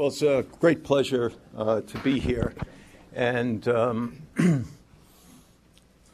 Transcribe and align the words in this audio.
Well, 0.00 0.08
it's 0.08 0.22
a 0.22 0.46
great 0.60 0.82
pleasure 0.82 1.30
uh, 1.54 1.82
to 1.82 1.98
be 1.98 2.18
here. 2.18 2.54
And 3.12 3.68
um, 3.68 4.22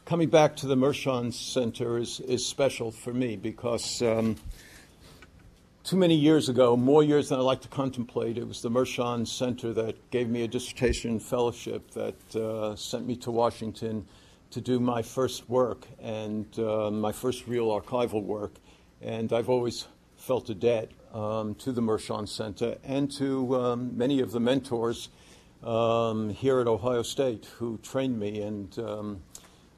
coming 0.05 0.27
back 0.27 0.57
to 0.57 0.67
the 0.67 0.75
Mershon 0.75 1.33
Center 1.33 1.97
is, 1.97 2.19
is 2.19 2.45
special 2.45 2.91
for 2.91 3.13
me 3.13 3.37
because 3.37 4.01
um, 4.01 4.35
too 5.85 5.95
many 5.95 6.15
years 6.15 6.49
ago, 6.49 6.75
more 6.75 7.01
years 7.01 7.29
than 7.29 7.39
I 7.39 7.43
like 7.43 7.61
to 7.61 7.69
contemplate, 7.69 8.37
it 8.37 8.45
was 8.45 8.61
the 8.61 8.69
Mershon 8.69 9.25
Center 9.25 9.71
that 9.71 10.11
gave 10.11 10.27
me 10.27 10.41
a 10.41 10.49
dissertation 10.49 11.17
fellowship 11.17 11.89
that 11.91 12.35
uh, 12.35 12.75
sent 12.75 13.07
me 13.07 13.15
to 13.15 13.31
Washington 13.31 14.05
to 14.51 14.59
do 14.59 14.81
my 14.81 15.01
first 15.01 15.49
work 15.49 15.87
and 16.01 16.45
uh, 16.59 16.91
my 16.91 17.13
first 17.13 17.47
real 17.47 17.67
archival 17.67 18.21
work. 18.21 18.51
And 19.01 19.31
I've 19.31 19.47
always 19.47 19.87
felt 20.17 20.49
a 20.49 20.55
debt 20.55 20.91
um, 21.13 21.55
to 21.55 21.71
the 21.71 21.81
Mershon 21.81 22.27
Center 22.27 22.77
and 22.83 23.11
to 23.13 23.55
um, 23.55 23.97
many 23.97 24.19
of 24.19 24.31
the 24.31 24.39
mentors 24.39 25.09
um, 25.63 26.29
here 26.29 26.59
at 26.59 26.67
Ohio 26.67 27.01
State 27.01 27.45
who 27.57 27.77
trained 27.79 28.19
me. 28.19 28.41
And 28.41 28.77
um, 28.79 29.21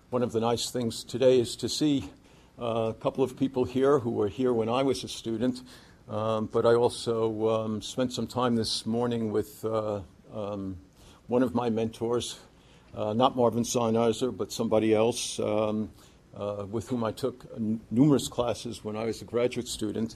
one 0.10 0.24
of 0.24 0.32
the 0.32 0.40
nice 0.40 0.72
things 0.72 1.04
today 1.04 1.40
is 1.40 1.56
to 1.58 1.70
see 1.70 2.10
uh, 2.60 2.90
a 2.90 2.94
couple 2.94 3.24
of 3.24 3.38
people 3.38 3.64
here 3.64 4.00
who 4.00 4.12
were 4.12 4.28
here 4.28 4.54
when 4.54 4.70
I 4.70 4.84
was 4.84 5.04
a 5.04 5.08
student. 5.08 5.62
Um, 6.10 6.48
but 6.48 6.66
I 6.66 6.74
also 6.74 7.50
um, 7.50 7.82
spent 7.82 8.14
some 8.14 8.26
time 8.26 8.56
this 8.56 8.86
morning 8.86 9.32
with 9.32 9.64
uh, 9.64 10.02
one 11.28 11.44
of 11.44 11.54
my 11.54 11.70
mentors, 11.70 12.40
uh, 12.96 13.14
not 13.14 13.36
Marvin 13.36 13.64
Zahniser, 13.64 14.36
but 14.36 14.52
somebody 14.52 14.94
else. 14.94 15.40
Uh, 16.38 16.66
with 16.70 16.88
whom 16.88 17.04
I 17.04 17.12
took 17.12 17.60
numerous 17.92 18.28
classes 18.28 18.84
when 18.84 18.96
I 18.96 19.06
was 19.06 19.22
a 19.22 19.26
graduate 19.26 19.68
student 19.68 20.16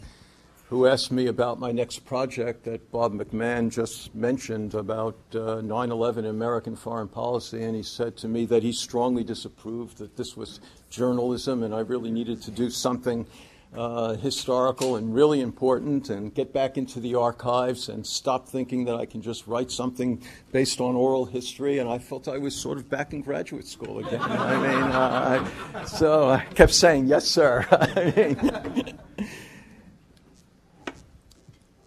who 0.73 0.88
asked 0.88 1.12
me 1.12 1.27
about 1.27 1.59
my 1.59 1.72
next 1.72 2.00
project 2.00 2.63
that 2.63 2.91
Bob 2.91 3.13
McMahon 3.13 3.70
just 3.70 4.16
mentioned 4.16 4.73
about 4.73 5.16
uh, 5.36 5.62
9 5.62 5.91
uh, 5.91 5.94
11 5.94 6.26
American 6.26 6.76
foreign 6.76 7.08
policy. 7.08 7.62
And 7.62 7.76
he 7.76 7.84
said 7.84 8.18
to 8.18 8.27
me 8.27 8.46
that 8.48 8.63
he 8.63 8.71
strongly 8.71 9.24
disapproved, 9.24 9.99
that 9.99 10.18
this 10.18 10.35
was 10.35 10.62
journalism, 10.90 11.62
and 11.62 11.76
I 11.76 11.82
really 11.82 12.10
needed 12.10 12.41
to 12.41 12.49
do 12.49 12.71
something 12.71 13.27
uh, 13.76 14.15
historical 14.15 14.96
and 14.96 15.13
really 15.13 15.41
important 15.41 16.10
and 16.10 16.34
get 16.34 16.52
back 16.52 16.76
into 16.76 16.99
the 16.99 17.13
archives 17.13 17.87
and 17.87 18.04
stop 18.04 18.49
thinking 18.49 18.85
that 18.85 18.96
I 18.96 19.05
can 19.05 19.21
just 19.21 19.46
write 19.46 19.70
something 19.70 20.24
based 20.52 20.82
on 20.82 20.96
oral 20.96 21.26
history. 21.26 21.77
And 21.77 21.87
I 21.87 21.99
felt 21.99 22.27
I 22.27 22.40
was 22.40 22.55
sort 22.55 22.80
of 22.80 22.90
back 22.90 23.13
in 23.13 23.21
graduate 23.21 23.68
school 23.68 23.99
again. 23.99 24.21
I 24.24 24.58
mean, 24.58 24.84
uh, 24.91 25.85
so 25.85 26.32
I 26.32 26.46
kept 26.46 26.74
saying, 26.74 27.05
yes, 27.05 27.27
sir. 27.27 27.63
I 27.71 28.12
mean, 28.15 28.99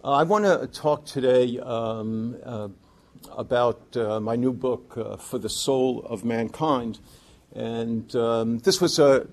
uh, 0.07 0.11
I 0.11 0.23
want 0.23 0.45
to 0.45 0.67
talk 0.67 1.05
today 1.05 1.59
um, 1.59 2.37
uh, 2.45 2.69
about 3.35 3.97
uh, 3.97 4.21
my 4.21 4.37
new 4.37 4.53
book, 4.53 4.93
uh, 4.95 5.17
For 5.17 5.37
the 5.37 5.49
Soul 5.49 6.05
of 6.05 6.23
Mankind. 6.23 6.99
And 7.53 8.15
um, 8.15 8.59
this 8.59 8.79
was 8.79 8.99
a 8.99 9.27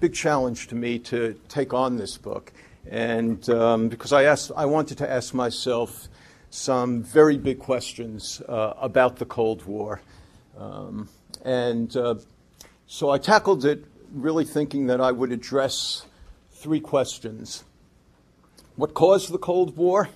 big 0.00 0.14
challenge 0.14 0.68
to 0.68 0.74
me 0.74 0.98
to 1.00 1.38
take 1.50 1.74
on 1.74 1.98
this 1.98 2.16
book. 2.16 2.50
And 2.88 3.46
um, 3.50 3.90
because 3.90 4.14
I, 4.14 4.22
asked, 4.22 4.52
I 4.56 4.64
wanted 4.64 4.96
to 4.98 5.10
ask 5.10 5.34
myself 5.34 6.08
some 6.48 7.02
very 7.02 7.36
big 7.36 7.58
questions 7.58 8.40
uh, 8.48 8.72
about 8.80 9.16
the 9.16 9.26
Cold 9.26 9.66
War. 9.66 10.00
Um, 10.56 11.10
and 11.44 11.94
uh, 11.94 12.14
so 12.86 13.10
I 13.10 13.18
tackled 13.18 13.66
it 13.66 13.84
really 14.14 14.46
thinking 14.46 14.86
that 14.86 14.98
I 14.98 15.12
would 15.12 15.30
address 15.30 16.06
three 16.52 16.80
questions. 16.80 17.64
What 18.76 18.92
caused 18.92 19.32
the 19.32 19.38
Cold 19.38 19.78
War? 19.78 20.10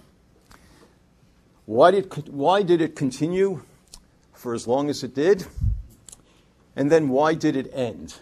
Why 1.65 1.91
did, 1.93 2.29
why 2.29 2.63
did 2.63 2.83
it 2.83 2.95
continue 2.95 3.63
for 4.35 4.53
as 4.53 4.67
long 4.67 4.91
as 4.91 5.03
it 5.03 5.15
did? 5.15 5.47
And 6.77 6.93
then 6.93 7.09
why 7.09 7.33
did 7.33 7.57
it 7.57 7.71
end? 7.73 8.17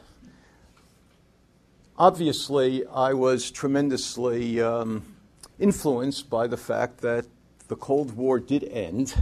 Obviously, 1.96 2.86
I 2.86 3.14
was 3.14 3.50
tremendously 3.50 4.60
um, 4.60 5.02
influenced 5.58 6.30
by 6.30 6.46
the 6.46 6.56
fact 6.56 6.98
that 6.98 7.26
the 7.66 7.74
Cold 7.74 8.16
War 8.16 8.38
did 8.38 8.62
end, 8.62 9.16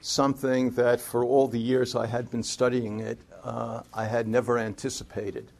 something 0.00 0.72
that 0.72 1.00
for 1.00 1.24
all 1.24 1.46
the 1.46 1.60
years 1.60 1.94
I 1.94 2.06
had 2.06 2.32
been 2.32 2.42
studying 2.42 2.98
it, 2.98 3.20
uh, 3.44 3.82
I 3.94 4.06
had 4.06 4.26
never 4.26 4.58
anticipated. 4.58 5.52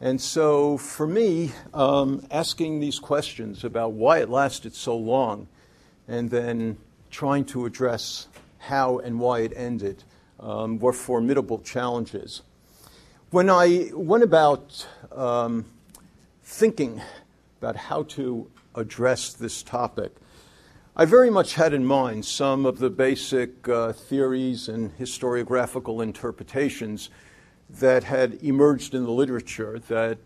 And 0.00 0.20
so, 0.20 0.76
for 0.76 1.06
me, 1.06 1.52
um, 1.72 2.26
asking 2.30 2.80
these 2.80 2.98
questions 2.98 3.64
about 3.64 3.92
why 3.92 4.18
it 4.18 4.28
lasted 4.28 4.74
so 4.74 4.94
long 4.94 5.48
and 6.06 6.30
then 6.30 6.76
trying 7.10 7.46
to 7.46 7.64
address 7.64 8.28
how 8.58 8.98
and 8.98 9.18
why 9.18 9.40
it 9.40 9.52
ended 9.56 10.04
um, 10.38 10.78
were 10.78 10.92
formidable 10.92 11.60
challenges. 11.60 12.42
When 13.30 13.48
I 13.48 13.90
went 13.94 14.22
about 14.22 14.86
um, 15.12 15.64
thinking 16.42 17.00
about 17.60 17.76
how 17.76 18.02
to 18.02 18.50
address 18.74 19.32
this 19.32 19.62
topic, 19.62 20.12
I 20.94 21.06
very 21.06 21.30
much 21.30 21.54
had 21.54 21.72
in 21.72 21.86
mind 21.86 22.26
some 22.26 22.66
of 22.66 22.78
the 22.78 22.90
basic 22.90 23.66
uh, 23.66 23.92
theories 23.92 24.68
and 24.68 24.96
historiographical 24.98 26.02
interpretations 26.02 27.08
that 27.68 28.04
had 28.04 28.42
emerged 28.42 28.94
in 28.94 29.04
the 29.04 29.10
literature 29.10 29.78
that 29.88 30.18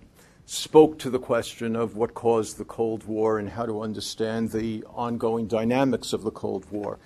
spoke 0.46 0.98
to 0.98 1.10
the 1.10 1.18
question 1.18 1.76
of 1.76 1.96
what 1.96 2.12
caused 2.12 2.58
the 2.58 2.64
Cold 2.64 3.04
War 3.04 3.38
and 3.38 3.48
how 3.48 3.66
to 3.66 3.82
understand 3.82 4.50
the 4.50 4.84
ongoing 4.88 5.46
dynamics 5.46 6.12
of 6.12 6.22
the 6.22 6.30
Cold 6.30 6.66
War. 6.70 6.98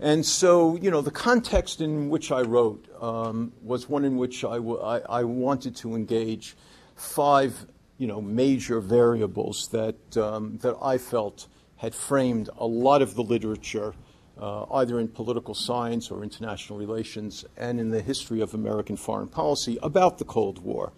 And 0.00 0.24
so, 0.24 0.76
you 0.76 0.90
know, 0.90 1.00
the 1.00 1.10
context 1.10 1.80
in 1.80 2.10
which 2.10 2.30
I 2.30 2.42
wrote 2.42 2.86
um, 3.00 3.52
was 3.62 3.88
one 3.88 4.04
in 4.04 4.16
which 4.16 4.44
I, 4.44 4.56
w- 4.56 4.80
I, 4.80 4.98
I 5.20 5.24
wanted 5.24 5.76
to 5.76 5.94
engage 5.94 6.56
five, 6.96 7.66
you 7.98 8.06
know, 8.06 8.20
major 8.20 8.80
variables 8.80 9.68
that, 9.72 10.16
um, 10.16 10.58
that 10.62 10.76
I 10.82 10.98
felt 10.98 11.46
had 11.76 11.94
framed 11.94 12.50
a 12.58 12.66
lot 12.66 13.02
of 13.02 13.14
the 13.14 13.22
literature 13.22 13.94
uh, 14.40 14.64
either 14.74 15.00
in 15.00 15.08
political 15.08 15.54
science 15.54 16.10
or 16.10 16.22
international 16.22 16.78
relations 16.78 17.44
and 17.56 17.80
in 17.80 17.90
the 17.90 18.02
history 18.02 18.40
of 18.40 18.54
American 18.54 18.96
foreign 18.96 19.28
policy 19.28 19.78
about 19.82 20.18
the 20.18 20.24
Cold 20.24 20.58
War. 20.62 20.92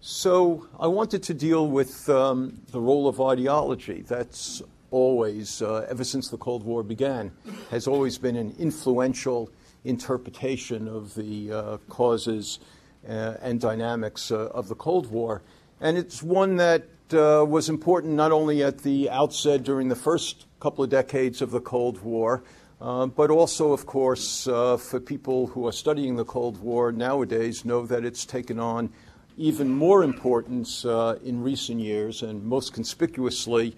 So 0.00 0.66
I 0.78 0.86
wanted 0.86 1.22
to 1.24 1.34
deal 1.34 1.68
with 1.68 2.08
um, 2.08 2.60
the 2.70 2.80
role 2.80 3.08
of 3.08 3.20
ideology. 3.20 4.04
That's 4.06 4.62
always, 4.90 5.62
uh, 5.62 5.86
ever 5.88 6.04
since 6.04 6.28
the 6.28 6.36
Cold 6.36 6.62
War 6.62 6.82
began, 6.82 7.32
has 7.70 7.86
always 7.86 8.18
been 8.18 8.36
an 8.36 8.54
influential 8.58 9.50
interpretation 9.84 10.88
of 10.88 11.14
the 11.14 11.52
uh, 11.52 11.76
causes 11.88 12.60
uh, 13.08 13.34
and 13.42 13.60
dynamics 13.60 14.30
uh, 14.30 14.48
of 14.48 14.68
the 14.68 14.74
Cold 14.74 15.10
War. 15.10 15.42
And 15.80 15.98
it's 15.98 16.22
one 16.22 16.56
that 16.56 16.84
uh, 17.12 17.44
was 17.44 17.68
important 17.68 18.14
not 18.14 18.32
only 18.32 18.62
at 18.62 18.78
the 18.78 19.10
outset 19.10 19.62
during 19.62 19.88
the 19.88 19.96
first 19.96 20.46
couple 20.60 20.84
of 20.84 20.90
decades 20.90 21.42
of 21.42 21.50
the 21.50 21.60
Cold 21.60 22.02
War, 22.02 22.42
uh, 22.80 23.06
but 23.06 23.30
also, 23.30 23.72
of 23.72 23.86
course, 23.86 24.46
uh, 24.46 24.76
for 24.76 25.00
people 25.00 25.48
who 25.48 25.66
are 25.66 25.72
studying 25.72 26.16
the 26.16 26.24
Cold 26.24 26.60
War 26.60 26.92
nowadays, 26.92 27.64
know 27.64 27.86
that 27.86 28.04
it's 28.04 28.24
taken 28.24 28.58
on 28.58 28.90
even 29.36 29.68
more 29.68 30.02
importance 30.04 30.84
uh, 30.84 31.18
in 31.24 31.42
recent 31.42 31.80
years, 31.80 32.22
and 32.22 32.44
most 32.44 32.72
conspicuously 32.72 33.76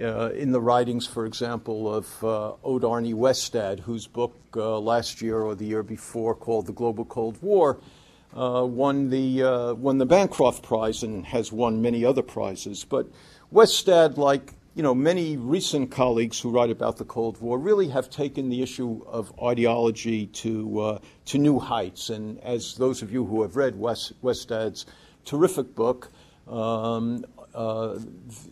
uh, 0.00 0.30
in 0.30 0.52
the 0.52 0.60
writings, 0.60 1.06
for 1.06 1.26
example, 1.26 1.92
of 1.92 2.24
uh, 2.24 2.52
Odd 2.64 2.82
Westad, 2.82 3.80
whose 3.80 4.06
book 4.06 4.34
last 4.54 5.22
year 5.22 5.40
or 5.40 5.54
the 5.54 5.66
year 5.66 5.82
before, 5.82 6.34
called 6.34 6.66
The 6.66 6.72
Global 6.72 7.04
Cold 7.04 7.40
War, 7.42 7.78
won, 8.36 9.10
the, 9.10 9.74
won 9.78 9.98
the 9.98 10.06
Bancroft 10.06 10.62
Prize 10.62 11.02
and 11.02 11.26
has 11.26 11.50
won 11.50 11.80
many 11.80 12.04
other 12.04 12.22
prizes. 12.22 12.84
But 12.84 13.08
Westad, 13.52 14.16
like 14.16 14.52
you 14.76 14.82
know, 14.82 14.94
many 14.94 15.38
recent 15.38 15.90
colleagues 15.90 16.38
who 16.38 16.50
write 16.50 16.68
about 16.68 16.98
the 16.98 17.04
Cold 17.06 17.40
War 17.40 17.58
really 17.58 17.88
have 17.88 18.10
taken 18.10 18.50
the 18.50 18.60
issue 18.60 19.02
of 19.06 19.32
ideology 19.42 20.26
to, 20.26 20.80
uh, 20.80 20.98
to 21.24 21.38
new 21.38 21.58
heights. 21.58 22.10
And 22.10 22.38
as 22.40 22.74
those 22.74 23.00
of 23.00 23.10
you 23.10 23.24
who 23.24 23.40
have 23.40 23.56
read 23.56 23.78
West, 23.78 24.12
Westad's 24.22 24.84
terrific 25.24 25.74
book 25.74 26.10
um, 26.46 27.24
uh, 27.54 27.98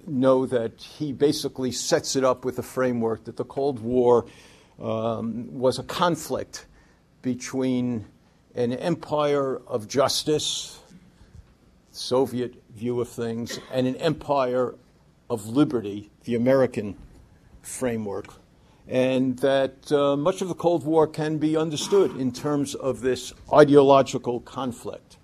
know 0.06 0.46
that 0.46 0.80
he 0.80 1.12
basically 1.12 1.70
sets 1.70 2.16
it 2.16 2.24
up 2.24 2.42
with 2.42 2.58
a 2.58 2.62
framework 2.62 3.24
that 3.24 3.36
the 3.36 3.44
Cold 3.44 3.80
War 3.80 4.24
um, 4.80 5.52
was 5.52 5.78
a 5.78 5.84
conflict 5.84 6.64
between 7.20 8.06
an 8.54 8.72
empire 8.72 9.60
of 9.66 9.88
justice, 9.88 10.80
Soviet 11.90 12.54
view 12.74 13.00
of 13.00 13.08
things, 13.08 13.58
and 13.72 13.86
an 13.86 13.96
empire 13.96 14.74
of 15.28 15.46
liberty, 15.46 16.10
the 16.24 16.34
American 16.34 16.96
framework, 17.62 18.34
and 18.86 19.38
that 19.38 19.90
uh, 19.90 20.16
much 20.16 20.42
of 20.42 20.48
the 20.48 20.54
Cold 20.54 20.84
War 20.84 21.06
can 21.06 21.38
be 21.38 21.56
understood 21.56 22.16
in 22.16 22.30
terms 22.32 22.74
of 22.74 23.00
this 23.00 23.32
ideological 23.52 24.40
conflict. 24.40 25.16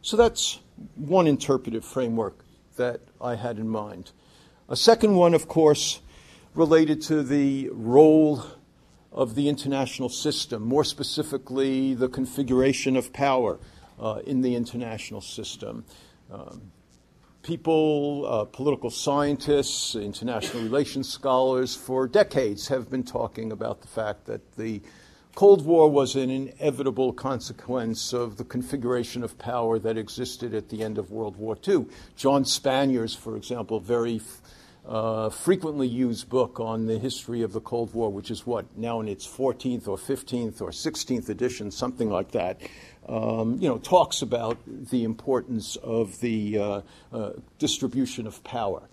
So 0.00 0.16
that's 0.16 0.60
one 0.96 1.26
interpretive 1.26 1.84
framework 1.84 2.44
that 2.76 3.00
I 3.20 3.34
had 3.34 3.58
in 3.58 3.68
mind. 3.68 4.12
A 4.68 4.76
second 4.76 5.14
one, 5.14 5.34
of 5.34 5.48
course, 5.48 6.00
related 6.54 7.02
to 7.02 7.22
the 7.22 7.68
role 7.72 8.44
of 9.12 9.34
the 9.34 9.48
international 9.48 10.08
system, 10.08 10.62
more 10.62 10.84
specifically, 10.84 11.94
the 11.94 12.08
configuration 12.08 12.96
of 12.96 13.12
power 13.12 13.58
uh, 13.98 14.20
in 14.26 14.42
the 14.42 14.54
international 14.54 15.20
system. 15.20 15.84
Um, 16.30 16.70
people, 17.42 18.26
uh, 18.26 18.44
political 18.44 18.90
scientists, 18.90 19.94
international 19.94 20.62
relations 20.62 21.08
scholars, 21.08 21.74
for 21.74 22.06
decades 22.06 22.68
have 22.68 22.90
been 22.90 23.02
talking 23.02 23.50
about 23.50 23.80
the 23.80 23.88
fact 23.88 24.26
that 24.26 24.56
the 24.56 24.82
Cold 25.34 25.64
War 25.64 25.88
was 25.88 26.16
an 26.16 26.30
inevitable 26.30 27.12
consequence 27.12 28.12
of 28.12 28.38
the 28.38 28.44
configuration 28.44 29.22
of 29.22 29.38
power 29.38 29.78
that 29.78 29.96
existed 29.96 30.52
at 30.52 30.68
the 30.68 30.82
end 30.82 30.98
of 30.98 31.12
World 31.12 31.36
War 31.36 31.56
II. 31.66 31.86
John 32.16 32.42
Spanier's, 32.42 33.14
for 33.14 33.36
example, 33.36 33.78
very 33.78 34.20
uh, 34.88 35.28
frequently 35.28 35.86
used 35.86 36.30
book 36.30 36.58
on 36.58 36.86
the 36.86 36.98
history 36.98 37.42
of 37.42 37.52
the 37.52 37.60
Cold 37.60 37.92
War, 37.92 38.10
which 38.10 38.30
is 38.30 38.46
what 38.46 38.64
now 38.76 39.00
in 39.00 39.08
its 39.08 39.26
14th 39.26 39.86
or 39.86 39.98
15th 39.98 40.62
or 40.62 40.70
16th 40.70 41.28
edition, 41.28 41.70
something 41.70 42.08
like 42.08 42.30
that. 42.32 42.60
Um, 43.06 43.58
you 43.60 43.68
know, 43.68 43.78
talks 43.78 44.22
about 44.22 44.58
the 44.66 45.04
importance 45.04 45.76
of 45.76 46.18
the 46.20 46.58
uh, 46.58 46.80
uh, 47.12 47.32
distribution 47.58 48.26
of 48.26 48.42
power. 48.44 48.88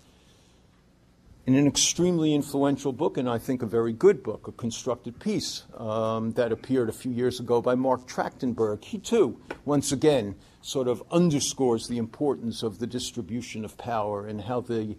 In 1.46 1.54
an 1.54 1.66
extremely 1.66 2.34
influential 2.34 2.92
book, 2.92 3.16
and 3.16 3.28
I 3.28 3.38
think 3.38 3.62
a 3.62 3.66
very 3.66 3.92
good 3.92 4.22
book, 4.22 4.48
A 4.48 4.52
Constructed 4.52 5.20
Peace, 5.20 5.62
um, 5.76 6.32
that 6.32 6.50
appeared 6.50 6.88
a 6.88 6.92
few 6.92 7.12
years 7.12 7.40
ago 7.40 7.62
by 7.62 7.74
Marc 7.74 8.06
Trachtenberg, 8.06 8.82
he 8.82 8.98
too, 8.98 9.40
once 9.64 9.92
again, 9.92 10.34
sort 10.60 10.88
of 10.88 11.02
underscores 11.10 11.86
the 11.86 11.98
importance 11.98 12.64
of 12.64 12.80
the 12.80 12.86
distribution 12.86 13.64
of 13.64 13.78
power 13.78 14.26
and 14.26 14.40
how 14.40 14.60
the 14.60 14.96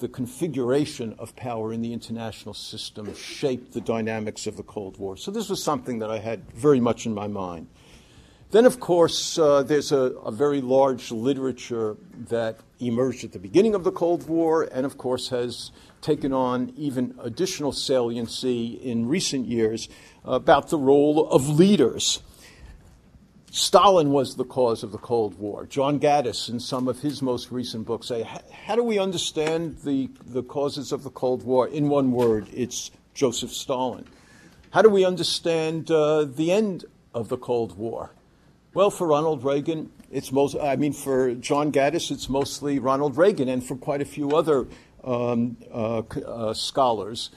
the 0.00 0.08
configuration 0.08 1.14
of 1.18 1.34
power 1.36 1.72
in 1.72 1.80
the 1.82 1.92
international 1.92 2.54
system 2.54 3.14
shaped 3.14 3.72
the 3.72 3.80
dynamics 3.80 4.46
of 4.46 4.56
the 4.56 4.62
Cold 4.62 4.98
War. 4.98 5.16
So 5.16 5.30
this 5.30 5.48
was 5.48 5.62
something 5.62 6.00
that 6.00 6.10
I 6.10 6.18
had 6.18 6.50
very 6.52 6.80
much 6.80 7.06
in 7.06 7.14
my 7.14 7.26
mind. 7.26 7.68
Then, 8.52 8.66
of 8.66 8.80
course, 8.80 9.38
uh, 9.38 9.62
there's 9.62 9.92
a, 9.92 10.12
a, 10.26 10.30
very 10.30 10.60
large 10.60 11.10
literature 11.10 11.96
that 12.28 12.58
emerged 12.80 13.24
at 13.24 13.32
the 13.32 13.38
beginning 13.38 13.74
of 13.74 13.82
the 13.82 13.90
Cold 13.90 14.28
War 14.28 14.68
and, 14.70 14.84
of 14.84 14.98
course, 14.98 15.30
has 15.30 15.70
taken 16.02 16.34
on 16.34 16.74
even 16.76 17.14
additional 17.22 17.72
saliency 17.72 18.74
in 18.74 19.08
recent 19.08 19.46
years 19.46 19.88
about 20.22 20.68
the 20.68 20.76
role 20.76 21.30
of 21.30 21.48
leaders 21.48 22.22
Stalin 23.54 24.12
was 24.12 24.36
the 24.36 24.46
cause 24.46 24.82
of 24.82 24.92
the 24.92 24.98
Cold 24.98 25.38
War. 25.38 25.66
John 25.66 26.00
Gaddis, 26.00 26.48
in 26.48 26.58
some 26.58 26.88
of 26.88 27.00
his 27.02 27.20
most 27.20 27.52
recent 27.52 27.84
books, 27.84 28.08
say, 28.08 28.26
how 28.64 28.74
do 28.74 28.82
we 28.82 28.98
understand 28.98 29.76
the, 29.84 30.08
the 30.24 30.42
causes 30.42 30.90
of 30.90 31.02
the 31.02 31.10
Cold 31.10 31.42
War? 31.42 31.68
In 31.68 31.90
one 31.90 32.12
word, 32.12 32.48
it's 32.50 32.90
Joseph 33.12 33.52
Stalin. 33.52 34.06
How 34.70 34.80
do 34.80 34.88
we 34.88 35.04
understand 35.04 35.90
uh, 35.90 36.24
the 36.24 36.50
end 36.50 36.86
of 37.12 37.28
the 37.28 37.36
Cold 37.36 37.76
War? 37.76 38.12
Well, 38.72 38.90
for 38.90 39.06
Ronald 39.06 39.44
Reagan, 39.44 39.92
it's 40.10 40.32
most, 40.32 40.56
I 40.56 40.76
mean, 40.76 40.94
for 40.94 41.34
John 41.34 41.70
Gaddis, 41.70 42.10
it's 42.10 42.30
mostly 42.30 42.78
Ronald 42.78 43.18
Reagan, 43.18 43.50
and 43.50 43.62
for 43.62 43.76
quite 43.76 44.00
a 44.00 44.06
few 44.06 44.34
other 44.34 44.66
um, 45.04 45.58
uh, 45.70 45.98
uh, 45.98 46.54
scholars, 46.54 47.28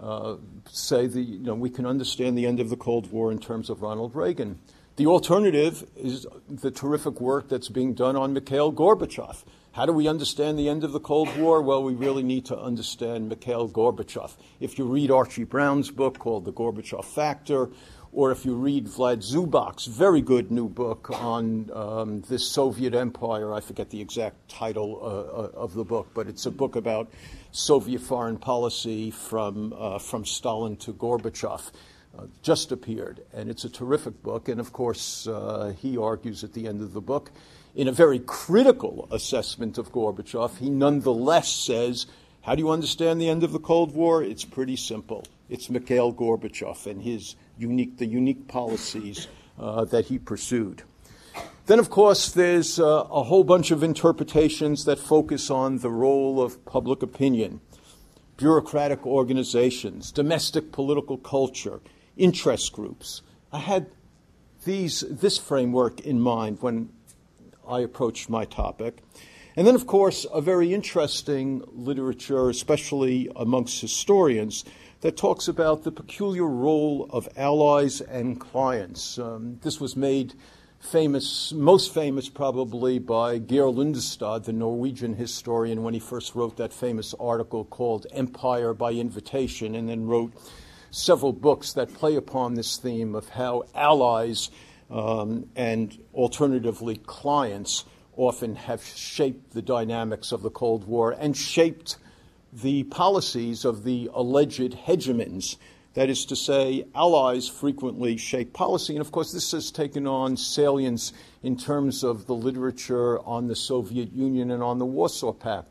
uh, 0.00 0.36
say 0.70 1.08
the, 1.08 1.20
you 1.20 1.40
know, 1.40 1.56
we 1.56 1.68
can 1.68 1.84
understand 1.84 2.38
the 2.38 2.46
end 2.46 2.60
of 2.60 2.70
the 2.70 2.76
Cold 2.76 3.10
War 3.10 3.32
in 3.32 3.40
terms 3.40 3.70
of 3.70 3.82
Ronald 3.82 4.14
Reagan. 4.14 4.60
The 4.96 5.06
alternative 5.06 5.90
is 5.96 6.24
the 6.48 6.70
terrific 6.70 7.20
work 7.20 7.48
that's 7.48 7.68
being 7.68 7.94
done 7.94 8.14
on 8.14 8.32
Mikhail 8.32 8.72
Gorbachev. 8.72 9.42
How 9.72 9.86
do 9.86 9.92
we 9.92 10.06
understand 10.06 10.56
the 10.56 10.68
end 10.68 10.84
of 10.84 10.92
the 10.92 11.00
Cold 11.00 11.36
War? 11.36 11.60
Well, 11.62 11.82
we 11.82 11.94
really 11.94 12.22
need 12.22 12.44
to 12.44 12.56
understand 12.56 13.28
Mikhail 13.28 13.68
Gorbachev. 13.68 14.36
If 14.60 14.78
you 14.78 14.84
read 14.84 15.10
Archie 15.10 15.42
Brown's 15.42 15.90
book 15.90 16.20
called 16.20 16.44
The 16.44 16.52
Gorbachev 16.52 17.04
Factor, 17.04 17.70
or 18.12 18.30
if 18.30 18.44
you 18.44 18.54
read 18.54 18.86
Vlad 18.86 19.28
Zubok's 19.28 19.86
very 19.86 20.20
good 20.20 20.52
new 20.52 20.68
book 20.68 21.10
on 21.10 21.68
um, 21.74 22.20
this 22.28 22.46
Soviet 22.46 22.94
empire, 22.94 23.52
I 23.52 23.58
forget 23.58 23.90
the 23.90 24.00
exact 24.00 24.48
title 24.48 25.00
uh, 25.02 25.06
uh, 25.06 25.60
of 25.60 25.74
the 25.74 25.82
book, 25.82 26.06
but 26.14 26.28
it's 26.28 26.46
a 26.46 26.52
book 26.52 26.76
about 26.76 27.10
Soviet 27.50 28.00
foreign 28.00 28.36
policy 28.36 29.10
from, 29.10 29.74
uh, 29.76 29.98
from 29.98 30.24
Stalin 30.24 30.76
to 30.76 30.92
Gorbachev 30.92 31.72
uh, 32.16 32.26
just 32.42 32.70
appeared, 32.72 33.22
and 33.32 33.50
it's 33.50 33.64
a 33.64 33.68
terrific 33.68 34.22
book. 34.22 34.48
And 34.48 34.60
of 34.60 34.72
course, 34.72 35.26
uh, 35.26 35.74
he 35.78 35.96
argues 35.96 36.44
at 36.44 36.52
the 36.52 36.68
end 36.68 36.80
of 36.80 36.92
the 36.92 37.00
book, 37.00 37.30
in 37.74 37.88
a 37.88 37.92
very 37.92 38.20
critical 38.20 39.08
assessment 39.10 39.78
of 39.78 39.90
Gorbachev, 39.90 40.58
he 40.58 40.70
nonetheless 40.70 41.48
says, 41.48 42.06
How 42.42 42.54
do 42.54 42.60
you 42.60 42.70
understand 42.70 43.20
the 43.20 43.28
end 43.28 43.42
of 43.42 43.52
the 43.52 43.58
Cold 43.58 43.94
War? 43.94 44.22
It's 44.22 44.44
pretty 44.44 44.76
simple. 44.76 45.26
It's 45.48 45.68
Mikhail 45.68 46.12
Gorbachev 46.12 46.86
and 46.86 47.02
his 47.02 47.36
unique, 47.58 47.98
the 47.98 48.06
unique 48.06 48.46
policies 48.48 49.26
uh, 49.58 49.84
that 49.86 50.06
he 50.06 50.18
pursued. 50.18 50.82
Then, 51.66 51.78
of 51.78 51.90
course, 51.90 52.30
there's 52.30 52.78
uh, 52.78 53.06
a 53.10 53.22
whole 53.22 53.42
bunch 53.42 53.70
of 53.70 53.82
interpretations 53.82 54.84
that 54.84 54.98
focus 54.98 55.50
on 55.50 55.78
the 55.78 55.90
role 55.90 56.42
of 56.42 56.64
public 56.66 57.02
opinion, 57.02 57.60
bureaucratic 58.36 59.06
organizations, 59.06 60.12
domestic 60.12 60.72
political 60.72 61.16
culture, 61.16 61.80
interest 62.16 62.72
groups. 62.72 63.22
I 63.52 63.58
had 63.58 63.86
these, 64.64 65.04
this 65.08 65.38
framework 65.38 66.00
in 66.00 66.20
mind 66.20 66.58
when 66.60 66.90
I 67.68 67.80
approached 67.80 68.28
my 68.28 68.44
topic. 68.44 69.02
And 69.56 69.66
then, 69.66 69.74
of 69.74 69.86
course, 69.86 70.26
a 70.32 70.40
very 70.40 70.74
interesting 70.74 71.62
literature, 71.72 72.48
especially 72.48 73.30
amongst 73.36 73.80
historians, 73.80 74.64
that 75.02 75.16
talks 75.16 75.48
about 75.48 75.84
the 75.84 75.92
peculiar 75.92 76.46
role 76.46 77.06
of 77.10 77.28
allies 77.36 78.00
and 78.00 78.40
clients. 78.40 79.18
Um, 79.18 79.58
this 79.62 79.80
was 79.80 79.96
made 79.96 80.34
famous, 80.80 81.52
most 81.52 81.94
famous 81.94 82.28
probably 82.28 82.98
by 82.98 83.38
Geir 83.38 83.64
Lundestad, 83.64 84.44
the 84.44 84.52
Norwegian 84.52 85.14
historian, 85.14 85.82
when 85.82 85.94
he 85.94 86.00
first 86.00 86.34
wrote 86.34 86.56
that 86.56 86.72
famous 86.72 87.14
article 87.20 87.64
called 87.64 88.06
Empire 88.12 88.74
by 88.74 88.92
Invitation, 88.92 89.74
and 89.74 89.88
then 89.88 90.06
wrote 90.06 90.32
several 90.94 91.32
books 91.32 91.72
that 91.72 91.92
play 91.92 92.14
upon 92.14 92.54
this 92.54 92.76
theme 92.76 93.16
of 93.16 93.28
how 93.30 93.64
allies 93.74 94.50
um, 94.90 95.48
and 95.56 95.98
alternatively 96.14 96.96
clients 96.96 97.84
often 98.16 98.54
have 98.54 98.82
shaped 98.84 99.52
the 99.54 99.62
dynamics 99.62 100.30
of 100.30 100.42
the 100.42 100.50
Cold 100.50 100.86
War 100.86 101.10
and 101.18 101.36
shaped 101.36 101.96
the 102.52 102.84
policies 102.84 103.64
of 103.64 103.82
the 103.82 104.08
alleged 104.14 104.72
hegemons. 104.86 105.56
That 105.94 106.08
is 106.10 106.24
to 106.26 106.36
say, 106.36 106.86
allies 106.94 107.48
frequently 107.48 108.16
shape 108.16 108.52
policy. 108.52 108.94
And 108.94 109.00
of 109.00 109.10
course, 109.10 109.32
this 109.32 109.50
has 109.50 109.72
taken 109.72 110.06
on 110.06 110.36
salience 110.36 111.12
in 111.42 111.56
terms 111.56 112.04
of 112.04 112.26
the 112.26 112.34
literature 112.34 113.18
on 113.20 113.48
the 113.48 113.56
Soviet 113.56 114.12
Union 114.12 114.52
and 114.52 114.62
on 114.62 114.78
the 114.78 114.86
Warsaw 114.86 115.32
Pact. 115.32 115.68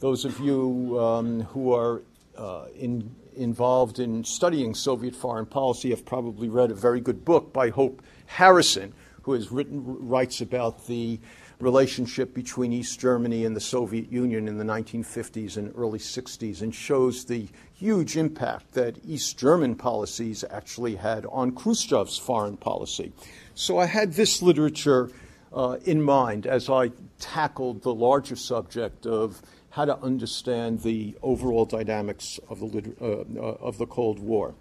Those 0.00 0.24
of 0.24 0.38
you 0.40 0.98
um, 0.98 1.42
who 1.42 1.74
are 1.74 2.02
uh, 2.36 2.66
in 2.74 3.14
involved 3.34 3.98
in 3.98 4.24
studying 4.24 4.74
Soviet 4.74 5.14
foreign 5.14 5.46
policy 5.46 5.90
have 5.90 6.04
probably 6.04 6.48
read 6.48 6.70
a 6.70 6.74
very 6.74 7.00
good 7.00 7.24
book 7.24 7.52
by 7.52 7.70
Hope 7.70 8.02
Harrison, 8.26 8.92
who 9.22 9.32
has 9.32 9.52
written 9.52 9.82
writes 9.84 10.40
about 10.40 10.86
the 10.86 11.20
relationship 11.62 12.34
between 12.34 12.72
East 12.72 12.98
Germany 12.98 13.44
and 13.44 13.54
the 13.54 13.60
Soviet 13.60 14.10
Union 14.10 14.48
in 14.48 14.58
the 14.58 14.64
1950s 14.64 15.56
and 15.56 15.72
early 15.76 16.00
60s 16.00 16.60
and 16.60 16.74
shows 16.74 17.24
the 17.24 17.48
huge 17.72 18.16
impact 18.16 18.72
that 18.72 18.98
East 19.06 19.38
German 19.38 19.76
policies 19.76 20.44
actually 20.50 20.96
had 20.96 21.24
on 21.26 21.52
Khrushchev's 21.52 22.18
foreign 22.18 22.56
policy. 22.56 23.12
So 23.54 23.78
I 23.78 23.86
had 23.86 24.14
this 24.14 24.42
literature 24.42 25.10
uh, 25.52 25.76
in 25.84 26.02
mind 26.02 26.46
as 26.46 26.68
I 26.68 26.90
tackled 27.20 27.82
the 27.82 27.94
larger 27.94 28.36
subject 28.36 29.06
of 29.06 29.40
how 29.72 29.86
to 29.86 29.98
understand 30.00 30.82
the 30.82 31.16
overall 31.22 31.64
dynamics 31.64 32.38
of 32.50 32.60
the, 32.60 32.94
uh, 33.00 33.40
uh, 33.40 33.56
of 33.58 33.78
the 33.78 33.86
Cold 33.86 34.18
War. 34.18 34.54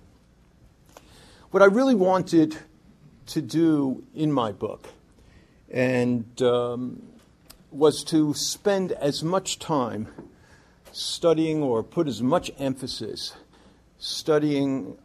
What 1.52 1.62
I 1.62 1.66
really 1.66 1.96
wanted 1.96 2.58
to 3.28 3.42
do 3.42 4.06
in 4.16 4.32
my 4.32 4.54
book 4.54 4.88
and 5.70 6.42
um, 6.42 7.04
was 7.72 8.06
to 8.06 8.34
spend 8.34 8.94
as 8.94 9.22
much 9.22 9.60
time 9.60 10.08
studying 10.94 11.62
or 11.62 11.84
put 11.84 12.08
as 12.08 12.22
much 12.22 12.50
emphasis 12.58 13.34
studying 13.98 14.98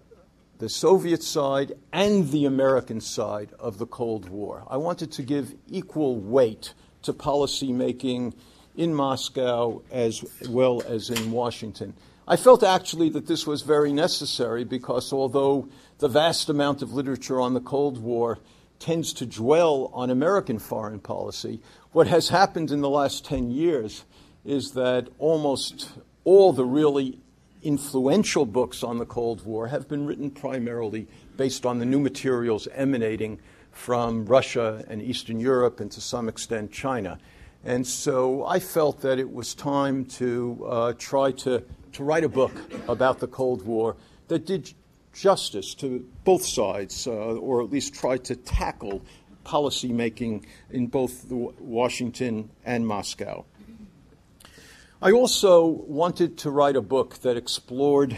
the 0.59 0.69
Soviet 0.69 1.25
side 1.25 1.73
and 1.93 2.31
the 2.31 2.45
American 2.45 3.01
side 3.01 3.51
of 3.59 3.79
the 3.79 3.87
Cold 3.87 4.29
War. 4.29 4.65
I 4.71 4.77
wanted 4.77 5.11
to 5.13 5.23
give 5.23 5.53
equal 5.69 6.17
weight 6.17 6.75
to 7.03 7.13
policy 7.13 7.73
making 7.73 8.35
in 8.76 8.95
Moscow 8.95 9.83
as 9.90 10.25
well 10.49 10.83
as 10.87 11.11
in 11.11 11.33
Washington. 11.33 11.95
I 12.28 12.37
felt 12.37 12.62
actually 12.62 13.09
that 13.11 13.26
this 13.26 13.47
was 13.47 13.62
very 13.62 13.92
necessary 13.92 14.64
because 14.64 15.12
although 15.12 15.68
the 15.99 16.09
vast 16.09 16.49
amount 16.49 16.83
of 16.83 16.92
literature 16.92 17.40
on 17.40 17.54
the 17.54 17.61
Cold 17.61 17.99
War 17.99 18.38
tends 18.78 19.12
to 19.14 19.26
dwell 19.26 19.90
on 19.95 20.11
American 20.11 20.59
foreign 20.59 20.99
policy, 20.99 21.61
what 21.92 22.09
has 22.09 22.28
happened 22.28 22.71
in 22.71 22.80
the 22.80 22.90
last 22.90 23.25
10 23.25 23.50
years 23.50 24.04
is 24.45 24.73
that 24.73 25.09
almost 25.18 25.92
all 26.25 26.52
the 26.52 26.64
really 26.64 27.18
influential 27.62 28.45
books 28.45 28.83
on 28.83 28.99
the 28.99 29.06
Cold 29.06 29.45
War 29.45 29.68
have 29.68 29.88
been 29.88 30.06
written 30.06 30.30
primarily 30.30 31.06
based 31.37 31.64
on 31.64 31.78
the 31.78 31.85
new 31.85 32.00
materials 32.00 32.68
emanating 32.75 33.40
from 33.73 34.25
Russia 34.26 34.85
and 34.88 35.02
Eastern 35.02 35.38
Europe 35.38 35.80
and 35.80 35.90
to 35.92 36.00
some 36.00 36.28
extent 36.28 36.73
China. 36.73 37.18
And 37.67 37.85
so 37.85 38.47
I 38.47 38.61
felt 38.61 39.01
that 39.01 39.19
it 39.19 39.33
was 39.33 39.53
time 39.53 40.05
to 40.05 40.67
uh, 40.69 40.93
try 40.97 41.33
to, 41.33 41.65
to 41.95 42.05
write 42.05 42.23
a 42.23 42.29
book 42.29 42.53
about 42.87 43.19
the 43.19 43.27
Cold 43.27 43.67
War 43.67 43.97
that 44.29 44.47
did 44.47 44.73
justice 45.13 45.75
to 45.75 46.09
both 46.23 46.45
sides, 46.45 47.09
uh, 47.09 47.11
or 47.11 47.63
at 47.63 47.71
least 47.71 47.93
tried 47.93 48.23
to 48.27 48.37
tackle 48.37 49.03
policy 49.43 49.93
making 49.93 50.47
in 50.71 50.87
both 50.87 51.25
Washington 51.29 52.51
and 52.65 52.87
Moscow. 52.87 53.45
I 55.03 55.11
also 55.11 55.67
wanted 55.67 56.39
to 56.39 56.51
write 56.51 56.77
a 56.77 56.81
book 56.81 57.19
that 57.23 57.37
explored 57.37 58.17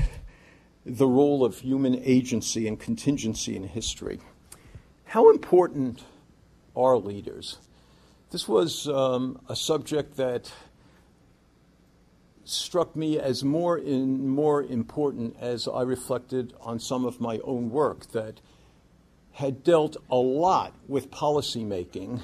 the 0.85 1.07
role 1.07 1.43
of 1.43 1.61
human 1.61 1.99
agency 2.05 2.69
and 2.69 2.79
contingency 2.79 3.57
in 3.57 3.65
history. 3.65 4.21
How 5.05 5.31
important 5.31 6.05
are 6.77 6.99
leaders? 6.99 7.57
This 8.31 8.47
was 8.47 8.87
um, 8.89 9.41
a 9.49 9.57
subject 9.57 10.19
that 10.19 10.53
struck 12.45 12.95
me 12.95 13.19
as 13.19 13.43
more 13.43 13.79
in, 13.79 14.29
more 14.29 14.63
important 14.63 15.35
as 15.41 15.67
I 15.67 15.81
reflected 15.81 16.53
on 16.61 16.79
some 16.79 17.07
of 17.07 17.23
my 17.23 17.39
own 17.43 17.71
work 17.71 18.11
that 18.13 18.43
had 19.33 19.65
dealt 19.65 19.97
a 20.11 20.17
lot 20.17 20.75
with 20.87 21.11
policymaking, 21.11 22.21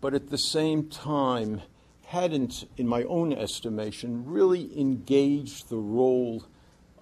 but 0.00 0.14
at 0.14 0.30
the 0.30 0.38
same 0.38 0.88
time 0.88 1.62
hadn't, 2.06 2.68
in 2.76 2.86
my 2.86 3.02
own 3.04 3.32
estimation, 3.32 4.24
really 4.26 4.78
engaged 4.78 5.68
the 5.68 5.78
role 5.78 6.44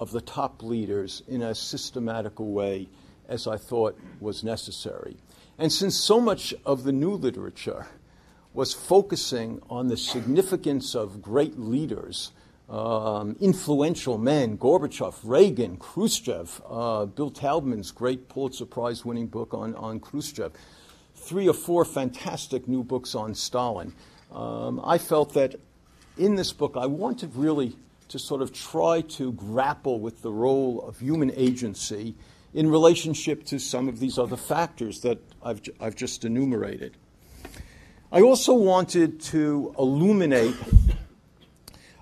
of 0.00 0.10
the 0.10 0.22
top 0.22 0.62
leaders 0.62 1.22
in 1.28 1.42
as 1.42 1.58
systematic 1.58 2.38
a 2.38 2.44
way 2.44 2.88
as 3.28 3.46
I 3.46 3.58
thought 3.58 3.98
was 4.20 4.42
necessary. 4.42 5.18
And 5.58 5.70
since 5.70 5.98
so 5.98 6.18
much 6.18 6.54
of 6.64 6.84
the 6.84 6.92
new 6.92 7.12
literature 7.12 7.88
was 8.54 8.72
focusing 8.72 9.60
on 9.68 9.88
the 9.88 9.96
significance 9.96 10.94
of 10.94 11.22
great 11.22 11.58
leaders, 11.58 12.32
um, 12.68 13.36
influential 13.40 14.18
men, 14.18 14.58
Gorbachev, 14.58 15.14
Reagan, 15.22 15.76
Khrushchev, 15.76 16.60
uh, 16.68 17.06
Bill 17.06 17.30
Taubman's 17.30 17.90
great 17.90 18.28
Pulitzer 18.28 18.66
Prize 18.66 19.04
winning 19.04 19.26
book 19.26 19.54
on, 19.54 19.74
on 19.74 20.00
Khrushchev, 20.00 20.52
three 21.14 21.48
or 21.48 21.54
four 21.54 21.84
fantastic 21.84 22.68
new 22.68 22.82
books 22.82 23.14
on 23.14 23.34
Stalin. 23.34 23.92
Um, 24.32 24.80
I 24.84 24.98
felt 24.98 25.34
that 25.34 25.56
in 26.16 26.36
this 26.36 26.52
book 26.52 26.76
I 26.76 26.86
wanted 26.86 27.34
really 27.34 27.76
to 28.08 28.18
sort 28.18 28.42
of 28.42 28.52
try 28.52 29.02
to 29.02 29.32
grapple 29.32 30.00
with 30.00 30.22
the 30.22 30.32
role 30.32 30.82
of 30.82 30.98
human 30.98 31.30
agency 31.34 32.14
in 32.54 32.70
relationship 32.70 33.44
to 33.44 33.58
some 33.58 33.88
of 33.88 34.00
these 34.00 34.18
other 34.18 34.36
factors 34.36 35.00
that 35.00 35.18
I've, 35.42 35.60
I've 35.80 35.94
just 35.94 36.24
enumerated. 36.24 36.96
I 38.10 38.22
also 38.22 38.54
wanted 38.54 39.20
to 39.20 39.74
illuminate 39.78 40.54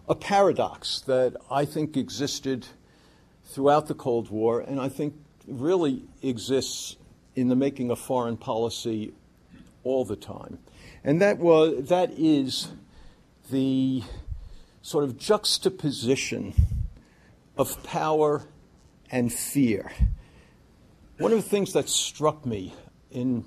a 0.09 0.15
paradox 0.15 1.01
that 1.01 1.35
I 1.51 1.65
think 1.65 1.97
existed 1.97 2.69
throughout 3.45 3.89
the 3.89 3.95
Cold 3.95 4.31
War, 4.31 4.61
and 4.61 4.81
I 4.81 4.89
think 4.89 5.15
really 5.49 6.05
exists 6.23 6.95
in 7.35 7.49
the 7.49 7.57
making 7.57 7.91
of 7.91 7.99
foreign 7.99 8.37
policy 8.37 9.15
all 9.83 10.05
the 10.05 10.15
time. 10.15 10.61
And 11.03 11.21
that 11.21 11.39
was 11.39 11.89
that 11.89 12.13
is 12.17 12.69
the 13.51 14.05
sort 14.83 15.03
of 15.03 15.19
juxtaposition 15.19 16.55
of 17.59 17.83
power 17.83 18.45
and 19.11 19.33
fear. 19.33 19.91
One 21.19 21.33
of 21.33 21.43
the 21.43 21.51
things 21.51 21.73
that 21.73 21.89
struck 21.89 22.47
me 22.47 22.75
in 23.11 23.45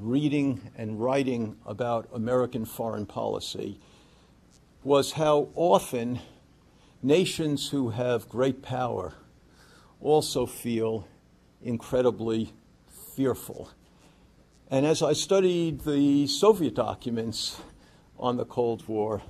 reading 0.00 0.70
and 0.76 1.00
writing 1.00 1.56
about 1.66 2.08
American 2.12 2.64
foreign 2.64 3.06
policy 3.06 3.78
was 4.82 5.12
how 5.12 5.48
often 5.54 6.20
nations 7.02 7.68
who 7.68 7.90
have 7.90 8.28
great 8.28 8.62
power 8.62 9.14
also 10.00 10.46
feel 10.46 11.06
incredibly 11.62 12.52
fearful. 13.14 13.70
And 14.70 14.86
as 14.86 15.02
I 15.02 15.12
studied 15.12 15.82
the 15.82 16.26
Soviet 16.26 16.74
documents 16.74 17.60
on 18.18 18.36
the 18.36 18.44
Cold 18.44 18.86
War, 18.88 19.22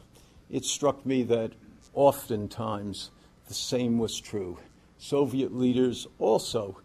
it 0.49 0.65
struck 0.65 1.05
me 1.05 1.23
that 1.25 1.53
oftentimes 1.95 3.11
the 3.49 3.55
same 3.55 3.99
was 3.99 4.21
true. 4.21 4.59
Soviet 4.99 5.55
leaders 5.55 6.07
also 6.19 6.81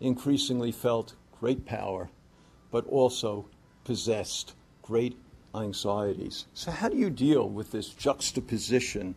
increasingly 0.00 0.72
felt 0.72 1.14
great 1.38 1.66
power, 1.66 2.10
but 2.70 2.86
also 2.86 3.46
possessed 3.84 4.54
great 4.82 5.16
anxieties. 5.54 6.46
So, 6.54 6.70
how 6.70 6.88
do 6.88 6.96
you 6.96 7.10
deal 7.10 7.48
with 7.48 7.72
this 7.72 7.88
juxtaposition 7.88 9.14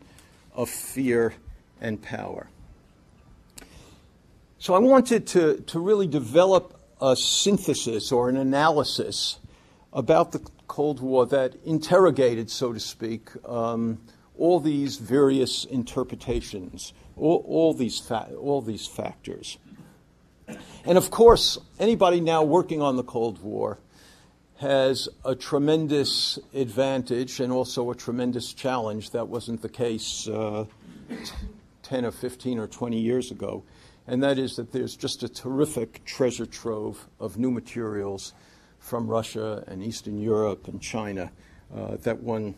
of 0.53 0.69
fear 0.69 1.33
and 1.79 2.01
power? 2.01 2.47
So, 4.59 4.73
I 4.73 4.79
wanted 4.79 5.27
to, 5.27 5.61
to 5.61 5.79
really 5.79 6.07
develop 6.07 6.79
a 7.01 7.15
synthesis 7.15 8.11
or 8.11 8.29
an 8.29 8.37
analysis 8.37 9.39
about 9.91 10.31
the 10.31 10.39
Cold 10.67 11.01
War 11.01 11.25
that 11.25 11.55
interrogated, 11.65 12.49
so 12.49 12.71
to 12.71 12.79
speak, 12.79 13.29
um, 13.45 13.99
all 14.37 14.59
these 14.59 14.97
various 14.97 15.65
interpretations, 15.65 16.93
all, 17.17 17.43
all 17.47 17.73
these 17.73 17.99
fa- 17.99 18.33
all 18.39 18.61
these 18.61 18.87
factors. 18.87 19.57
And 20.85 20.97
of 20.97 21.11
course, 21.11 21.57
anybody 21.79 22.19
now 22.19 22.43
working 22.43 22.81
on 22.81 22.95
the 22.95 23.03
Cold 23.03 23.41
War 23.41 23.79
has 24.57 25.09
a 25.25 25.33
tremendous 25.33 26.37
advantage 26.53 27.39
and 27.39 27.51
also 27.51 27.89
a 27.89 27.95
tremendous 27.95 28.53
challenge. 28.53 29.11
That 29.11 29.27
wasn't 29.27 29.61
the 29.61 29.69
case 29.69 30.27
uh, 30.27 30.65
10 31.83 32.05
or 32.05 32.11
15 32.11 32.59
or 32.59 32.67
20 32.67 32.99
years 32.99 33.31
ago. 33.31 33.63
And 34.07 34.21
that 34.23 34.37
is 34.37 34.55
that 34.57 34.71
there's 34.71 34.95
just 34.95 35.23
a 35.23 35.29
terrific 35.29 36.03
treasure 36.05 36.45
trove 36.45 37.07
of 37.19 37.37
new 37.37 37.51
materials 37.51 38.33
from 38.79 39.07
Russia 39.07 39.63
and 39.67 39.83
Eastern 39.83 40.19
Europe 40.19 40.67
and 40.67 40.81
China 40.81 41.31
uh, 41.75 41.97
that 41.97 42.21
one 42.21 42.55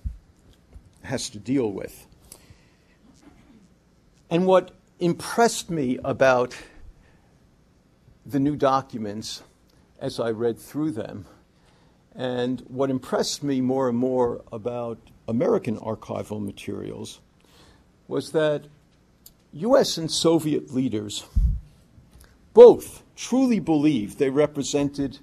has 1.03 1.29
to 1.29 1.39
deal 1.39 1.71
with. 1.71 2.07
And 4.29 4.45
what 4.45 4.71
impressed 4.99 5.69
me 5.69 5.99
about 6.03 6.55
the 8.25 8.39
new 8.39 8.55
documents 8.55 9.43
as 9.99 10.19
I 10.19 10.31
read 10.31 10.59
through 10.59 10.91
them, 10.91 11.25
and 12.15 12.61
what 12.67 12.89
impressed 12.89 13.43
me 13.43 13.61
more 13.61 13.89
and 13.89 13.97
more 13.97 14.43
about 14.51 14.97
American 15.27 15.77
archival 15.77 16.43
materials, 16.43 17.19
was 18.07 18.31
that 18.31 18.65
US 19.53 19.97
and 19.97 20.11
Soviet 20.11 20.73
leaders 20.73 21.25
both 22.53 23.03
truly 23.15 23.59
believed 23.59 24.19
they 24.19 24.29
represented 24.29 25.19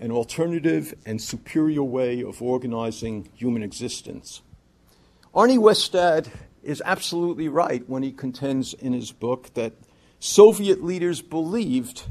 an 0.00 0.10
alternative 0.10 0.94
and 1.04 1.20
superior 1.20 1.82
way 1.82 2.22
of 2.22 2.40
organizing 2.40 3.28
human 3.34 3.62
existence. 3.62 4.42
Arne 5.34 5.58
Westad 5.58 6.28
is 6.62 6.82
absolutely 6.84 7.48
right 7.48 7.88
when 7.88 8.02
he 8.02 8.12
contends 8.12 8.74
in 8.74 8.92
his 8.92 9.10
book 9.12 9.52
that 9.54 9.72
Soviet 10.20 10.82
leaders 10.82 11.22
believed 11.22 12.04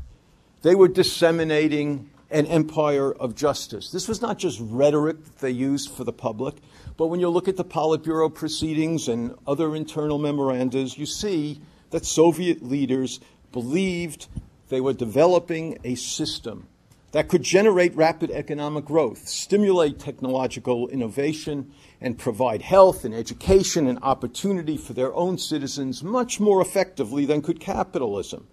they 0.61 0.75
were 0.75 0.87
disseminating 0.87 2.09
an 2.29 2.45
empire 2.45 3.11
of 3.11 3.35
justice. 3.35 3.91
This 3.91 4.07
was 4.07 4.21
not 4.21 4.37
just 4.37 4.59
rhetoric 4.61 5.23
that 5.23 5.37
they 5.39 5.51
used 5.51 5.89
for 5.89 6.03
the 6.03 6.13
public, 6.13 6.55
but 6.97 7.07
when 7.07 7.19
you 7.19 7.29
look 7.29 7.47
at 7.47 7.57
the 7.57 7.65
Politburo 7.65 8.33
proceedings 8.33 9.07
and 9.07 9.35
other 9.45 9.75
internal 9.75 10.19
memorandas, 10.19 10.97
you 10.97 11.05
see 11.05 11.61
that 11.91 12.05
Soviet 12.05 12.63
leaders 12.63 13.19
believed 13.51 14.27
they 14.69 14.81
were 14.81 14.93
developing 14.93 15.77
a 15.83 15.95
system 15.95 16.67
that 17.11 17.29
could 17.29 17.43
generate 17.43 17.95
rapid 17.95 18.29
economic 18.31 18.83
growth, 18.85 19.27
stimulate 19.27 19.99
technological 19.99 20.87
innovation, 20.89 21.71
and 21.99 22.17
provide 22.17 22.61
health 22.61 23.03
and 23.03 23.13
education 23.13 23.87
and 23.87 23.99
opportunity 24.01 24.77
for 24.77 24.93
their 24.93 25.13
own 25.13 25.37
citizens 25.37 26.03
much 26.03 26.39
more 26.39 26.61
effectively 26.61 27.25
than 27.25 27.41
could 27.41 27.59
capitalism. 27.59 28.47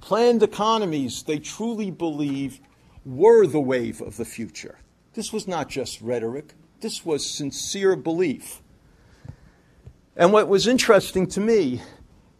Planned 0.00 0.42
economies, 0.42 1.22
they 1.22 1.38
truly 1.38 1.90
believed, 1.90 2.60
were 3.04 3.46
the 3.46 3.60
wave 3.60 4.00
of 4.00 4.16
the 4.16 4.24
future. 4.24 4.78
This 5.14 5.32
was 5.32 5.48
not 5.48 5.68
just 5.68 6.00
rhetoric, 6.00 6.54
this 6.80 7.04
was 7.04 7.28
sincere 7.28 7.96
belief. 7.96 8.62
And 10.16 10.32
what 10.32 10.48
was 10.48 10.66
interesting 10.66 11.26
to 11.28 11.40
me, 11.40 11.82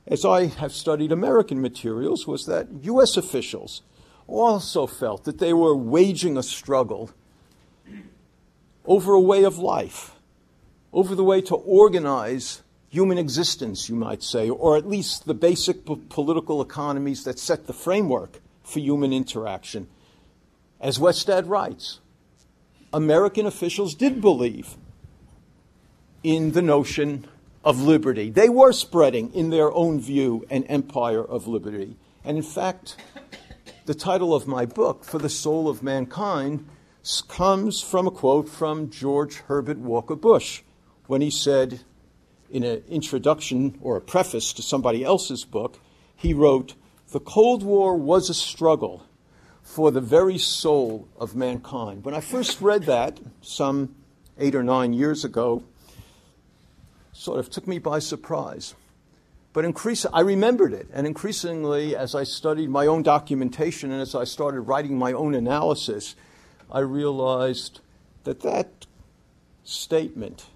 as 0.07 0.25
I 0.25 0.47
have 0.47 0.73
studied 0.73 1.13
American 1.13 1.61
materials, 1.61 2.27
was 2.27 2.47
that 2.47 2.69
U.S. 2.83 3.17
officials 3.17 3.83
also 4.27 4.87
felt 4.87 5.25
that 5.25 5.39
they 5.39 5.53
were 5.53 5.77
waging 5.77 6.37
a 6.37 6.43
struggle 6.43 7.11
over 8.85 9.13
a 9.13 9.21
way 9.21 9.45
of 9.45 9.59
life, 9.59 10.16
over 10.97 11.15
the 11.15 11.23
way 11.23 11.43
to 11.43 11.55
organize 11.55 12.63
human 12.89 13.19
existence, 13.19 13.87
you 13.87 13.95
might 13.95 14.23
say, 14.23 14.49
or 14.49 14.79
at 14.79 14.89
least 14.89 15.27
the 15.27 15.35
basic 15.35 15.85
political 16.09 16.63
economies 16.63 17.23
that 17.25 17.39
set 17.39 17.67
the 17.67 17.73
framework 17.75 18.41
for 18.63 18.81
human 18.81 19.13
interaction. 19.13 19.87
As 20.81 20.99
Westad 20.99 21.51
writes, 21.51 22.01
American 22.95 23.45
officials 23.45 23.95
did 23.95 24.23
believe 24.23 24.79
in 26.23 26.53
the 26.53 26.63
notion 26.63 27.27
of 27.63 27.83
liberty. 27.83 28.31
They 28.31 28.49
were 28.49 28.73
spreading, 28.73 29.35
in 29.35 29.51
their 29.51 29.71
own 29.73 30.01
view, 30.01 30.47
an 30.49 30.65
empire 30.65 31.23
of 31.23 31.47
liberty. 31.47 31.99
And 32.25 32.39
in 32.39 32.43
fact, 32.43 32.97
the 33.85 33.95
title 33.95 34.35
of 34.35 34.47
my 34.47 34.65
book, 34.65 35.05
For 35.05 35.19
the 35.19 35.29
Soul 35.29 35.69
of 35.69 35.83
Mankind, 35.83 36.67
comes 37.29 37.83
from 37.83 38.07
a 38.07 38.11
quote 38.11 38.49
from 38.49 38.89
George 38.89 39.37
Herbert 39.41 39.77
Walker 39.77 40.17
Bush 40.17 40.63
when 41.07 41.21
he 41.21 41.31
said, 41.31 41.81
in 42.51 42.63
an 42.63 42.83
introduction 42.89 43.79
or 43.81 43.97
a 43.97 44.01
preface 44.01 44.53
to 44.55 44.63
somebody 44.63 45.05
else's 45.05 45.45
book, 45.45 45.79
he 46.15 46.33
wrote, 46.33 46.75
The 47.13 47.21
Cold 47.21 47.63
War 47.63 47.97
was 47.97 48.31
a 48.31 48.35
struggle 48.35 49.05
for 49.63 49.91
the 49.91 50.01
very 50.01 50.39
soul 50.39 51.09
of 51.19 51.35
mankind. 51.35 52.05
When 52.05 52.15
I 52.15 52.21
first 52.21 52.61
read 52.61 52.85
that 52.85 53.19
some 53.43 53.95
eight 54.39 54.55
or 54.55 54.63
nine 54.63 54.93
years 54.93 55.25
ago, 55.25 55.65
sort 57.13 57.39
of 57.39 57.51
took 57.51 57.67
me 57.67 57.79
by 57.79 57.99
surprise. 57.99 58.75
But 59.53 59.65
increase, 59.65 60.05
I 60.13 60.21
remembered 60.21 60.75
it, 60.75 60.89
and 60.93 61.07
increasingly, 61.07 61.97
as 61.97 62.15
I 62.15 62.25
studied 62.25 62.69
my 62.69 62.87
own 62.87 63.03
documentation 63.03 63.91
and 63.91 64.03
as 64.03 64.15
I 64.15 64.25
started 64.25 64.61
writing 64.61 64.99
my 64.99 65.13
own 65.13 65.35
analysis, 65.35 66.15
I 66.71 66.81
realized 66.81 67.81
that 68.25 68.41
that 68.41 68.87
statement 69.65 70.47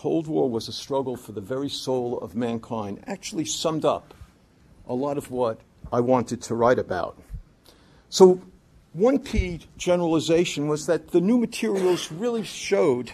Cold 0.00 0.26
War 0.28 0.48
was 0.48 0.66
a 0.66 0.72
struggle 0.72 1.14
for 1.14 1.32
the 1.32 1.42
very 1.42 1.68
soul 1.68 2.18
of 2.20 2.34
mankind, 2.34 3.04
actually 3.06 3.44
summed 3.44 3.84
up 3.84 4.14
a 4.88 4.94
lot 4.94 5.18
of 5.18 5.30
what 5.30 5.60
I 5.92 6.00
wanted 6.00 6.40
to 6.44 6.54
write 6.54 6.78
about. 6.78 7.20
So, 8.08 8.40
one 8.94 9.18
key 9.18 9.60
generalization 9.76 10.68
was 10.68 10.86
that 10.86 11.08
the 11.08 11.20
new 11.20 11.36
materials 11.36 12.10
really 12.10 12.44
showed 12.44 13.12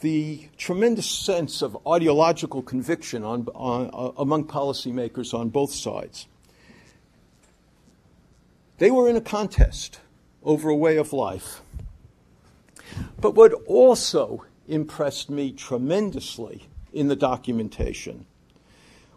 the 0.00 0.50
tremendous 0.58 1.08
sense 1.08 1.62
of 1.62 1.78
ideological 1.88 2.60
conviction 2.60 3.24
on, 3.24 3.48
on, 3.54 3.88
uh, 3.94 4.20
among 4.20 4.44
policymakers 4.44 5.32
on 5.32 5.48
both 5.48 5.72
sides. 5.72 6.26
They 8.76 8.90
were 8.90 9.08
in 9.08 9.16
a 9.16 9.22
contest 9.22 9.98
over 10.42 10.68
a 10.68 10.76
way 10.76 10.98
of 10.98 11.14
life. 11.14 11.62
But 13.18 13.34
what 13.34 13.54
also 13.66 14.44
impressed 14.68 15.30
me 15.30 15.52
tremendously 15.52 16.68
in 16.92 17.08
the 17.08 17.16
documentation 17.16 18.26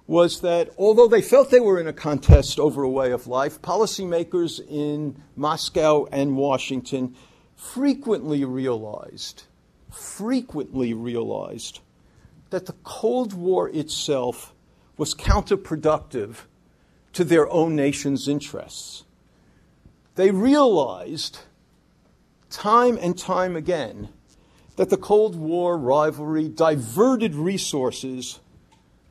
was 0.07 0.39
that 0.39 0.69
although 0.77 1.07
they 1.07 1.21
felt 1.21 1.51
they 1.51 1.59
were 1.59 1.79
in 1.79 1.87
a 1.87 1.93
contest 1.93 2.59
over 2.59 2.81
a 2.81 2.89
way 2.89 3.11
of 3.11 3.27
life, 3.27 3.61
policymakers 3.61 4.65
in 4.69 5.21
Moscow 5.35 6.07
and 6.11 6.37
Washington 6.37 7.13
frequently 7.57 8.45
realized, 8.45 9.43
frequently 9.91 10.93
realized 10.93 11.81
that 12.51 12.65
the 12.65 12.75
Cold 12.83 13.33
War 13.33 13.67
itself 13.69 14.53
was 14.95 15.13
counterproductive 15.13 16.37
to 17.11 17.25
their 17.25 17.49
own 17.49 17.75
nation's 17.75 18.29
interests. 18.29 19.03
They 20.15 20.31
realized 20.31 21.39
time 22.49 22.97
and 23.01 23.17
time 23.17 23.57
again 23.57 24.09
that 24.77 24.89
the 24.89 24.97
Cold 24.97 25.35
War 25.35 25.77
rivalry 25.77 26.47
diverted 26.47 27.35
resources 27.35 28.39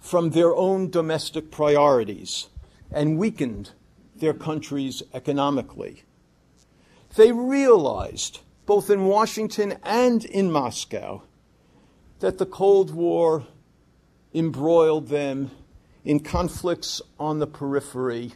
from 0.01 0.31
their 0.31 0.55
own 0.55 0.89
domestic 0.89 1.51
priorities 1.51 2.49
and 2.91 3.19
weakened 3.19 3.73
their 4.15 4.33
countries 4.33 5.03
economically. 5.13 6.05
They 7.17 7.33
realized, 7.33 8.41
both 8.65 8.89
in 8.91 9.07
Washington 9.07 9.79
and 9.83 10.25
in 10.25 10.53
Moscow, 10.53 11.23
that 12.21 12.39
the 12.39 12.47
Cold 12.47 12.95
War 12.95 13.45
embroiled 14.33 15.09
them 15.09 15.51
in 16.05 16.21
conflicts 16.21 17.03
on 17.19 17.41
the 17.41 17.47
periphery 17.47 18.33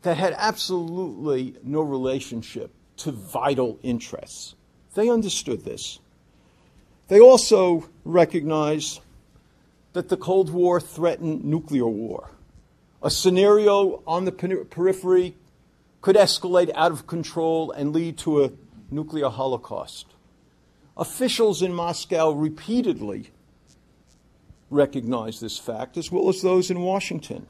that 0.00 0.16
had 0.16 0.34
absolutely 0.38 1.56
no 1.62 1.82
relationship 1.82 2.72
to 2.96 3.12
vital 3.12 3.78
interests. 3.82 4.54
They 4.94 5.10
understood 5.10 5.64
this. 5.64 5.98
They 7.08 7.20
also 7.20 7.88
recognized 8.04 9.00
that 9.92 10.08
the 10.08 10.16
Cold 10.16 10.50
War 10.50 10.80
threatened 10.80 11.44
nuclear 11.44 11.86
war. 11.86 12.30
A 13.02 13.10
scenario 13.10 14.02
on 14.06 14.24
the 14.24 14.32
periphery 14.32 15.36
could 16.00 16.16
escalate 16.16 16.70
out 16.74 16.92
of 16.92 17.06
control 17.06 17.70
and 17.70 17.92
lead 17.92 18.18
to 18.18 18.44
a 18.44 18.52
nuclear 18.90 19.28
holocaust. 19.28 20.06
Officials 20.96 21.62
in 21.62 21.72
Moscow 21.72 22.30
repeatedly 22.32 23.30
recognized 24.70 25.40
this 25.40 25.58
fact, 25.58 25.96
as 25.96 26.10
well 26.10 26.28
as 26.28 26.42
those 26.42 26.70
in 26.70 26.80
Washington. 26.80 27.46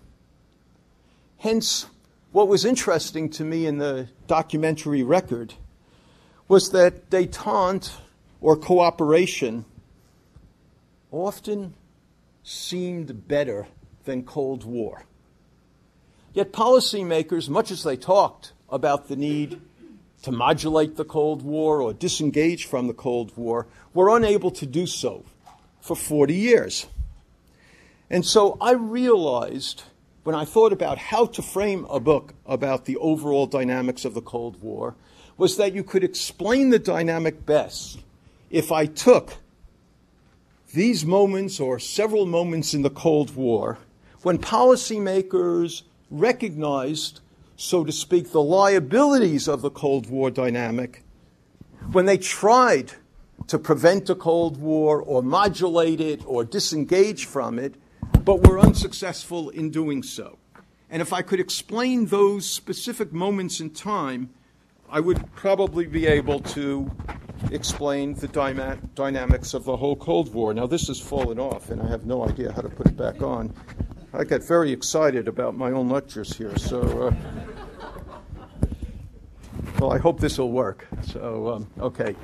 Hence, 1.39 1.87
what 2.33 2.49
was 2.49 2.65
interesting 2.65 3.31
to 3.31 3.45
me 3.45 3.67
in 3.67 3.79
the 3.79 4.09
documentary 4.27 5.03
record 5.03 5.55
was 6.49 6.71
that 6.71 7.09
detente 7.09 7.93
or 8.47 8.57
cooperation 8.57 9.65
often 11.11 11.75
seemed 12.45 13.27
better 13.27 13.67
than 14.05 14.23
Cold 14.23 14.63
War. 14.63 15.05
Yet 16.33 16.53
policymakers, 16.53 17.49
much 17.49 17.73
as 17.73 17.83
they 17.83 17.97
talked 17.97 18.53
about 18.69 19.09
the 19.09 19.17
need 19.17 19.61
to 20.23 20.31
modulate 20.31 20.95
the 20.95 21.05
Cold 21.05 21.43
War 21.43 21.83
or 21.83 21.93
disengage 21.93 22.67
from 22.67 22.87
the 22.87 22.95
Cold 22.95 23.37
War, 23.37 23.67
were 23.93 24.17
unable 24.17 24.53
to 24.53 24.65
do 24.65 24.87
so 24.87 25.25
for 25.81 25.97
40 25.97 26.33
years. 26.33 26.87
And 28.09 28.25
so 28.25 28.57
I 28.61 28.75
realized 28.75 29.83
when 30.23 30.37
I 30.37 30.45
thought 30.45 30.73
about 30.73 30.99
how 30.99 31.27
to 31.27 31.43
frame 31.43 31.85
a 31.91 31.99
book 31.99 32.33
about 32.47 32.85
the 32.85 32.97
overall 32.99 33.49
dynamics 33.49 34.05
of 34.05 34.15
the 34.15 34.23
Cold 34.23 34.63
War 34.63 34.95
was 35.37 35.57
that 35.57 35.75
you 35.75 35.83
could 35.83 36.05
explain 36.05 36.71
the 36.71 36.79
dynamic 36.79 37.45
best 37.45 37.99
if 38.51 38.71
I 38.71 38.87
took 38.87 39.35
these 40.75 41.05
moments 41.05 41.59
or 41.59 41.79
several 41.79 42.27
moments 42.27 42.75
in 42.75 42.83
the 42.83 42.91
Cold 42.91 43.35
War 43.35 43.79
when 44.23 44.39
policymakers 44.39 45.83
recognized, 46.11 47.21
so 47.57 47.85
to 47.85 47.93
speak, 47.93 48.33
the 48.33 48.43
liabilities 48.43 49.49
of 49.49 49.63
the 49.63 49.71
Cold 49.71 50.11
War 50.11 50.31
dynamic, 50.31 51.03
when 51.93 52.07
they 52.07 52.19
tried 52.19 52.93
to 53.47 53.59
prevent 53.59 54.11
a 54.11 54.15
Cold 54.15 54.61
War 54.61 55.01
or 55.01 55.23
modulate 55.23 56.01
it 56.01 56.23
or 56.27 56.45
disengage 56.45 57.27
from 57.27 57.59
it, 57.59 57.77
but 58.25 58.47
were 58.47 58.59
unsuccessful 58.59 59.51
in 59.51 59.71
doing 59.71 60.03
so. 60.03 60.39
And 60.91 61.03
if 61.03 61.13
I 61.13 61.23
could 61.23 61.41
explain 61.41 62.07
those 62.07 62.49
specific 62.49 63.13
moments 63.13 63.61
in 63.61 63.71
time, 63.71 64.31
I 64.89 65.01
would 65.01 65.33
probably 65.35 65.87
be 65.87 66.07
able 66.07 66.41
to 66.41 66.91
explain 67.51 68.15
the 68.15 68.29
dyma- 68.29 68.79
dynamics 68.95 69.55
of 69.55 69.65
the 69.65 69.77
whole 69.77 69.97
Cold 69.97 70.33
War. 70.33 70.55
Now, 70.55 70.67
this 70.67 70.89
has 70.89 71.01
fallen 71.01 71.39
off, 71.39 71.71
and 71.71 71.81
I 71.81 71.89
have 71.89 72.07
no 72.07 72.29
idea 72.29 72.53
how 72.53 72.63
to 72.63 72.69
put 72.69 72.87
it 72.87 72.97
back 72.97 73.23
on. 73.23 73.53
I 74.13 74.25
get 74.25 74.43
very 74.43 74.73
excited 74.73 75.29
about 75.29 75.57
my 75.57 75.71
own 75.73 75.89
lectures 75.89 76.37
here, 76.37 76.57
so. 76.57 76.81
Uh, 77.09 77.15
well, 79.79 79.93
I 79.93 79.99
hope 79.99 80.21
this 80.21 80.39
will 80.39 80.53
work. 80.53 80.87
So, 81.03 81.53
um, 81.55 81.69
okay. 81.79 82.17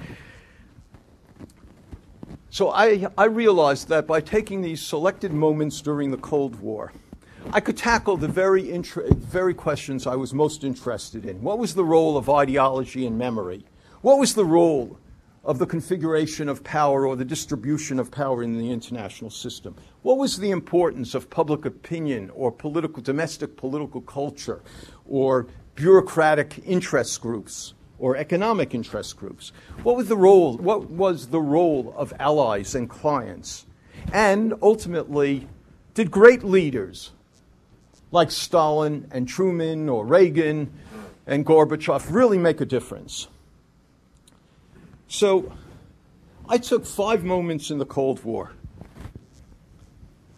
So 2.49 2.71
I, 2.71 3.07
I 3.17 3.25
realized 3.25 3.89
that 3.89 4.07
by 4.07 4.21
taking 4.21 4.63
these 4.63 4.81
selected 4.81 5.33
moments 5.33 5.81
during 5.81 6.11
the 6.11 6.17
Cold 6.17 6.61
War, 6.61 6.93
I 7.53 7.61
could 7.61 7.77
tackle 7.77 8.17
the 8.17 8.29
very, 8.29 8.71
intra- 8.71 9.13
very 9.15 9.55
questions 9.55 10.07
I 10.07 10.17
was 10.17 10.33
most 10.33 10.65
interested 10.65 11.27
in. 11.27 11.43
What 11.43 11.59
was 11.59 11.75
the 11.75 11.85
role 11.85 12.17
of 12.17 12.31
ideology 12.31 13.07
and 13.07 13.19
memory? 13.19 13.67
What 14.01 14.19
was 14.19 14.35
the 14.35 14.45
role 14.45 14.99
of 15.45 15.59
the 15.59 15.67
configuration 15.67 16.49
of 16.49 16.63
power 16.63 17.07
or 17.07 17.17
the 17.17 17.25
distribution 17.25 17.99
of 17.99 18.11
power 18.11 18.43
in 18.43 18.59
the 18.59 18.71
international 18.71 19.31
system? 19.31 19.75
What 20.03 20.19
was 20.19 20.39
the 20.39 20.51
importance 20.51 21.15
of 21.15 21.31
public 21.31 21.65
opinion 21.65 22.31
or 22.35 22.53
political, 22.53 23.03
domestic 23.03 23.57
political 23.57 24.01
culture 24.01 24.63
or 25.09 25.49
bureaucratic 25.75 26.61
interest 26.65 27.21
groups 27.21 27.75
or 27.99 28.17
economic 28.17 28.75
interest 28.75 29.17
groups? 29.17 29.53
What 29.83 29.97
was 29.97 30.09
the 30.09 30.17
role, 30.17 30.57
what 30.59 30.91
was 30.91 31.29
the 31.29 31.41
role 31.41 31.93
of 31.97 32.13
allies 32.19 32.75
and 32.75 32.89
clients? 32.89 33.67
And 34.13 34.55
ultimately, 34.63 35.49
did 35.95 36.11
great 36.11 36.43
leaders 36.43 37.13
like 38.11 38.31
Stalin 38.31 39.09
and 39.11 39.29
Truman 39.29 39.89
or 39.89 40.07
Reagan 40.07 40.73
and 41.27 41.47
Gorbachev 41.47 42.13
really 42.13 42.39
make 42.39 42.61
a 42.61 42.67
difference? 42.67 43.29
So 45.13 45.53
I 46.49 46.57
took 46.57 46.87
five 46.87 47.23
moments 47.23 47.71
in 47.71 47.77
the 47.77 47.85
Cold 47.85 48.25
War 48.25 48.53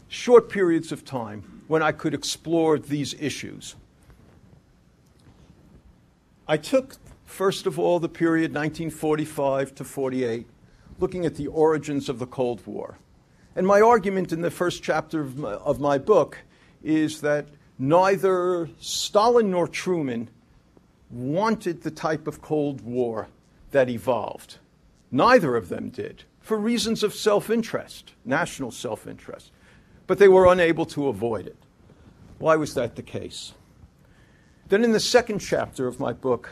short 0.08 0.48
periods 0.48 0.90
of 0.90 1.04
time 1.04 1.62
when 1.68 1.80
I 1.80 1.92
could 1.92 2.12
explore 2.12 2.76
these 2.76 3.14
issues. 3.20 3.76
I 6.48 6.56
took, 6.56 6.96
first 7.24 7.66
of 7.66 7.78
all, 7.78 8.00
the 8.00 8.08
period 8.08 8.52
1945 8.52 9.76
to 9.76 9.84
48, 9.84 10.48
looking 10.98 11.24
at 11.24 11.36
the 11.36 11.46
origins 11.46 12.08
of 12.08 12.18
the 12.18 12.26
Cold 12.26 12.66
War. 12.66 12.98
And 13.54 13.68
my 13.68 13.80
argument 13.80 14.32
in 14.32 14.40
the 14.40 14.50
first 14.50 14.82
chapter 14.82 15.20
of 15.20 15.38
my, 15.38 15.52
of 15.52 15.78
my 15.78 15.98
book 15.98 16.38
is 16.82 17.20
that 17.20 17.46
neither 17.78 18.68
Stalin 18.80 19.52
nor 19.52 19.68
Truman 19.68 20.30
wanted 21.10 21.82
the 21.82 21.92
type 21.92 22.26
of 22.26 22.42
Cold 22.42 22.80
War 22.80 23.28
that 23.70 23.88
evolved. 23.88 24.58
Neither 25.14 25.54
of 25.54 25.68
them 25.68 25.90
did, 25.90 26.24
for 26.40 26.58
reasons 26.58 27.04
of 27.04 27.14
self 27.14 27.48
interest, 27.48 28.14
national 28.24 28.72
self 28.72 29.06
interest. 29.06 29.52
But 30.08 30.18
they 30.18 30.26
were 30.26 30.50
unable 30.50 30.84
to 30.86 31.06
avoid 31.06 31.46
it. 31.46 31.56
Why 32.38 32.56
was 32.56 32.74
that 32.74 32.96
the 32.96 33.02
case? 33.02 33.52
Then, 34.70 34.82
in 34.82 34.90
the 34.90 34.98
second 34.98 35.38
chapter 35.38 35.86
of 35.86 36.00
my 36.00 36.12
book, 36.12 36.50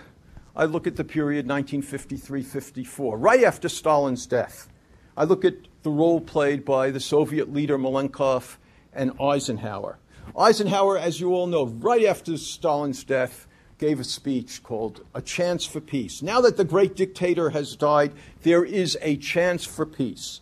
I 0.54 0.66
look 0.66 0.86
at 0.86 0.94
the 0.94 1.02
period 1.02 1.48
1953 1.48 2.44
54, 2.44 3.18
right 3.18 3.42
after 3.42 3.68
Stalin's 3.68 4.26
death. 4.26 4.68
I 5.16 5.24
look 5.24 5.44
at 5.44 5.56
the 5.82 5.90
role 5.90 6.20
played 6.20 6.64
by 6.64 6.92
the 6.92 7.00
Soviet 7.00 7.52
leader 7.52 7.76
Malenkov 7.76 8.58
and 8.92 9.10
Eisenhower. 9.20 9.98
Eisenhower, 10.38 10.96
as 10.96 11.18
you 11.18 11.34
all 11.34 11.48
know, 11.48 11.66
right 11.66 12.04
after 12.04 12.36
Stalin's 12.36 13.02
death, 13.02 13.48
gave 13.82 13.98
a 13.98 14.04
speech 14.04 14.62
called 14.62 15.04
A 15.12 15.20
Chance 15.20 15.66
for 15.66 15.80
Peace. 15.80 16.22
Now 16.22 16.40
that 16.42 16.56
the 16.56 16.64
great 16.64 16.94
dictator 16.94 17.50
has 17.50 17.74
died, 17.74 18.12
there 18.44 18.64
is 18.64 18.96
a 19.02 19.16
chance 19.16 19.64
for 19.64 19.84
peace. 19.84 20.40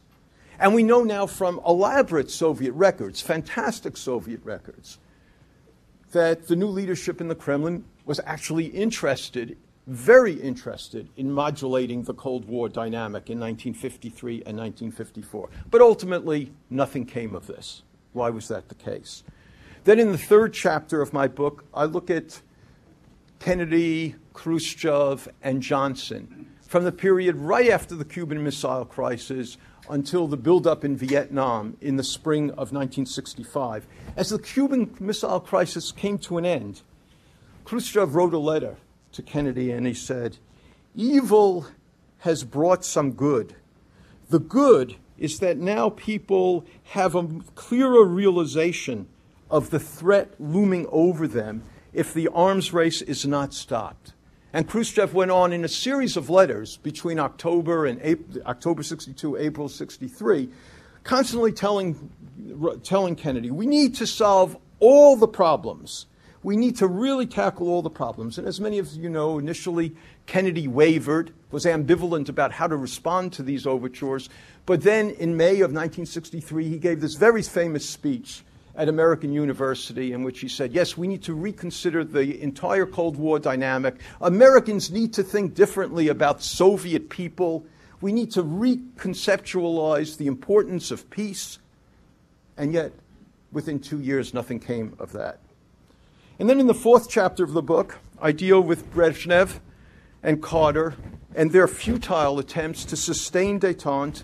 And 0.58 0.74
we 0.74 0.82
know 0.82 1.04
now 1.04 1.26
from 1.26 1.58
elaborate 1.66 2.30
Soviet 2.30 2.72
records, 2.72 3.22
fantastic 3.22 3.96
Soviet 3.96 4.44
records, 4.44 4.98
that 6.12 6.48
the 6.48 6.54
new 6.54 6.66
leadership 6.66 7.18
in 7.18 7.28
the 7.28 7.34
Kremlin 7.34 7.86
was 8.04 8.20
actually 8.26 8.66
interested, 8.66 9.56
very 9.86 10.34
interested, 10.34 11.08
in 11.16 11.32
modulating 11.32 12.02
the 12.02 12.12
Cold 12.12 12.44
War 12.44 12.68
dynamic 12.68 13.30
in 13.30 13.40
1953 13.40 14.42
and 14.44 14.58
1954. 14.58 15.48
But 15.70 15.80
ultimately, 15.80 16.52
nothing 16.68 17.06
came 17.06 17.34
of 17.34 17.46
this. 17.46 17.84
Why 18.12 18.28
was 18.28 18.48
that 18.48 18.68
the 18.68 18.74
case? 18.74 19.22
Then, 19.84 19.98
in 19.98 20.12
the 20.12 20.18
third 20.18 20.52
chapter 20.52 21.00
of 21.00 21.14
my 21.14 21.26
book, 21.26 21.64
I 21.72 21.86
look 21.86 22.10
at 22.10 22.42
Kennedy, 23.40 24.16
Khrushchev, 24.34 25.26
and 25.42 25.62
Johnson 25.62 26.46
from 26.60 26.84
the 26.84 26.92
period 26.92 27.34
right 27.36 27.70
after 27.70 27.94
the 27.94 28.04
Cuban 28.04 28.44
Missile 28.44 28.84
Crisis 28.84 29.56
until 29.88 30.28
the 30.28 30.36
buildup 30.36 30.84
in 30.84 30.94
Vietnam 30.94 31.76
in 31.80 31.96
the 31.96 32.04
spring 32.04 32.50
of 32.50 32.70
1965. 32.70 33.86
As 34.14 34.28
the 34.28 34.38
Cuban 34.38 34.94
Missile 35.00 35.40
Crisis 35.40 35.90
came 35.90 36.18
to 36.18 36.36
an 36.36 36.44
end, 36.44 36.82
Khrushchev 37.64 38.14
wrote 38.14 38.34
a 38.34 38.38
letter 38.38 38.76
to 39.12 39.22
Kennedy 39.22 39.72
and 39.72 39.86
he 39.86 39.94
said, 39.94 40.36
Evil 40.94 41.66
has 42.18 42.44
brought 42.44 42.84
some 42.84 43.12
good. 43.12 43.56
The 44.28 44.38
good 44.38 44.96
is 45.18 45.38
that 45.38 45.56
now 45.56 45.88
people 45.88 46.66
have 46.90 47.14
a 47.14 47.26
clearer 47.54 48.04
realization 48.04 49.08
of 49.50 49.70
the 49.70 49.80
threat 49.80 50.34
looming 50.38 50.86
over 50.90 51.26
them 51.26 51.62
if 51.92 52.14
the 52.14 52.28
arms 52.28 52.72
race 52.72 53.02
is 53.02 53.26
not 53.26 53.52
stopped. 53.54 54.12
And 54.52 54.68
Khrushchev 54.68 55.14
went 55.14 55.30
on 55.30 55.52
in 55.52 55.64
a 55.64 55.68
series 55.68 56.16
of 56.16 56.28
letters 56.28 56.76
between 56.78 57.18
October 57.18 57.86
and 57.86 58.00
April, 58.02 58.42
October 58.46 58.82
62, 58.82 59.36
April 59.36 59.68
63, 59.68 60.48
constantly 61.04 61.52
telling, 61.52 62.10
telling 62.82 63.14
Kennedy, 63.14 63.50
we 63.50 63.66
need 63.66 63.94
to 63.96 64.06
solve 64.06 64.56
all 64.80 65.16
the 65.16 65.28
problems. 65.28 66.06
We 66.42 66.56
need 66.56 66.76
to 66.78 66.86
really 66.86 67.26
tackle 67.26 67.68
all 67.68 67.82
the 67.82 67.90
problems. 67.90 68.38
And 68.38 68.48
as 68.48 68.60
many 68.60 68.78
of 68.78 68.92
you 68.94 69.10
know, 69.10 69.38
initially 69.38 69.94
Kennedy 70.26 70.66
wavered, 70.66 71.32
was 71.50 71.64
ambivalent 71.64 72.28
about 72.28 72.52
how 72.52 72.66
to 72.66 72.76
respond 72.76 73.32
to 73.34 73.42
these 73.42 73.66
overtures. 73.66 74.28
But 74.66 74.82
then 74.82 75.10
in 75.10 75.36
May 75.36 75.60
of 75.60 75.72
1963, 75.72 76.68
he 76.68 76.78
gave 76.78 77.00
this 77.00 77.14
very 77.14 77.42
famous 77.42 77.88
speech 77.88 78.42
at 78.80 78.88
American 78.88 79.30
University 79.30 80.14
in 80.14 80.22
which 80.22 80.40
he 80.40 80.48
said, 80.48 80.72
Yes, 80.72 80.96
we 80.96 81.06
need 81.06 81.22
to 81.24 81.34
reconsider 81.34 82.02
the 82.02 82.42
entire 82.42 82.86
Cold 82.86 83.16
War 83.16 83.38
dynamic. 83.38 83.96
Americans 84.22 84.90
need 84.90 85.12
to 85.12 85.22
think 85.22 85.52
differently 85.52 86.08
about 86.08 86.42
Soviet 86.42 87.10
people. 87.10 87.66
We 88.00 88.10
need 88.10 88.30
to 88.32 88.42
reconceptualize 88.42 90.16
the 90.16 90.26
importance 90.26 90.90
of 90.90 91.10
peace. 91.10 91.58
And 92.56 92.72
yet, 92.72 92.92
within 93.52 93.80
two 93.80 94.00
years, 94.00 94.32
nothing 94.32 94.58
came 94.58 94.96
of 94.98 95.12
that. 95.12 95.40
And 96.38 96.48
then 96.48 96.58
in 96.58 96.66
the 96.66 96.72
fourth 96.72 97.10
chapter 97.10 97.44
of 97.44 97.52
the 97.52 97.60
book, 97.60 97.98
I 98.18 98.32
deal 98.32 98.62
with 98.62 98.90
Brezhnev 98.94 99.60
and 100.22 100.42
Carter 100.42 100.94
and 101.34 101.52
their 101.52 101.68
futile 101.68 102.38
attempts 102.38 102.86
to 102.86 102.96
sustain 102.96 103.60
detente 103.60 104.22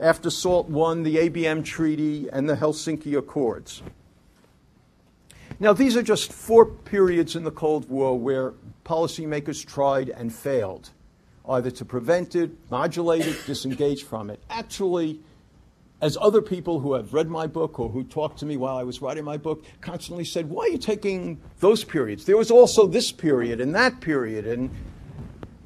after 0.00 0.30
SALT 0.30 0.66
I, 0.68 0.94
the 1.02 1.16
ABM 1.16 1.64
Treaty, 1.64 2.28
and 2.32 2.48
the 2.48 2.56
Helsinki 2.56 3.16
Accords. 3.16 3.82
Now, 5.58 5.74
these 5.74 5.96
are 5.96 6.02
just 6.02 6.32
four 6.32 6.64
periods 6.64 7.36
in 7.36 7.44
the 7.44 7.50
Cold 7.50 7.88
War 7.90 8.18
where 8.18 8.54
policymakers 8.84 9.64
tried 9.64 10.08
and 10.08 10.34
failed, 10.34 10.90
either 11.46 11.70
to 11.72 11.84
prevent 11.84 12.34
it, 12.34 12.50
modulate 12.70 13.26
it, 13.26 13.36
disengage 13.44 14.04
from 14.04 14.30
it. 14.30 14.42
Actually, 14.48 15.20
as 16.00 16.16
other 16.18 16.40
people 16.40 16.80
who 16.80 16.94
have 16.94 17.12
read 17.12 17.28
my 17.28 17.46
book 17.46 17.78
or 17.78 17.90
who 17.90 18.04
talked 18.04 18.38
to 18.38 18.46
me 18.46 18.56
while 18.56 18.78
I 18.78 18.84
was 18.84 19.02
writing 19.02 19.24
my 19.24 19.36
book 19.36 19.64
constantly 19.82 20.24
said, 20.24 20.48
Why 20.48 20.64
are 20.64 20.68
you 20.68 20.78
taking 20.78 21.38
those 21.58 21.84
periods? 21.84 22.24
There 22.24 22.38
was 22.38 22.50
also 22.50 22.86
this 22.86 23.12
period 23.12 23.60
and 23.60 23.74
that 23.74 24.00
period, 24.00 24.46
and 24.46 24.70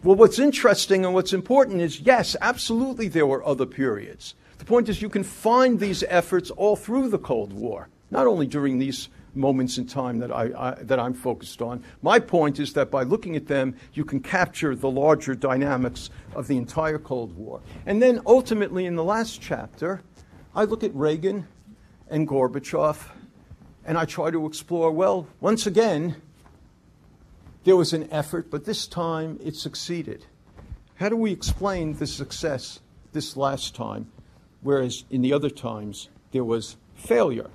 well, 0.05 0.17
what's 0.17 0.39
interesting 0.39 1.05
and 1.07 1.15
what's 1.15 1.33
important 1.33 1.81
is 1.81 2.01
yes, 2.01 2.37
absolutely, 2.43 3.09
there 3.09 3.27
were 3.27 3.45
other 3.45 3.65
periods. 3.65 4.35
The 4.59 4.67
point 4.67 4.91
is, 4.91 5.01
you 5.01 5.09
can 5.09 5.25
find 5.25 5.81
these 5.81 6.05
efforts 6.09 6.51
all 6.51 6.77
through 6.77 7.09
the 7.09 7.19
Cold 7.19 7.55
War, 7.55 7.89
not 8.11 8.27
only 8.27 8.47
during 8.47 8.79
these 8.79 9.09
moments 9.35 9.79
in 9.79 9.87
time 9.87 10.19
that, 10.19 10.31
I, 10.31 10.51
I, 10.57 10.75
that 10.83 11.01
I'm 11.01 11.15
focused 11.15 11.63
on. 11.63 11.83
My 12.03 12.19
point 12.19 12.61
is 12.61 12.75
that 12.75 12.91
by 12.91 13.03
looking 13.03 13.35
at 13.35 13.47
them, 13.47 13.77
you 13.95 14.05
can 14.05 14.21
capture 14.21 14.77
the 14.77 14.91
larger 14.91 15.35
dynamics 15.35 16.11
of 16.35 16.49
the 16.49 16.59
entire 16.59 16.99
Cold 16.99 17.35
War. 17.35 17.61
And 17.87 18.01
then 18.01 18.21
ultimately, 18.27 18.85
in 18.85 18.97
the 18.97 19.05
last 19.05 19.41
chapter, 19.41 20.03
I 20.55 20.65
look 20.65 20.85
at 20.85 20.95
Reagan 20.95 21.49
and 22.09 22.29
Gorbachev, 22.29 23.09
and 23.87 23.97
I 23.97 24.05
try 24.05 24.31
to 24.31 24.47
explore 24.47 24.91
well, 24.93 25.27
once 25.41 25.67
again, 25.67 26.17
there 27.65 27.77
was 27.77 27.93
an 27.93 28.11
effort, 28.13 28.51
but 28.51 28.65
this 28.65 28.87
time 28.87 29.39
it 29.43 29.57
succeeded. 29.57 30.27
How 30.97 31.09
do 31.09 31.17
we 31.17 31.33
explain 31.33 31.95
the 31.95 32.07
success 32.07 32.81
this 33.13 33.37
last 33.37 33.75
time, 33.75 34.13
whereas 34.63 35.05
in 35.11 35.23
the 35.23 35.33
other 35.33 35.51
times 35.51 36.09
there 36.31 36.45
was 36.45 36.77
failure? 36.95 37.51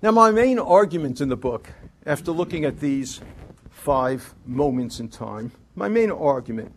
Now, 0.00 0.12
my 0.12 0.30
main 0.30 0.58
argument 0.58 1.20
in 1.20 1.28
the 1.28 1.36
book, 1.36 1.72
after 2.04 2.30
looking 2.30 2.64
at 2.64 2.80
these 2.80 3.20
five 3.70 4.34
moments 4.46 5.00
in 5.00 5.08
time, 5.08 5.52
my 5.74 5.88
main 5.88 6.10
argument 6.10 6.72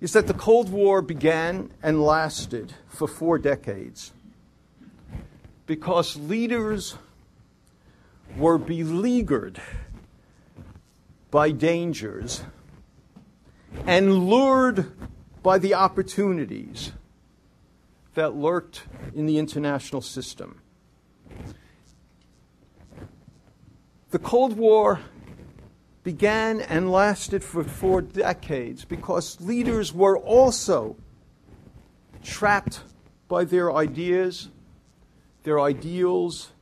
is 0.00 0.12
that 0.12 0.26
the 0.26 0.34
Cold 0.34 0.70
War 0.70 1.02
began 1.02 1.70
and 1.82 2.02
lasted 2.02 2.74
for 2.88 3.08
four 3.08 3.38
decades 3.38 4.12
because 5.66 6.16
leaders 6.16 6.96
were 8.36 8.58
beleaguered 8.58 9.60
by 11.34 11.50
dangers 11.50 12.44
and 13.88 14.28
lured 14.28 14.86
by 15.42 15.58
the 15.58 15.74
opportunities 15.74 16.92
that 18.14 18.36
lurked 18.36 18.84
in 19.16 19.26
the 19.26 19.36
international 19.36 20.00
system. 20.00 20.60
The 24.10 24.20
Cold 24.20 24.56
War 24.56 25.00
began 26.04 26.60
and 26.60 26.92
lasted 26.92 27.42
for 27.42 27.64
four 27.64 28.00
decades 28.00 28.84
because 28.84 29.40
leaders 29.40 29.92
were 29.92 30.16
also 30.16 30.94
trapped 32.22 32.82
by 33.26 33.42
their 33.42 33.72
ideas, 33.72 34.50
their 35.42 35.58
ideals, 35.58 36.52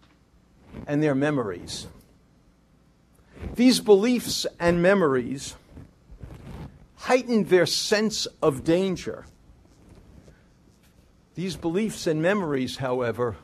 and 0.86 1.02
their 1.02 1.14
memories. 1.14 1.88
These 3.54 3.80
beliefs 3.80 4.46
and 4.58 4.82
memories 4.82 5.56
heightened 6.96 7.48
their 7.48 7.66
sense 7.66 8.26
of 8.40 8.64
danger. 8.64 9.26
These 11.34 11.56
beliefs 11.56 12.06
and 12.06 12.22
memories, 12.22 12.76
however, 12.76 13.36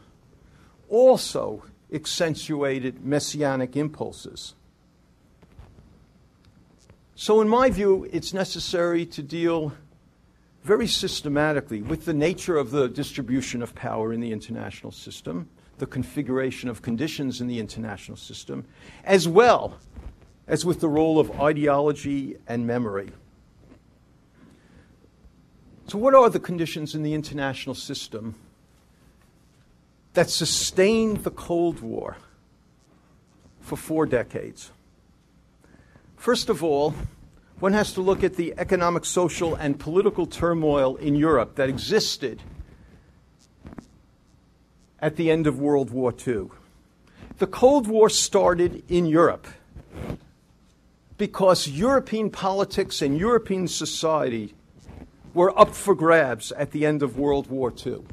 also 0.88 1.64
accentuated 1.92 3.04
messianic 3.04 3.76
impulses. 3.76 4.54
So, 7.14 7.40
in 7.40 7.48
my 7.48 7.68
view, 7.70 8.08
it's 8.12 8.32
necessary 8.32 9.04
to 9.06 9.22
deal 9.22 9.72
very 10.62 10.86
systematically 10.86 11.82
with 11.82 12.04
the 12.04 12.14
nature 12.14 12.56
of 12.56 12.70
the 12.70 12.88
distribution 12.88 13.62
of 13.62 13.74
power 13.74 14.12
in 14.12 14.20
the 14.20 14.32
international 14.32 14.92
system, 14.92 15.48
the 15.78 15.86
configuration 15.86 16.68
of 16.68 16.82
conditions 16.82 17.40
in 17.40 17.46
the 17.48 17.58
international 17.58 18.16
system, 18.16 18.66
as 19.02 19.26
well 19.26 19.78
as 20.48 20.64
with 20.64 20.80
the 20.80 20.88
role 20.88 21.20
of 21.20 21.38
ideology 21.38 22.36
and 22.48 22.66
memory. 22.66 23.10
So, 25.86 25.98
what 25.98 26.14
are 26.14 26.28
the 26.28 26.40
conditions 26.40 26.94
in 26.94 27.02
the 27.02 27.14
international 27.14 27.74
system 27.74 28.34
that 30.14 30.30
sustained 30.30 31.18
the 31.18 31.30
Cold 31.30 31.80
War 31.80 32.16
for 33.60 33.76
four 33.76 34.06
decades? 34.06 34.70
First 36.16 36.48
of 36.48 36.64
all, 36.64 36.94
one 37.60 37.74
has 37.74 37.92
to 37.92 38.00
look 38.00 38.24
at 38.24 38.36
the 38.36 38.54
economic, 38.56 39.04
social, 39.04 39.54
and 39.54 39.78
political 39.78 40.26
turmoil 40.26 40.96
in 40.96 41.14
Europe 41.14 41.56
that 41.56 41.68
existed 41.68 42.42
at 45.00 45.16
the 45.16 45.30
end 45.30 45.46
of 45.46 45.60
World 45.60 45.90
War 45.90 46.12
II. 46.26 46.48
The 47.38 47.46
Cold 47.46 47.86
War 47.86 48.08
started 48.08 48.82
in 48.88 49.06
Europe 49.06 49.46
because 51.18 51.68
European 51.68 52.30
politics 52.30 53.02
and 53.02 53.18
European 53.18 53.68
society 53.68 54.54
were 55.34 55.56
up 55.58 55.74
for 55.74 55.94
grabs 55.94 56.52
at 56.52 56.70
the 56.70 56.86
end 56.86 57.02
of 57.02 57.18
World 57.18 57.48
War 57.48 57.72
II. 57.84 58.04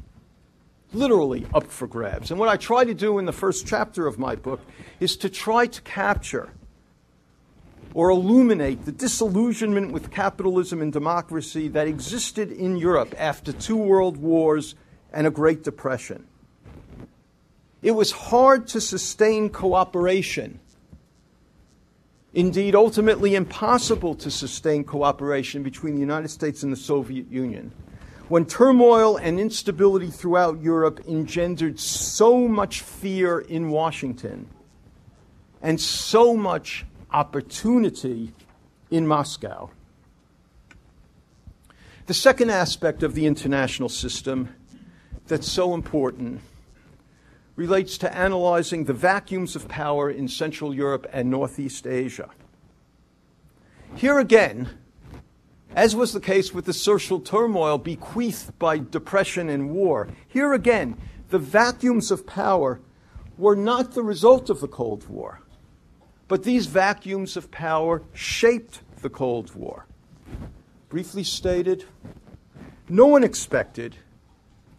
Literally 0.92 1.46
up 1.54 1.68
for 1.68 1.86
grabs. 1.86 2.30
And 2.30 2.38
what 2.38 2.48
I 2.48 2.56
try 2.56 2.84
to 2.84 2.94
do 2.94 3.18
in 3.18 3.24
the 3.24 3.32
first 3.32 3.66
chapter 3.66 4.06
of 4.06 4.18
my 4.18 4.34
book 4.34 4.60
is 5.00 5.16
to 5.18 5.30
try 5.30 5.66
to 5.66 5.80
capture 5.82 6.50
or 7.94 8.10
illuminate 8.10 8.84
the 8.84 8.92
disillusionment 8.92 9.92
with 9.92 10.10
capitalism 10.10 10.82
and 10.82 10.92
democracy 10.92 11.68
that 11.68 11.86
existed 11.86 12.52
in 12.52 12.76
Europe 12.76 13.14
after 13.16 13.52
two 13.52 13.76
world 13.76 14.18
wars 14.18 14.74
and 15.12 15.26
a 15.26 15.30
Great 15.30 15.64
Depression. 15.64 16.26
It 17.82 17.92
was 17.92 18.10
hard 18.12 18.66
to 18.68 18.80
sustain 18.80 19.48
cooperation. 19.48 20.60
Indeed, 22.36 22.74
ultimately 22.74 23.34
impossible 23.34 24.14
to 24.16 24.30
sustain 24.30 24.84
cooperation 24.84 25.62
between 25.62 25.94
the 25.94 26.00
United 26.00 26.28
States 26.28 26.62
and 26.62 26.70
the 26.70 26.76
Soviet 26.76 27.30
Union 27.30 27.72
when 28.28 28.44
turmoil 28.44 29.16
and 29.16 29.40
instability 29.40 30.08
throughout 30.08 30.60
Europe 30.60 31.00
engendered 31.08 31.80
so 31.80 32.46
much 32.46 32.82
fear 32.82 33.38
in 33.38 33.70
Washington 33.70 34.50
and 35.62 35.80
so 35.80 36.36
much 36.36 36.84
opportunity 37.10 38.34
in 38.90 39.06
Moscow. 39.06 39.70
The 42.04 42.14
second 42.14 42.50
aspect 42.50 43.02
of 43.02 43.14
the 43.14 43.24
international 43.24 43.88
system 43.88 44.54
that's 45.26 45.50
so 45.50 45.72
important 45.72 46.42
relates 47.56 47.96
to 47.98 48.14
analyzing 48.14 48.84
the 48.84 48.92
vacuums 48.92 49.56
of 49.56 49.66
power 49.66 50.10
in 50.10 50.28
Central 50.28 50.74
Europe 50.74 51.06
and 51.12 51.30
Northeast 51.30 51.86
Asia. 51.86 52.30
Here 53.94 54.18
again, 54.18 54.68
as 55.74 55.96
was 55.96 56.12
the 56.12 56.20
case 56.20 56.52
with 56.52 56.66
the 56.66 56.72
social 56.74 57.18
turmoil 57.18 57.78
bequeathed 57.78 58.58
by 58.58 58.78
depression 58.78 59.48
and 59.48 59.70
war, 59.70 60.08
here 60.28 60.52
again, 60.52 60.96
the 61.30 61.38
vacuums 61.38 62.10
of 62.10 62.26
power 62.26 62.80
were 63.38 63.56
not 63.56 63.92
the 63.92 64.02
result 64.02 64.48
of 64.48 64.60
the 64.60 64.68
Cold 64.68 65.08
War, 65.08 65.40
but 66.28 66.44
these 66.44 66.66
vacuums 66.66 67.36
of 67.36 67.50
power 67.50 68.02
shaped 68.12 68.80
the 69.00 69.10
Cold 69.10 69.54
War. 69.54 69.86
Briefly 70.88 71.24
stated, 71.24 71.84
no 72.88 73.06
one 73.06 73.24
expected 73.24 73.96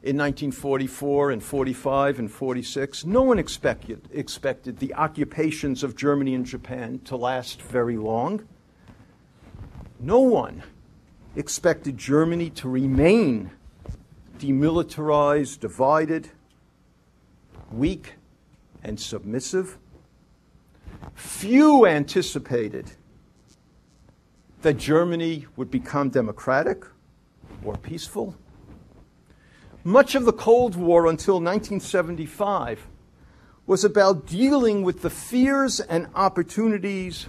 in 0.04 0.16
1944 0.16 1.32
and 1.32 1.44
45 1.44 2.20
and 2.20 2.32
46, 2.32 3.06
no 3.06 3.24
one 3.24 3.40
expected, 3.40 4.08
expected 4.14 4.78
the 4.78 4.94
occupations 4.94 5.84
of 5.84 5.96
Germany 5.96 6.36
and 6.36 6.46
Japan 6.46 7.00
to 7.06 7.16
last 7.16 7.62
very 7.62 7.98
long. 7.98 8.48
No 10.00 10.20
one 10.20 10.64
expected 11.36 11.98
Germany 11.98 12.52
to 12.52 12.70
remain 12.70 13.52
demilitarized, 14.38 15.60
divided, 15.60 16.30
weak, 17.72 18.14
and 18.84 19.00
submissive. 19.00 19.78
Few 21.16 21.88
anticipated 21.88 22.92
that 24.62 24.78
Germany 24.78 25.48
would 25.56 25.72
become 25.72 26.10
democratic 26.10 26.86
or 27.64 27.76
peaceful. 27.78 28.36
Much 29.88 30.16
of 30.16 30.26
the 30.26 30.34
Cold 30.34 30.76
War 30.76 31.08
until 31.08 31.36
1975 31.36 32.88
was 33.66 33.86
about 33.86 34.26
dealing 34.26 34.84
with 34.84 35.02
the 35.02 35.10
fears 35.10 35.80
and 35.80 36.10
opportunities 36.14 37.28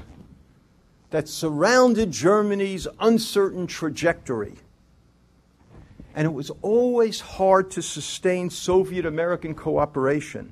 that 1.10 1.28
surrounded 1.28 2.10
Germany's 2.10 2.88
uncertain 2.98 3.68
trajectory. 3.68 4.56
And 6.16 6.26
it 6.26 6.32
was 6.32 6.50
always 6.60 7.20
hard 7.20 7.70
to 7.70 7.80
sustain 7.80 8.50
Soviet 8.50 9.06
American 9.06 9.54
cooperation 9.54 10.50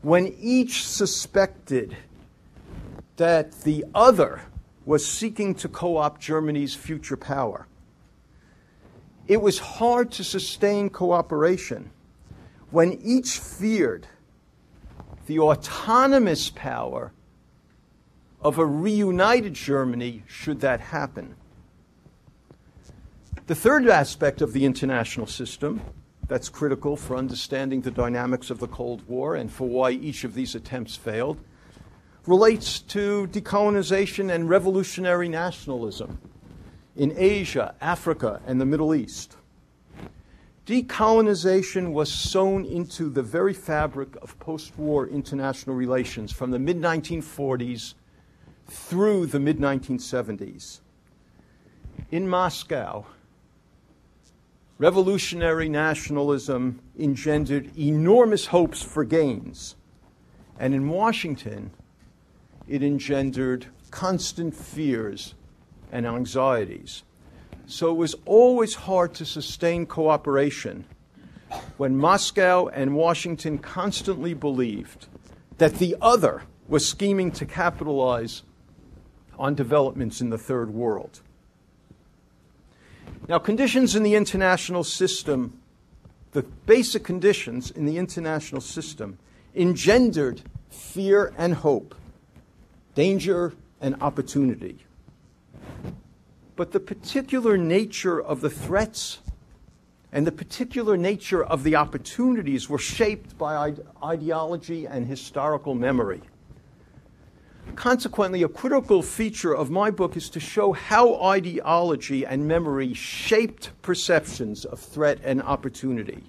when 0.00 0.34
each 0.40 0.84
suspected 0.84 1.96
that 3.16 3.52
the 3.62 3.84
other 3.94 4.42
was 4.84 5.06
seeking 5.06 5.54
to 5.54 5.68
co 5.68 5.98
opt 5.98 6.20
Germany's 6.20 6.74
future 6.74 7.16
power 7.16 7.68
it 9.28 9.40
was 9.40 9.58
hard 9.58 10.10
to 10.12 10.24
sustain 10.24 10.90
cooperation 10.90 11.90
when 12.70 12.98
each 13.02 13.38
feared 13.38 14.06
the 15.26 15.38
autonomous 15.38 16.50
power 16.50 17.12
of 18.40 18.58
a 18.58 18.66
reunited 18.66 19.54
Germany 19.54 20.24
should 20.26 20.60
that 20.60 20.80
happen. 20.80 21.36
The 23.46 23.54
third 23.54 23.88
aspect 23.88 24.40
of 24.40 24.52
the 24.52 24.64
international 24.64 25.26
system 25.26 25.80
that's 26.28 26.48
critical 26.48 26.96
for 26.96 27.16
understanding 27.16 27.82
the 27.82 27.90
dynamics 27.90 28.50
of 28.50 28.58
the 28.58 28.68
Cold 28.68 29.06
War 29.08 29.36
and 29.36 29.52
for 29.52 29.68
why 29.68 29.90
each 29.90 30.24
of 30.24 30.34
these 30.34 30.54
attempts 30.54 30.96
failed 30.96 31.38
relates 32.26 32.80
to 32.80 33.28
decolonization 33.28 34.32
and 34.32 34.48
revolutionary 34.48 35.28
nationalism 35.28 36.18
in 36.96 37.12
Asia, 37.16 37.74
Africa, 37.80 38.40
and 38.46 38.60
the 38.60 38.66
Middle 38.66 38.94
East. 38.94 39.36
Decolonization 40.66 41.92
was 41.92 42.12
sewn 42.12 42.64
into 42.64 43.10
the 43.10 43.22
very 43.22 43.52
fabric 43.52 44.14
of 44.22 44.38
post 44.38 44.78
war 44.78 45.08
international 45.08 45.74
relations 45.74 46.30
from 46.30 46.50
the 46.50 46.58
mid 46.58 46.78
1940s 46.78 47.94
through 48.66 49.26
the 49.26 49.40
mid 49.40 49.58
1970s. 49.58 50.80
In 52.12 52.28
Moscow, 52.28 53.06
revolutionary 54.78 55.68
nationalism 55.68 56.80
engendered 56.98 57.76
enormous 57.76 58.46
hopes 58.46 58.82
for 58.82 59.04
gains. 59.04 59.76
And 60.58 60.74
in 60.74 60.88
Washington, 60.88 61.72
it 62.68 62.82
engendered 62.82 63.66
constant 63.90 64.54
fears 64.54 65.34
and 65.92 66.06
anxieties. 66.06 67.04
So 67.66 67.90
it 67.90 67.96
was 67.96 68.16
always 68.24 68.74
hard 68.74 69.14
to 69.14 69.24
sustain 69.24 69.86
cooperation 69.86 70.86
when 71.76 71.96
Moscow 71.96 72.68
and 72.68 72.96
Washington 72.96 73.58
constantly 73.58 74.34
believed 74.34 75.06
that 75.58 75.74
the 75.74 75.94
other 76.00 76.42
was 76.66 76.88
scheming 76.88 77.30
to 77.32 77.44
capitalize 77.44 78.42
on 79.38 79.54
developments 79.54 80.20
in 80.20 80.30
the 80.30 80.38
third 80.38 80.70
world. 80.70 81.20
Now, 83.28 83.38
conditions 83.38 83.94
in 83.94 84.02
the 84.02 84.14
international 84.14 84.82
system, 84.82 85.60
the 86.32 86.42
basic 86.42 87.04
conditions 87.04 87.70
in 87.70 87.84
the 87.84 87.98
international 87.98 88.60
system, 88.60 89.18
engendered 89.54 90.42
fear 90.70 91.32
and 91.36 91.54
hope, 91.54 91.94
danger 92.94 93.52
and 93.80 93.96
opportunity 94.00 94.84
but 96.56 96.72
the 96.72 96.80
particular 96.80 97.56
nature 97.56 98.20
of 98.20 98.40
the 98.40 98.50
threats 98.50 99.18
and 100.12 100.26
the 100.26 100.32
particular 100.32 100.96
nature 100.96 101.42
of 101.42 101.64
the 101.64 101.74
opportunities 101.74 102.68
were 102.68 102.78
shaped 102.78 103.38
by 103.38 103.74
ideology 104.04 104.86
and 104.86 105.06
historical 105.06 105.74
memory. 105.74 106.20
Consequently, 107.74 108.42
a 108.42 108.48
critical 108.48 109.02
feature 109.02 109.54
of 109.54 109.70
my 109.70 109.90
book 109.90 110.16
is 110.16 110.28
to 110.30 110.40
show 110.40 110.72
how 110.72 111.22
ideology 111.22 112.26
and 112.26 112.46
memory 112.46 112.92
shaped 112.92 113.70
perceptions 113.80 114.66
of 114.66 114.78
threat 114.78 115.18
and 115.24 115.42
opportunity. 115.42 116.24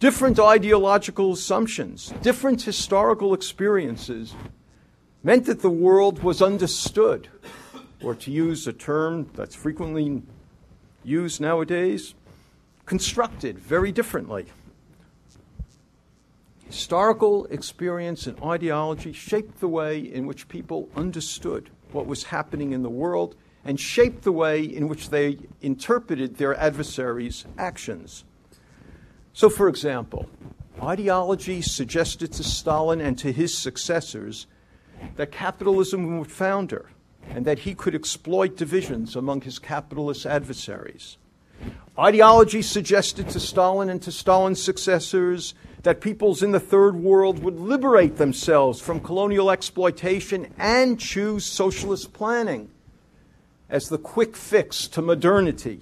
Different 0.00 0.40
ideological 0.40 1.32
assumptions, 1.32 2.12
different 2.22 2.62
historical 2.62 3.34
experiences 3.34 4.34
meant 5.22 5.46
that 5.46 5.62
the 5.62 5.70
world 5.70 6.22
was 6.22 6.42
understood 6.42 7.28
or 8.02 8.14
to 8.14 8.30
use 8.30 8.66
a 8.66 8.72
term 8.72 9.28
that's 9.34 9.54
frequently 9.54 10.22
used 11.04 11.40
nowadays, 11.40 12.14
constructed 12.86 13.58
very 13.58 13.92
differently. 13.92 14.46
Historical 16.66 17.46
experience 17.46 18.26
and 18.26 18.40
ideology 18.42 19.12
shaped 19.12 19.60
the 19.60 19.68
way 19.68 19.98
in 19.98 20.26
which 20.26 20.48
people 20.48 20.88
understood 20.94 21.70
what 21.92 22.06
was 22.06 22.24
happening 22.24 22.72
in 22.72 22.82
the 22.82 22.90
world 22.90 23.34
and 23.64 23.80
shaped 23.80 24.22
the 24.22 24.32
way 24.32 24.62
in 24.62 24.86
which 24.86 25.10
they 25.10 25.38
interpreted 25.60 26.36
their 26.36 26.54
adversaries' 26.56 27.46
actions. 27.56 28.24
So, 29.32 29.48
for 29.48 29.68
example, 29.68 30.28
ideology 30.82 31.62
suggested 31.62 32.32
to 32.32 32.44
Stalin 32.44 33.00
and 33.00 33.18
to 33.18 33.32
his 33.32 33.56
successors 33.56 34.46
that 35.16 35.32
capitalism 35.32 36.18
would 36.18 36.30
founder 36.30 36.90
and 37.30 37.44
that 37.44 37.60
he 37.60 37.74
could 37.74 37.94
exploit 37.94 38.56
divisions 38.56 39.16
among 39.16 39.42
his 39.42 39.58
capitalist 39.58 40.26
adversaries. 40.26 41.16
Ideology 41.98 42.62
suggested 42.62 43.28
to 43.30 43.40
Stalin 43.40 43.88
and 43.88 44.00
to 44.02 44.12
Stalin's 44.12 44.62
successors 44.62 45.54
that 45.82 46.00
peoples 46.00 46.42
in 46.42 46.52
the 46.52 46.60
third 46.60 46.96
world 46.96 47.42
would 47.42 47.58
liberate 47.58 48.16
themselves 48.16 48.80
from 48.80 49.00
colonial 49.00 49.50
exploitation 49.50 50.52
and 50.58 51.00
choose 51.00 51.44
socialist 51.44 52.12
planning 52.12 52.70
as 53.68 53.88
the 53.88 53.98
quick 53.98 54.36
fix 54.36 54.86
to 54.88 55.02
modernity. 55.02 55.80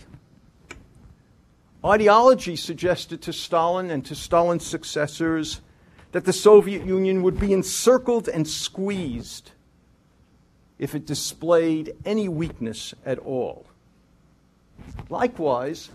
Ideology 1.85 2.57
suggested 2.57 3.23
to 3.23 3.33
Stalin 3.33 3.91
and 3.91 4.05
to 4.07 4.15
Stalin's 4.15 4.67
successors 4.67 5.61
that 6.13 6.25
the 6.25 6.33
Soviet 6.33 6.85
Union 6.85 7.23
would 7.23 7.39
be 7.39 7.53
encircled 7.53 8.29
and 8.29 8.49
squeezed 8.49 9.53
if 10.79 10.95
it 10.95 11.07
displayed 11.07 11.95
any 12.05 12.29
weakness 12.29 12.95
at 13.05 13.19
all. 13.19 13.67
Likewise, 15.09 15.91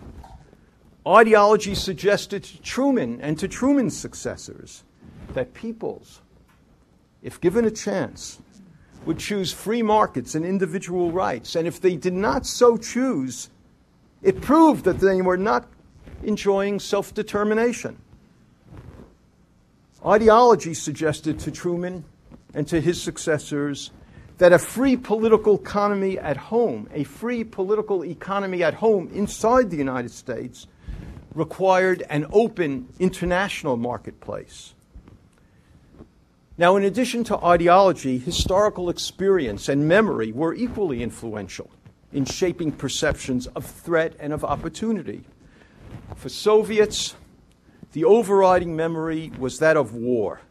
ideology 1.08 1.76
suggested 1.76 2.44
to 2.44 2.62
Truman 2.62 3.22
and 3.22 3.38
to 3.39 3.48
Truman's 3.48 3.98
successors 3.98 4.84
that 5.34 5.54
peoples, 5.54 6.22
if 7.22 7.39
given 7.39 7.65
a 7.65 7.72
chance, 7.72 8.41
would 9.06 9.20
choose 9.20 9.52
free 9.52 9.82
markets 9.82 10.36
and 10.36 10.46
individual 10.46 11.12
rights. 11.12 11.56
And 11.56 11.67
if 11.67 11.82
they 11.82 11.96
did 11.96 12.13
not 12.13 12.46
so 12.46 12.78
choose, 12.78 13.50
it 14.22 14.41
proved 14.41 14.86
that 14.86 15.00
they 15.00 15.22
were 15.22 15.38
not 15.38 15.67
enjoying 16.24 16.80
self 16.80 17.13
determination. 17.13 17.98
Ideology 20.06 20.74
suggested 20.74 21.39
to 21.39 21.52
Truman 21.52 22.04
and 22.54 22.67
to 22.67 22.82
his 22.82 23.02
successors 23.02 23.91
that 24.41 24.51
a 24.51 24.58
free 24.58 24.97
political 24.97 25.54
economy 25.54 26.17
at 26.17 26.36
home, 26.36 26.89
a 26.91 27.04
free 27.04 27.43
political 27.43 28.04
economy 28.04 28.63
at 28.63 28.73
home 28.73 29.08
inside 29.13 29.69
the 29.69 29.77
United 29.77 30.10
States, 30.10 30.65
required 31.36 32.01
an 32.10 32.25
open 32.32 32.88
international 32.97 33.77
marketplace. 33.77 34.73
Now, 36.58 36.75
in 36.75 36.84
addition 36.84 37.23
to 37.25 37.38
ideology, 37.38 38.17
historical 38.17 38.89
experience 38.89 39.69
and 39.69 39.88
memory 39.88 40.32
were 40.32 40.56
equally 40.56 41.04
influential 41.04 41.69
in 42.12 42.25
shaping 42.25 42.71
perceptions 42.71 43.45
of 43.45 43.63
threat 43.63 44.15
and 44.19 44.34
of 44.34 44.43
opportunity. 44.43 45.23
For 46.15 46.30
Soviets, 46.30 47.13
the 47.91 48.06
overriding 48.06 48.75
memory 48.75 49.32
was 49.38 49.60
that 49.60 49.77
of 49.77 49.93
war, 49.93 50.41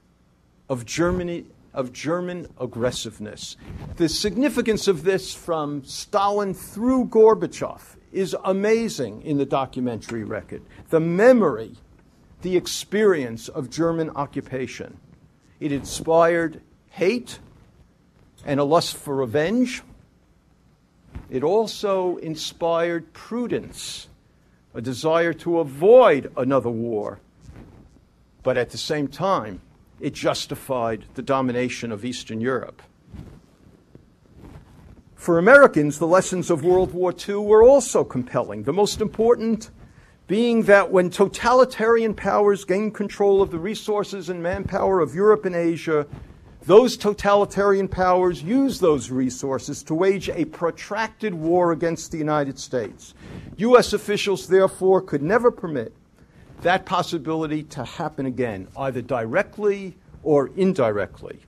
of 0.68 0.86
Germany, 0.86 1.46
of 1.72 1.92
German 1.92 2.48
aggressiveness. 2.60 3.56
The 3.96 4.08
significance 4.08 4.88
of 4.88 5.04
this 5.04 5.34
from 5.34 5.84
Stalin 5.84 6.54
through 6.54 7.06
Gorbachev 7.06 7.96
is 8.12 8.36
amazing 8.44 9.22
in 9.22 9.38
the 9.38 9.46
documentary 9.46 10.24
record. 10.24 10.62
The 10.88 11.00
memory, 11.00 11.76
the 12.42 12.56
experience 12.56 13.48
of 13.48 13.70
German 13.70 14.10
occupation. 14.10 14.98
It 15.60 15.72
inspired 15.72 16.60
hate 16.90 17.38
and 18.44 18.58
a 18.58 18.64
lust 18.64 18.96
for 18.96 19.14
revenge. 19.14 19.82
It 21.28 21.44
also 21.44 22.16
inspired 22.16 23.12
prudence, 23.12 24.08
a 24.74 24.80
desire 24.80 25.32
to 25.34 25.60
avoid 25.60 26.32
another 26.36 26.70
war. 26.70 27.20
But 28.42 28.56
at 28.56 28.70
the 28.70 28.78
same 28.78 29.06
time, 29.06 29.60
it 30.00 30.14
justified 30.14 31.04
the 31.14 31.22
domination 31.22 31.92
of 31.92 32.04
Eastern 32.04 32.40
Europe. 32.40 32.82
For 35.14 35.38
Americans, 35.38 35.98
the 35.98 36.06
lessons 36.06 36.50
of 36.50 36.64
World 36.64 36.94
War 36.94 37.12
II 37.12 37.36
were 37.36 37.62
also 37.62 38.04
compelling. 38.04 38.62
The 38.62 38.72
most 38.72 39.02
important 39.02 39.70
being 40.26 40.62
that 40.62 40.90
when 40.90 41.10
totalitarian 41.10 42.14
powers 42.14 42.64
gained 42.64 42.94
control 42.94 43.42
of 43.42 43.50
the 43.50 43.58
resources 43.58 44.28
and 44.28 44.42
manpower 44.42 45.00
of 45.00 45.14
Europe 45.14 45.44
and 45.44 45.54
Asia, 45.54 46.06
those 46.62 46.96
totalitarian 46.96 47.88
powers 47.88 48.42
used 48.42 48.80
those 48.80 49.10
resources 49.10 49.82
to 49.82 49.94
wage 49.94 50.30
a 50.30 50.44
protracted 50.46 51.34
war 51.34 51.72
against 51.72 52.12
the 52.12 52.18
United 52.18 52.58
States. 52.58 53.12
U.S. 53.56 53.92
officials, 53.92 54.46
therefore, 54.46 55.02
could 55.02 55.22
never 55.22 55.50
permit 55.50 55.94
that 56.62 56.86
possibility 56.86 57.62
to 57.64 57.84
happen 57.84 58.26
again, 58.26 58.68
either 58.76 59.02
directly 59.02 59.96
or 60.22 60.50
indirectly. 60.56 61.40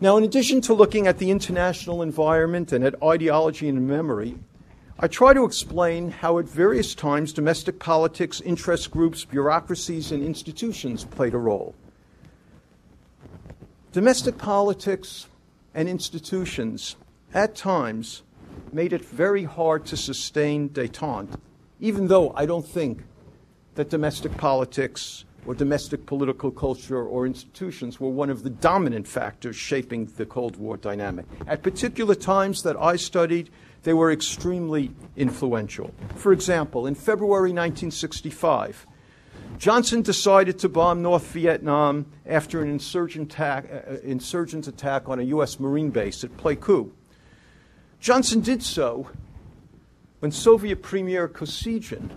Now, 0.00 0.16
in 0.16 0.24
addition 0.24 0.60
to 0.62 0.74
looking 0.74 1.06
at 1.06 1.18
the 1.18 1.30
international 1.30 2.02
environment 2.02 2.72
and 2.72 2.84
at 2.84 3.00
ideology 3.02 3.68
and 3.68 3.86
memory, 3.86 4.36
I 4.98 5.08
try 5.08 5.32
to 5.32 5.44
explain 5.44 6.10
how 6.10 6.38
at 6.38 6.48
various 6.48 6.94
times 6.94 7.32
domestic 7.32 7.78
politics, 7.78 8.40
interest 8.40 8.90
groups, 8.90 9.24
bureaucracies, 9.24 10.10
and 10.10 10.22
institutions 10.22 11.04
played 11.04 11.34
a 11.34 11.38
role. 11.38 11.74
Domestic 13.92 14.38
politics 14.38 15.26
and 15.74 15.88
institutions 15.88 16.96
at 17.34 17.54
times 17.54 18.22
made 18.72 18.92
it 18.92 19.04
very 19.04 19.44
hard 19.44 19.84
to 19.86 19.96
sustain 19.96 20.68
detente 20.68 21.38
even 21.82 22.06
though 22.06 22.32
I 22.36 22.46
don't 22.46 22.66
think 22.66 23.02
that 23.74 23.90
domestic 23.90 24.36
politics 24.36 25.24
or 25.44 25.54
domestic 25.54 26.06
political 26.06 26.52
culture 26.52 27.04
or 27.04 27.26
institutions 27.26 27.98
were 27.98 28.08
one 28.08 28.30
of 28.30 28.44
the 28.44 28.50
dominant 28.50 29.08
factors 29.08 29.56
shaping 29.56 30.06
the 30.16 30.24
Cold 30.24 30.56
War 30.56 30.76
dynamic. 30.76 31.26
At 31.48 31.64
particular 31.64 32.14
times 32.14 32.62
that 32.62 32.76
I 32.76 32.94
studied, 32.94 33.50
they 33.82 33.92
were 33.92 34.12
extremely 34.12 34.92
influential. 35.16 35.92
For 36.14 36.32
example, 36.32 36.86
in 36.86 36.94
February 36.94 37.50
1965, 37.50 38.86
Johnson 39.58 40.02
decided 40.02 40.60
to 40.60 40.68
bomb 40.68 41.02
North 41.02 41.26
Vietnam 41.32 42.06
after 42.24 42.62
an 42.62 42.70
insurgent 42.70 43.32
attack, 43.32 43.68
uh, 43.72 43.94
insurgent 44.04 44.68
attack 44.68 45.08
on 45.08 45.18
a 45.18 45.24
U.S. 45.24 45.58
Marine 45.58 45.90
base 45.90 46.22
at 46.22 46.36
Pleiku. 46.36 46.92
Johnson 47.98 48.40
did 48.40 48.62
so 48.62 49.08
when 50.22 50.30
Soviet 50.30 50.82
Premier 50.82 51.26
Kosygin 51.26 52.10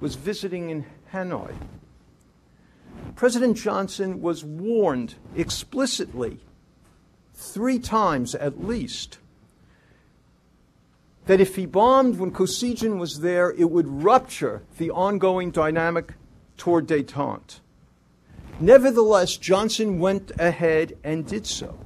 was 0.00 0.16
visiting 0.16 0.68
in 0.68 0.84
Hanoi. 1.12 1.54
President 3.14 3.56
Johnson 3.56 4.20
was 4.20 4.42
warned 4.42 5.14
explicitly, 5.36 6.40
three 7.32 7.78
times 7.78 8.34
at 8.34 8.64
least, 8.64 9.18
that 11.26 11.40
if 11.40 11.54
he 11.54 11.66
bombed 11.66 12.18
when 12.18 12.32
Kosygin 12.32 12.98
was 12.98 13.20
there, 13.20 13.52
it 13.52 13.70
would 13.70 13.86
rupture 13.86 14.62
the 14.78 14.90
ongoing 14.90 15.52
dynamic 15.52 16.14
toward 16.56 16.88
detente. 16.88 17.60
Nevertheless, 18.58 19.36
Johnson 19.36 20.00
went 20.00 20.32
ahead 20.36 20.98
and 21.04 21.24
did 21.24 21.46
so. 21.46 21.78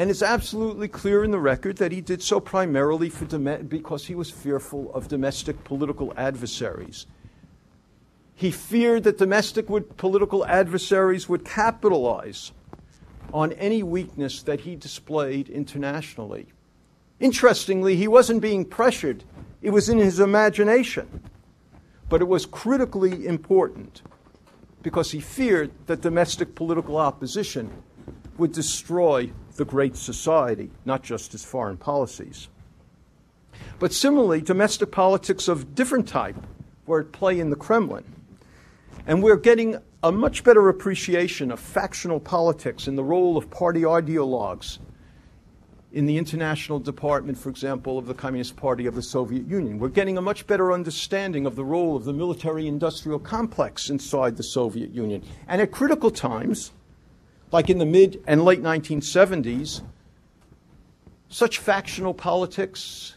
And 0.00 0.08
it's 0.08 0.22
absolutely 0.22 0.88
clear 0.88 1.22
in 1.22 1.30
the 1.30 1.38
record 1.38 1.76
that 1.76 1.92
he 1.92 2.00
did 2.00 2.22
so 2.22 2.40
primarily 2.40 3.10
dom- 3.10 3.66
because 3.66 4.06
he 4.06 4.14
was 4.14 4.30
fearful 4.30 4.90
of 4.94 5.08
domestic 5.08 5.62
political 5.62 6.14
adversaries. 6.16 7.04
He 8.34 8.50
feared 8.50 9.02
that 9.02 9.18
domestic 9.18 9.66
political 9.98 10.46
adversaries 10.46 11.28
would 11.28 11.44
capitalize 11.44 12.52
on 13.34 13.52
any 13.52 13.82
weakness 13.82 14.42
that 14.44 14.60
he 14.60 14.74
displayed 14.74 15.50
internationally. 15.50 16.46
Interestingly, 17.18 17.96
he 17.96 18.08
wasn't 18.08 18.40
being 18.40 18.64
pressured, 18.64 19.22
it 19.60 19.68
was 19.68 19.90
in 19.90 19.98
his 19.98 20.18
imagination. 20.18 21.28
But 22.08 22.22
it 22.22 22.28
was 22.28 22.46
critically 22.46 23.26
important 23.26 24.00
because 24.80 25.10
he 25.10 25.20
feared 25.20 25.72
that 25.88 26.00
domestic 26.00 26.54
political 26.54 26.96
opposition 26.96 27.70
would 28.40 28.52
destroy 28.52 29.30
the 29.56 29.64
Great 29.64 29.96
Society, 29.96 30.70
not 30.84 31.02
just 31.02 31.32
his 31.32 31.44
foreign 31.44 31.76
policies. 31.76 32.48
But 33.78 33.92
similarly, 33.92 34.40
domestic 34.40 34.90
politics 34.90 35.46
of 35.46 35.74
different 35.74 36.08
type 36.08 36.36
were 36.86 37.00
at 37.00 37.12
play 37.12 37.38
in 37.38 37.50
the 37.50 37.56
Kremlin. 37.56 38.04
And 39.06 39.22
we're 39.22 39.36
getting 39.36 39.76
a 40.02 40.10
much 40.10 40.42
better 40.42 40.68
appreciation 40.68 41.50
of 41.50 41.60
factional 41.60 42.18
politics 42.18 42.86
and 42.86 42.96
the 42.96 43.04
role 43.04 43.36
of 43.36 43.50
party 43.50 43.82
ideologues 43.82 44.78
in 45.92 46.06
the 46.06 46.16
international 46.16 46.78
department, 46.78 47.36
for 47.36 47.50
example, 47.50 47.98
of 47.98 48.06
the 48.06 48.14
Communist 48.14 48.56
Party 48.56 48.86
of 48.86 48.94
the 48.94 49.02
Soviet 49.02 49.46
Union. 49.46 49.78
We're 49.78 49.88
getting 49.88 50.16
a 50.16 50.22
much 50.22 50.46
better 50.46 50.72
understanding 50.72 51.46
of 51.46 51.56
the 51.56 51.64
role 51.64 51.96
of 51.96 52.04
the 52.04 52.12
military 52.12 52.66
industrial 52.66 53.18
complex 53.18 53.90
inside 53.90 54.36
the 54.36 54.42
Soviet 54.42 54.94
Union. 54.94 55.22
And 55.48 55.60
at 55.60 55.72
critical 55.72 56.10
times, 56.10 56.70
like 57.52 57.70
in 57.70 57.78
the 57.78 57.86
mid 57.86 58.22
and 58.26 58.44
late 58.44 58.62
1970s, 58.62 59.82
such 61.28 61.58
factional 61.58 62.14
politics 62.14 63.14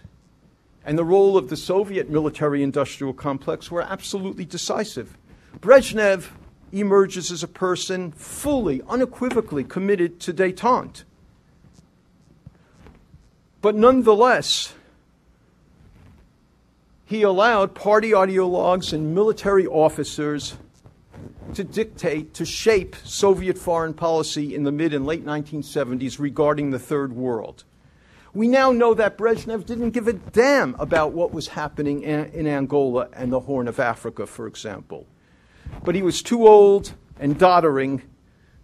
and 0.86 0.98
the 0.98 1.04
role 1.04 1.38
of 1.38 1.50
the 1.50 1.56
Soviet 1.56 2.10
military 2.10 2.62
industrial 2.62 3.14
complex 3.14 3.72
were 3.72 3.82
absolutely 3.82 4.46
decisive. 4.46 5.18
Brezhnev 5.60 6.30
emerges 6.72 7.32
as 7.32 7.44
a 7.44 7.48
person 7.48 8.12
fully, 8.12 8.82
unequivocally 8.90 9.64
committed 9.64 10.20
to 10.20 10.34
detente. 10.34 11.04
But 13.62 13.76
nonetheless, 13.76 14.74
he 17.06 17.22
allowed 17.22 17.76
party 17.76 18.12
ideologues 18.12 18.92
and 18.92 19.16
military 19.16 19.66
officers 19.68 20.58
to 21.54 21.64
dictate, 21.64 22.34
to 22.36 22.46
shape 22.46 22.96
Soviet 23.04 23.58
foreign 23.58 23.94
policy 23.94 24.56
in 24.56 24.64
the 24.64 24.72
mid 24.72 24.94
and 24.94 25.06
late 25.06 25.26
1970s 25.26 26.20
regarding 26.20 26.72
the 26.72 26.80
Third 26.80 27.14
World. 27.14 27.64
We 28.34 28.48
now 28.48 28.72
know 28.72 28.96
that 28.96 29.18
Brezhnev 29.18 29.66
didn't 29.66 29.92
give 29.92 30.08
a 30.08 30.14
damn 30.14 30.74
about 30.80 31.14
what 31.14 31.32
was 31.32 31.50
happening 31.50 32.02
in 32.02 32.48
Angola 32.48 33.08
and 33.14 33.32
the 33.32 33.42
Horn 33.42 33.68
of 33.68 33.80
Africa, 33.80 34.26
for 34.26 34.48
example. 34.48 35.06
But 35.84 35.94
he 35.94 36.02
was 36.02 36.24
too 36.24 36.48
old 36.48 36.94
and 37.20 37.38
doddering 37.38 38.02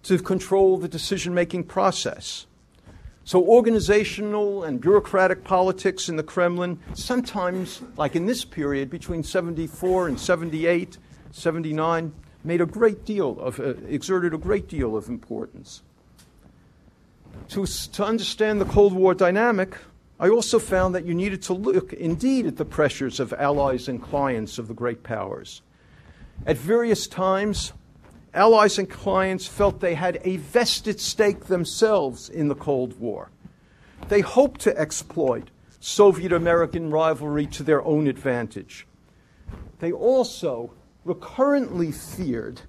to 0.03 0.17
control 0.17 0.77
the 0.77 0.87
decision 0.87 1.35
making 1.35 1.65
process. 1.65 2.47
So, 3.25 3.43
organizational 3.43 4.63
and 4.63 4.81
bureaucratic 4.81 5.43
politics 5.43 6.09
in 6.09 6.15
the 6.15 6.23
Kremlin, 6.23 6.79
sometimes, 6.93 7.83
like 7.95 8.15
in 8.15 8.25
this 8.25 8.43
period 8.43 8.89
between 8.89 9.21
74 9.21 10.07
and 10.07 10.19
78, 10.19 10.97
79, 11.29 12.11
made 12.43 12.61
a 12.61 12.65
great 12.65 13.05
deal 13.05 13.39
of, 13.39 13.59
uh, 13.59 13.73
exerted 13.87 14.33
a 14.33 14.37
great 14.37 14.67
deal 14.67 14.95
of 14.95 15.07
importance. 15.07 15.81
To, 17.49 17.65
to 17.65 18.05
understand 18.05 18.61
the 18.61 18.65
Cold 18.65 18.93
War 18.93 19.13
dynamic, 19.13 19.77
I 20.19 20.29
also 20.29 20.59
found 20.59 20.93
that 20.95 21.05
you 21.05 21.13
needed 21.13 21.41
to 21.43 21.53
look 21.53 21.93
indeed 21.93 22.45
at 22.45 22.57
the 22.57 22.65
pressures 22.65 23.19
of 23.19 23.33
allies 23.33 23.87
and 23.87 24.01
clients 24.01 24.57
of 24.57 24.67
the 24.67 24.73
great 24.73 25.03
powers. 25.03 25.61
At 26.45 26.57
various 26.57 27.07
times, 27.07 27.73
allies 28.33 28.77
and 28.77 28.89
clients 28.89 29.47
felt 29.47 29.79
they 29.79 29.95
had 29.95 30.19
a 30.23 30.37
vested 30.37 30.99
stake 30.99 31.45
themselves 31.45 32.29
in 32.29 32.47
the 32.47 32.55
Cold 32.55 32.99
War. 32.99 33.29
They 34.07 34.21
hoped 34.21 34.61
to 34.61 34.77
exploit 34.77 35.49
Soviet 35.79 36.33
American 36.33 36.91
rivalry 36.91 37.45
to 37.47 37.63
their 37.63 37.83
own 37.83 38.07
advantage. 38.07 38.85
They 39.79 39.91
also 39.91 40.71
recurrently 41.09 41.91
feared 41.91 42.61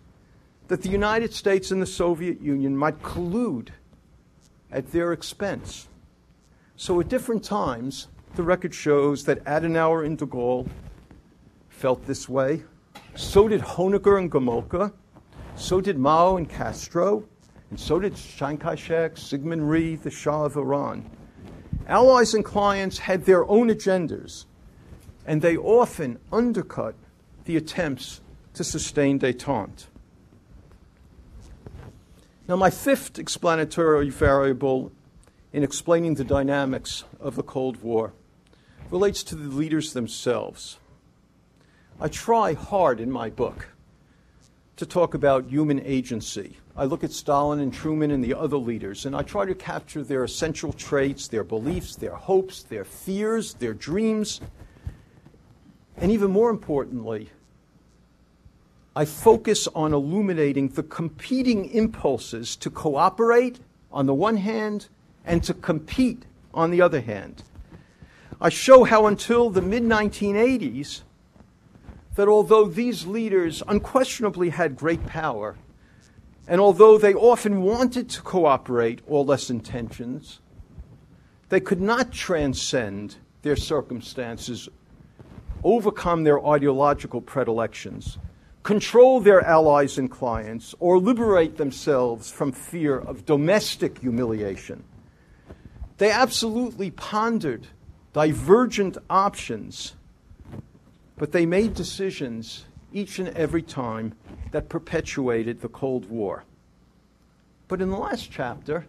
that 0.68 0.80
the 0.80 0.88
United 0.88 1.34
States 1.34 1.70
and 1.70 1.82
the 1.82 1.86
Soviet 1.86 2.40
Union 2.40 2.74
might 2.74 3.02
collude 3.02 3.68
at 4.72 4.90
their 4.92 5.12
expense. 5.12 5.88
So 6.76 6.98
at 7.00 7.10
different 7.10 7.44
times, 7.44 8.08
the 8.36 8.42
record 8.42 8.74
shows 8.74 9.24
that 9.24 9.44
Adenauer 9.44 10.06
and 10.06 10.16
de 10.16 10.24
Gaulle 10.24 10.66
felt 11.68 12.06
this 12.06 12.30
way. 12.30 12.62
So 13.14 13.46
did 13.46 13.60
Honecker 13.60 14.18
and 14.18 14.32
Gomulka. 14.32 14.90
So 15.56 15.82
did 15.82 15.98
Mao 15.98 16.36
and 16.36 16.48
Castro. 16.48 17.24
And 17.68 17.78
so 17.78 18.00
did 18.00 18.16
Chiang 18.16 18.56
Kai 18.56 18.74
shek, 18.74 19.16
Syngman 19.16 19.68
Rhee, 19.68 19.96
the 19.96 20.10
Shah 20.10 20.44
of 20.44 20.56
Iran. 20.56 21.10
Allies 21.86 22.32
and 22.32 22.44
clients 22.44 22.98
had 22.98 23.26
their 23.26 23.46
own 23.50 23.68
agendas, 23.68 24.46
and 25.26 25.42
they 25.42 25.58
often 25.58 26.18
undercut 26.32 26.94
the 27.44 27.56
attempts 27.56 28.22
to 28.60 28.64
sustain 28.64 29.18
detente. 29.18 29.86
Now, 32.46 32.56
my 32.56 32.68
fifth 32.68 33.18
explanatory 33.18 34.10
variable 34.10 34.92
in 35.50 35.62
explaining 35.62 36.16
the 36.16 36.24
dynamics 36.24 37.04
of 37.18 37.36
the 37.36 37.42
Cold 37.42 37.82
War 37.82 38.12
relates 38.90 39.22
to 39.22 39.34
the 39.34 39.48
leaders 39.48 39.94
themselves. 39.94 40.76
I 41.98 42.08
try 42.08 42.52
hard 42.52 43.00
in 43.00 43.10
my 43.10 43.30
book 43.30 43.68
to 44.76 44.84
talk 44.84 45.14
about 45.14 45.46
human 45.46 45.80
agency. 45.80 46.58
I 46.76 46.84
look 46.84 47.02
at 47.02 47.12
Stalin 47.12 47.60
and 47.60 47.72
Truman 47.72 48.10
and 48.10 48.22
the 48.22 48.34
other 48.34 48.58
leaders, 48.58 49.06
and 49.06 49.16
I 49.16 49.22
try 49.22 49.46
to 49.46 49.54
capture 49.54 50.02
their 50.02 50.22
essential 50.22 50.74
traits, 50.74 51.28
their 51.28 51.44
beliefs, 51.44 51.96
their 51.96 52.14
hopes, 52.14 52.62
their 52.62 52.84
fears, 52.84 53.54
their 53.54 53.72
dreams, 53.72 54.42
and 55.96 56.12
even 56.12 56.30
more 56.30 56.50
importantly, 56.50 57.30
I 58.94 59.04
focus 59.04 59.68
on 59.68 59.92
illuminating 59.92 60.68
the 60.68 60.82
competing 60.82 61.66
impulses 61.70 62.56
to 62.56 62.70
cooperate 62.70 63.60
on 63.92 64.06
the 64.06 64.14
one 64.14 64.36
hand 64.36 64.88
and 65.24 65.42
to 65.44 65.54
compete 65.54 66.24
on 66.52 66.70
the 66.70 66.82
other 66.82 67.00
hand. 67.00 67.44
I 68.40 68.48
show 68.48 68.84
how 68.84 69.06
until 69.06 69.50
the 69.50 69.62
mid 69.62 69.84
1980s, 69.84 71.02
that 72.16 72.26
although 72.26 72.66
these 72.66 73.06
leaders 73.06 73.62
unquestionably 73.68 74.50
had 74.50 74.76
great 74.76 75.06
power, 75.06 75.56
and 76.48 76.60
although 76.60 76.98
they 76.98 77.14
often 77.14 77.62
wanted 77.62 78.08
to 78.10 78.22
cooperate 78.22 79.02
all 79.06 79.24
less 79.24 79.50
intentions, 79.50 80.40
they 81.48 81.60
could 81.60 81.80
not 81.80 82.10
transcend 82.10 83.16
their 83.42 83.56
circumstances, 83.56 84.68
overcome 85.62 86.24
their 86.24 86.44
ideological 86.44 87.20
predilections, 87.20 88.18
control 88.62 89.20
their 89.20 89.40
allies 89.40 89.98
and 89.98 90.10
clients, 90.10 90.74
or 90.78 90.98
liberate 90.98 91.56
themselves 91.56 92.30
from 92.30 92.52
fear 92.52 92.98
of 92.98 93.24
domestic 93.24 93.98
humiliation. 93.98 94.84
They 95.98 96.10
absolutely 96.10 96.90
pondered 96.90 97.66
divergent 98.12 98.98
options, 99.08 99.94
but 101.16 101.32
they 101.32 101.46
made 101.46 101.74
decisions 101.74 102.66
each 102.92 103.18
and 103.18 103.28
every 103.28 103.62
time 103.62 104.14
that 104.50 104.68
perpetuated 104.68 105.60
the 105.60 105.68
Cold 105.68 106.10
War. 106.10 106.44
But 107.68 107.80
in 107.80 107.90
the 107.90 107.96
last 107.96 108.30
chapter, 108.30 108.86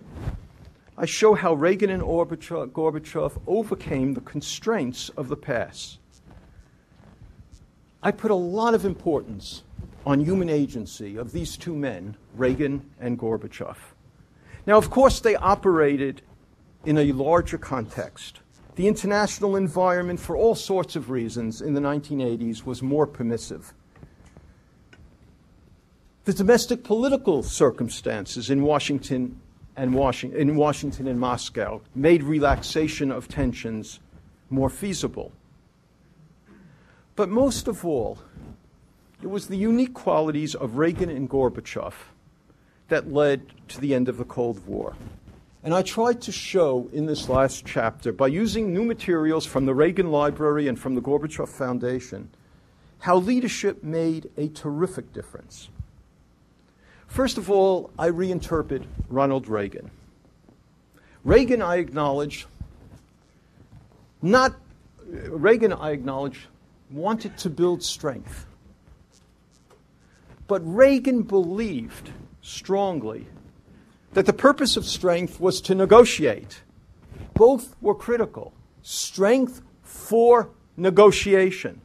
I 0.97 1.05
show 1.05 1.36
how 1.36 1.53
Reagan 1.53 1.89
and 1.89 2.01
Gorbachev 2.01 3.41
overcame 3.47 4.13
the 4.13 4.22
constraints 4.22 5.09
of 5.09 5.30
the 5.30 5.38
past 5.38 5.99
I 8.04 8.12
put 8.12 8.32
a 8.32 8.36
lot 8.36 8.74
of 8.74 8.86
importance 8.86 9.64
on 10.06 10.22
human 10.22 10.49
agency 10.49 11.18
of 11.18 11.32
these 11.32 11.56
two 11.56 11.76
men, 11.76 12.18
Reagan 12.36 12.89
and 12.99 13.20
Gorbachev. 13.20 13.78
Now, 14.66 14.78
of 14.78 14.89
course, 14.89 15.20
they 15.20 15.36
operated 15.36 16.22
in 16.86 16.97
a 16.97 17.12
larger 17.12 17.58
context. 17.58 18.39
The 18.76 18.88
international 18.88 19.56
environment, 19.56 20.20
for 20.20 20.36
all 20.36 20.56
sorts 20.56 20.95
of 20.95 21.10
reasons, 21.12 21.62
in 21.62 21.74
the 21.74 21.82
1980s 21.82 22.66
was 22.66 22.82
more 22.82 23.06
permissive. 23.06 23.74
The 26.26 26.34
domestic 26.34 26.84
political 26.84 27.43
circumstances 27.43 28.49
in 28.49 28.64
Washington 28.64 29.39
and, 29.76 29.93
Washington, 29.93 30.39
in 30.39 30.56
Washington 30.56 31.08
and 31.08 31.20
Moscow 31.20 31.82
made 31.93 32.24
relaxation 32.24 33.12
of 33.12 33.28
tensions 33.28 33.99
more 34.49 34.70
feasible. 34.70 35.32
But 37.16 37.30
most 37.30 37.68
of 37.68 37.86
all, 37.86 38.18
it 39.22 39.28
was 39.28 39.47
the 39.47 39.57
unique 39.57 39.93
qualities 39.93 40.55
of 40.55 40.78
Reagan 40.78 41.09
and 41.09 41.30
Gorbachev 41.30 41.93
that 42.88 43.12
led 43.12 43.41
to 43.70 43.80
the 43.80 43.93
end 43.93 44.09
of 44.09 44.18
the 44.18 44.26
Cold 44.26 44.66
War. 44.66 44.95
And 45.64 45.74
I 45.74 45.84
tried 45.84 46.22
to 46.22 46.32
show 46.32 46.89
in 46.91 47.05
this 47.05 47.30
last 47.30 47.66
chapter, 47.66 48.12
by 48.12 48.28
using 48.28 48.74
new 48.74 48.84
materials 48.84 49.45
from 49.45 49.66
the 49.66 49.76
Reagan 49.76 50.09
Library 50.09 50.68
and 50.68 50.80
from 50.80 50.95
the 50.95 51.01
Gorbachev 51.01 51.49
Foundation, 51.49 52.30
how 52.99 53.18
leadership 53.18 53.84
made 53.84 54.30
a 54.38 54.47
terrific 54.49 55.14
difference. 55.14 55.70
First 57.07 57.38
of 57.38 57.51
all, 57.51 57.91
I 57.99 58.09
reinterpret 58.09 58.86
Ronald 59.09 59.47
Reagan. 59.47 59.91
Reagan, 61.24 61.62
I 61.62 61.76
acknowledge, 61.76 62.47
not 64.22 64.55
Reagan, 65.07 65.74
I 65.74 65.91
acknowledge, 65.91 66.47
wanted 66.91 67.37
to 67.39 67.49
build 67.49 67.83
strength. 67.83 68.45
But 70.47 70.61
Reagan 70.65 71.23
believed 71.23 72.11
strongly 72.41 73.27
that 74.13 74.25
the 74.25 74.33
purpose 74.33 74.75
of 74.75 74.85
strength 74.85 75.39
was 75.39 75.61
to 75.61 75.75
negotiate. 75.75 76.61
Both 77.33 77.75
were 77.81 77.95
critical. 77.95 78.53
Strength 78.81 79.61
for 79.83 80.49
negotiation. 80.75 81.81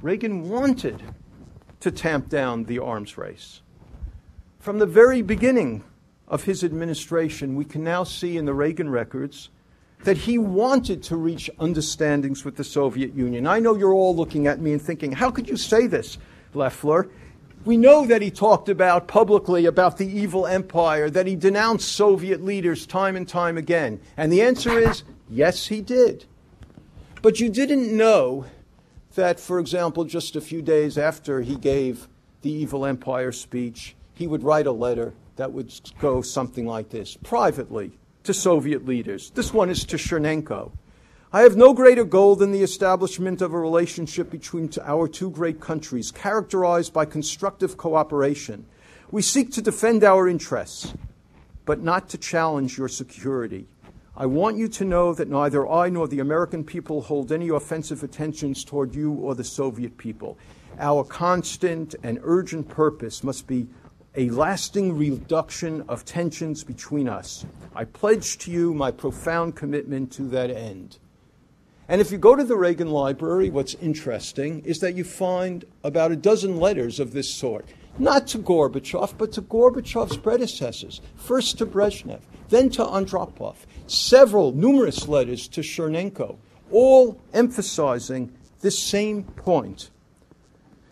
Reagan 0.00 0.48
wanted 0.48 1.02
to 1.80 1.90
tamp 1.90 2.28
down 2.28 2.64
the 2.64 2.78
arms 2.78 3.18
race. 3.18 3.60
From 4.60 4.78
the 4.78 4.86
very 4.86 5.22
beginning 5.22 5.82
of 6.28 6.44
his 6.44 6.62
administration, 6.62 7.56
we 7.56 7.64
can 7.64 7.82
now 7.82 8.04
see 8.04 8.36
in 8.36 8.44
the 8.44 8.54
Reagan 8.54 8.88
records 8.88 9.50
that 10.04 10.16
he 10.18 10.38
wanted 10.38 11.02
to 11.04 11.16
reach 11.16 11.50
understandings 11.58 12.44
with 12.44 12.56
the 12.56 12.64
Soviet 12.64 13.14
Union. 13.14 13.46
I 13.46 13.60
know 13.60 13.76
you're 13.76 13.92
all 13.92 14.14
looking 14.14 14.46
at 14.46 14.60
me 14.60 14.72
and 14.72 14.82
thinking, 14.82 15.12
how 15.12 15.30
could 15.30 15.48
you 15.48 15.56
say 15.56 15.86
this, 15.86 16.18
Leffler? 16.54 17.08
We 17.64 17.76
know 17.76 18.04
that 18.06 18.22
he 18.22 18.30
talked 18.30 18.68
about 18.68 19.06
publicly 19.06 19.66
about 19.66 19.96
the 19.96 20.06
evil 20.06 20.46
empire, 20.46 21.08
that 21.10 21.28
he 21.28 21.36
denounced 21.36 21.92
Soviet 21.92 22.42
leaders 22.42 22.86
time 22.86 23.14
and 23.14 23.28
time 23.28 23.56
again. 23.56 24.00
And 24.16 24.32
the 24.32 24.42
answer 24.42 24.76
is 24.78 25.04
yes, 25.30 25.68
he 25.68 25.80
did. 25.80 26.24
But 27.22 27.38
you 27.38 27.48
didn't 27.48 27.96
know 27.96 28.46
that, 29.14 29.38
for 29.38 29.60
example, 29.60 30.04
just 30.04 30.34
a 30.34 30.40
few 30.40 30.60
days 30.60 30.98
after 30.98 31.42
he 31.42 31.54
gave 31.54 32.08
the 32.40 32.50
evil 32.50 32.84
empire 32.84 33.30
speech, 33.30 33.94
he 34.12 34.26
would 34.26 34.42
write 34.42 34.66
a 34.66 34.72
letter 34.72 35.14
that 35.36 35.52
would 35.52 35.72
go 36.00 36.20
something 36.20 36.66
like 36.66 36.90
this 36.90 37.16
privately 37.22 37.92
to 38.24 38.34
Soviet 38.34 38.86
leaders. 38.86 39.30
This 39.30 39.52
one 39.52 39.70
is 39.70 39.84
to 39.84 39.96
Chernenko. 39.96 40.72
I 41.32 41.42
have 41.42 41.56
no 41.56 41.72
greater 41.72 42.04
goal 42.04 42.36
than 42.36 42.52
the 42.52 42.62
establishment 42.62 43.40
of 43.40 43.54
a 43.54 43.58
relationship 43.58 44.30
between 44.30 44.70
our 44.82 45.08
two 45.08 45.30
great 45.30 45.60
countries, 45.60 46.10
characterized 46.10 46.92
by 46.92 47.06
constructive 47.06 47.76
cooperation. 47.76 48.66
We 49.10 49.22
seek 49.22 49.50
to 49.52 49.62
defend 49.62 50.04
our 50.04 50.28
interests, 50.28 50.92
but 51.64 51.82
not 51.82 52.08
to 52.10 52.18
challenge 52.18 52.76
your 52.76 52.88
security. 52.88 53.66
I 54.14 54.26
want 54.26 54.58
you 54.58 54.68
to 54.68 54.84
know 54.84 55.14
that 55.14 55.30
neither 55.30 55.66
I 55.66 55.88
nor 55.88 56.06
the 56.06 56.20
American 56.20 56.64
people 56.64 57.00
hold 57.00 57.32
any 57.32 57.48
offensive 57.48 58.02
intentions 58.02 58.62
toward 58.62 58.94
you 58.94 59.12
or 59.12 59.34
the 59.34 59.42
Soviet 59.42 59.96
people. 59.96 60.36
Our 60.78 61.02
constant 61.02 61.94
and 62.02 62.20
urgent 62.22 62.68
purpose 62.68 63.24
must 63.24 63.46
be 63.46 63.68
a 64.14 64.28
lasting 64.28 64.96
reduction 64.96 65.82
of 65.88 66.04
tensions 66.04 66.64
between 66.64 67.08
us. 67.08 67.46
I 67.74 67.84
pledge 67.84 68.36
to 68.38 68.50
you 68.50 68.74
my 68.74 68.90
profound 68.90 69.56
commitment 69.56 70.12
to 70.12 70.22
that 70.24 70.50
end. 70.50 70.98
And 71.88 72.00
if 72.00 72.12
you 72.12 72.18
go 72.18 72.36
to 72.36 72.44
the 72.44 72.56
Reagan 72.56 72.90
Library, 72.90 73.50
what's 73.50 73.74
interesting 73.74 74.60
is 74.64 74.80
that 74.80 74.94
you 74.94 75.04
find 75.04 75.64
about 75.82 76.12
a 76.12 76.16
dozen 76.16 76.58
letters 76.58 77.00
of 77.00 77.12
this 77.12 77.32
sort. 77.32 77.66
Not 77.98 78.26
to 78.28 78.38
Gorbachev, 78.38 79.18
but 79.18 79.32
to 79.32 79.42
Gorbachev's 79.42 80.16
predecessors. 80.16 81.00
First 81.16 81.58
to 81.58 81.66
Brezhnev, 81.66 82.20
then 82.48 82.70
to 82.70 82.84
Andropov. 82.84 83.56
Several, 83.86 84.52
numerous 84.52 85.08
letters 85.08 85.48
to 85.48 85.60
Chernenko, 85.60 86.36
all 86.70 87.20
emphasizing 87.32 88.32
this 88.60 88.78
same 88.78 89.24
point. 89.24 89.90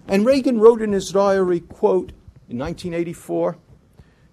And 0.09 0.27
Reagan 0.27 0.59
wrote 0.59 0.83
in 0.83 0.93
his 0.93 1.11
diary, 1.11 1.61
quote, 1.61 2.13
in 2.51 2.59
1984, 2.59 3.57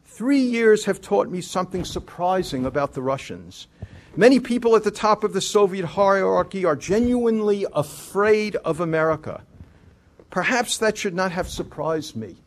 three 0.05 0.39
years 0.39 0.85
have 0.85 0.99
taught 0.99 1.29
me 1.29 1.39
something 1.39 1.85
surprising 1.85 2.65
about 2.65 2.93
the 2.93 3.01
Russians. 3.01 3.67
Many 4.15 4.39
people 4.39 4.75
at 4.75 4.83
the 4.83 4.89
top 4.89 5.23
of 5.23 5.33
the 5.33 5.41
Soviet 5.41 5.85
hierarchy 5.85 6.65
are 6.65 6.75
genuinely 6.75 7.67
afraid 7.75 8.55
of 8.57 8.79
America. 8.79 9.43
Perhaps 10.31 10.79
that 10.79 10.97
should 10.97 11.13
not 11.13 11.31
have 11.31 11.47
surprised 11.47 12.15
me, 12.15 12.37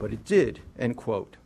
but 0.00 0.12
it 0.12 0.24
did, 0.24 0.58
end 0.76 0.96
quote. 0.96 1.36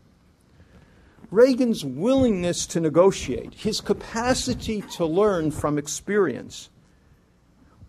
Reagan's 1.30 1.84
willingness 1.84 2.64
to 2.68 2.80
negotiate, 2.80 3.53
his 3.53 3.82
capacity 3.82 4.80
to 4.93 5.05
learn 5.05 5.51
from 5.51 5.76
experience, 5.76 6.70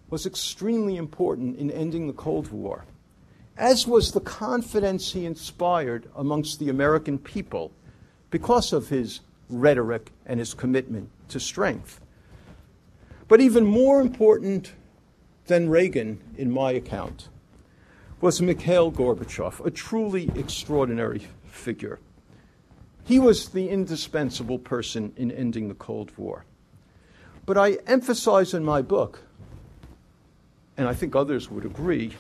was 0.10 0.26
extremely 0.26 0.98
important 0.98 1.58
in 1.58 1.72
ending 1.72 2.08
the 2.08 2.14
Cold 2.14 2.52
War 2.52 2.84
as 3.58 3.88
was 3.88 4.12
the 4.12 4.22
confidence 4.22 5.12
he 5.12 5.26
inspired 5.26 6.10
amongst 6.16 6.60
the 6.60 6.70
American 6.70 7.18
people 7.18 7.72
because 8.30 8.72
of 8.72 8.90
his 8.90 9.22
rhetoric 9.50 10.12
and 10.26 10.40
his 10.40 10.54
commitment 10.54 11.10
to 11.30 11.40
strength. 11.40 12.00
But 13.28 13.42
even 13.42 13.66
more 13.66 14.00
important 14.00 14.74
than 15.48 15.70
Reagan, 15.70 16.20
in 16.38 16.52
my 16.52 16.72
account, 16.72 17.30
was 18.22 18.42
Mikhail 18.42 18.92
Gorbachev, 18.92 19.66
a 19.66 19.72
truly 19.72 20.30
extraordinary 20.36 21.28
figure. 21.46 22.00
He 23.06 23.20
was 23.20 23.50
the 23.50 23.70
indispensable 23.70 24.60
person 24.60 25.14
in 25.16 25.32
ending 25.32 25.68
the 25.68 25.76
Cold 25.76 26.12
War. 26.18 26.46
But 27.46 27.58
I 27.58 27.74
emphasize 27.88 28.54
in 28.54 28.66
my 28.66 28.82
book, 28.82 29.22
and 30.76 30.88
I 30.88 30.94
think 30.94 31.16
others 31.16 31.50
would 31.50 31.64
agree, 31.64 32.14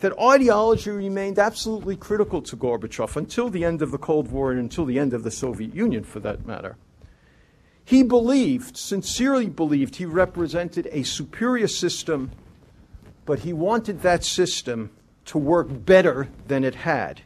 that 0.00 0.18
ideology 0.18 0.90
remained 0.90 1.38
absolutely 1.38 1.96
critical 1.96 2.40
to 2.42 2.56
Gorbachev 2.56 3.16
until 3.16 3.50
the 3.50 3.64
end 3.64 3.82
of 3.82 3.90
the 3.90 3.98
Cold 3.98 4.30
War 4.30 4.50
and 4.50 4.60
until 4.60 4.84
the 4.84 4.98
end 4.98 5.12
of 5.12 5.24
the 5.24 5.30
Soviet 5.30 5.74
Union, 5.74 6.04
for 6.04 6.20
that 6.20 6.46
matter. 6.46 6.76
He 7.84 8.02
believed, 8.02 8.76
sincerely 8.76 9.48
believed, 9.48 9.96
he 9.96 10.04
represented 10.04 10.88
a 10.92 11.02
superior 11.02 11.68
system, 11.68 12.30
but 13.24 13.40
he 13.40 13.52
wanted 13.52 14.02
that 14.02 14.24
system 14.24 14.90
to 15.24 15.38
work 15.38 15.68
better 15.70 16.28
than 16.46 16.64
it 16.64 16.74
had. 16.74 17.22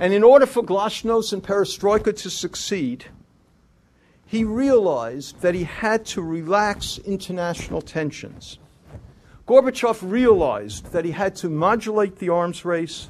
And 0.00 0.12
in 0.12 0.22
order 0.22 0.46
for 0.46 0.62
glasnost 0.62 1.32
and 1.32 1.42
perestroika 1.42 2.16
to 2.16 2.30
succeed, 2.30 3.06
he 4.26 4.42
realized 4.42 5.40
that 5.40 5.54
he 5.54 5.64
had 5.64 6.04
to 6.06 6.20
relax 6.20 6.98
international 6.98 7.80
tensions. 7.80 8.58
Gorbachev 9.46 9.98
realized 10.02 10.90
that 10.90 11.04
he 11.04 11.12
had 11.12 11.36
to 11.36 11.48
modulate 11.48 12.18
the 12.18 12.30
arms 12.30 12.64
race 12.64 13.08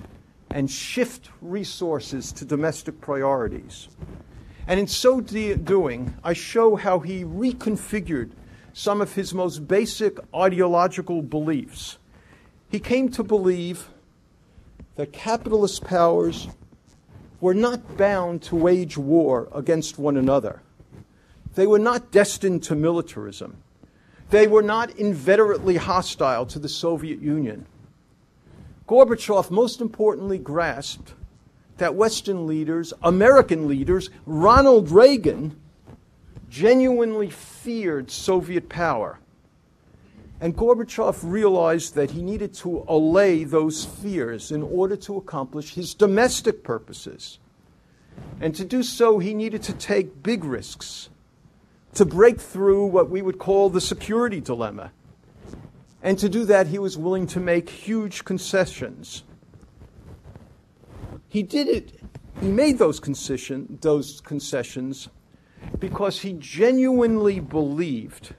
and 0.50 0.70
shift 0.70 1.30
resources 1.40 2.30
to 2.32 2.44
domestic 2.44 3.00
priorities. 3.00 3.88
And 4.66 4.78
in 4.78 4.86
so 4.86 5.22
de- 5.22 5.56
doing, 5.56 6.14
I 6.22 6.34
show 6.34 6.76
how 6.76 6.98
he 6.98 7.24
reconfigured 7.24 8.32
some 8.74 9.00
of 9.00 9.14
his 9.14 9.32
most 9.32 9.66
basic 9.66 10.18
ideological 10.34 11.22
beliefs. 11.22 11.96
He 12.68 12.80
came 12.80 13.08
to 13.12 13.22
believe 13.22 13.88
that 14.96 15.14
capitalist 15.14 15.84
powers 15.84 16.48
were 17.40 17.54
not 17.54 17.96
bound 17.96 18.42
to 18.42 18.56
wage 18.56 18.98
war 18.98 19.48
against 19.54 19.98
one 19.98 20.18
another. 20.18 20.60
They 21.54 21.66
were 21.66 21.78
not 21.78 22.10
destined 22.10 22.62
to 22.64 22.74
militarism. 22.74 23.62
They 24.30 24.46
were 24.46 24.62
not 24.62 24.90
inveterately 24.96 25.76
hostile 25.76 26.46
to 26.46 26.58
the 26.58 26.68
Soviet 26.68 27.20
Union. 27.20 27.66
Gorbachev, 28.88 29.50
most 29.50 29.80
importantly, 29.80 30.38
grasped 30.38 31.14
that 31.78 31.94
Western 31.94 32.46
leaders, 32.46 32.92
American 33.02 33.68
leaders, 33.68 34.10
Ronald 34.24 34.90
Reagan, 34.90 35.60
genuinely 36.48 37.30
feared 37.30 38.10
Soviet 38.10 38.68
power. 38.68 39.18
And 40.40 40.56
Gorbachev 40.56 41.18
realized 41.22 41.94
that 41.94 42.10
he 42.10 42.22
needed 42.22 42.52
to 42.54 42.84
allay 42.88 43.44
those 43.44 43.84
fears 43.84 44.52
in 44.52 44.62
order 44.62 44.96
to 44.96 45.16
accomplish 45.16 45.74
his 45.74 45.94
domestic 45.94 46.62
purposes. 46.62 47.38
And 48.40 48.54
to 48.54 48.64
do 48.64 48.82
so, 48.82 49.18
he 49.18 49.34
needed 49.34 49.62
to 49.64 49.72
take 49.72 50.22
big 50.22 50.44
risks 50.44 51.10
to 51.96 52.04
break 52.04 52.40
through 52.40 52.86
what 52.86 53.10
we 53.10 53.22
would 53.22 53.38
call 53.38 53.70
the 53.70 53.80
security 53.80 54.40
dilemma. 54.40 54.92
And 56.02 56.18
to 56.18 56.28
do 56.28 56.44
that, 56.44 56.68
he 56.68 56.78
was 56.78 56.96
willing 56.96 57.26
to 57.28 57.40
make 57.40 57.68
huge 57.68 58.24
concessions. 58.24 59.24
He 61.28 61.42
did 61.42 61.68
it, 61.68 62.00
he 62.40 62.48
made 62.48 62.78
those, 62.78 63.00
concession, 63.00 63.78
those 63.80 64.20
concessions 64.20 65.08
because 65.78 66.20
he 66.20 66.34
genuinely 66.34 67.40
believed 67.40 68.34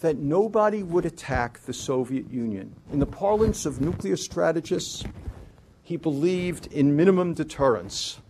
that 0.00 0.16
nobody 0.16 0.82
would 0.82 1.04
attack 1.04 1.60
the 1.60 1.72
Soviet 1.72 2.30
Union. 2.30 2.74
In 2.92 2.98
the 2.98 3.06
parlance 3.06 3.66
of 3.66 3.80
nuclear 3.80 4.16
strategists, 4.16 5.04
he 5.82 5.96
believed 5.96 6.66
in 6.68 6.96
minimum 6.96 7.34
deterrence. 7.34 8.20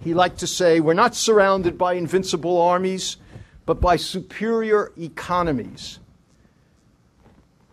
He 0.00 0.14
liked 0.14 0.38
to 0.38 0.46
say, 0.46 0.80
We're 0.80 0.94
not 0.94 1.14
surrounded 1.14 1.76
by 1.76 1.94
invincible 1.94 2.60
armies 2.60 3.16
but 3.68 3.82
by 3.82 3.96
superior 3.96 4.92
economies. 4.96 5.98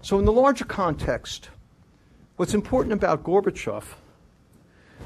So, 0.01 0.19
in 0.19 0.25
the 0.25 0.31
larger 0.33 0.65
context, 0.65 1.47
what's 2.35 2.53
important 2.53 2.91
about 2.91 3.23
Gorbachev 3.23 3.85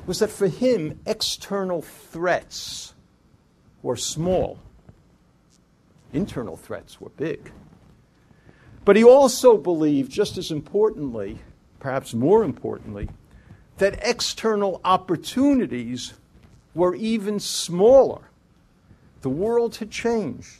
was 0.07 0.17
that 0.17 0.31
for 0.31 0.47
him, 0.47 0.99
external 1.05 1.83
threats 1.83 2.95
were 3.83 3.95
small, 3.95 4.57
internal 6.11 6.57
threats 6.57 6.99
were 6.99 7.11
big. 7.11 7.51
But 8.83 8.95
he 8.95 9.03
also 9.03 9.59
believed, 9.59 10.11
just 10.11 10.39
as 10.39 10.49
importantly, 10.49 11.37
perhaps 11.79 12.15
more 12.15 12.43
importantly, 12.43 13.09
that 13.77 13.99
external 14.01 14.81
opportunities 14.83 16.15
were 16.73 16.95
even 16.95 17.39
smaller. 17.39 18.31
The 19.21 19.29
world 19.29 19.75
had 19.75 19.91
changed. 19.91 20.58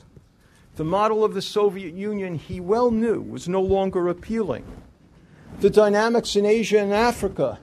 The 0.80 0.86
model 0.86 1.26
of 1.26 1.34
the 1.34 1.42
Soviet 1.42 1.94
Union, 1.94 2.36
he 2.36 2.62
well 2.62 2.90
knew, 2.90 3.20
was 3.20 3.50
no 3.50 3.60
longer 3.60 4.08
appealing. 4.08 4.64
The 5.60 5.70
dynamics 5.70 6.38
in 6.38 6.46
Asia 6.46 6.80
and 6.80 6.94
Africa 6.94 7.60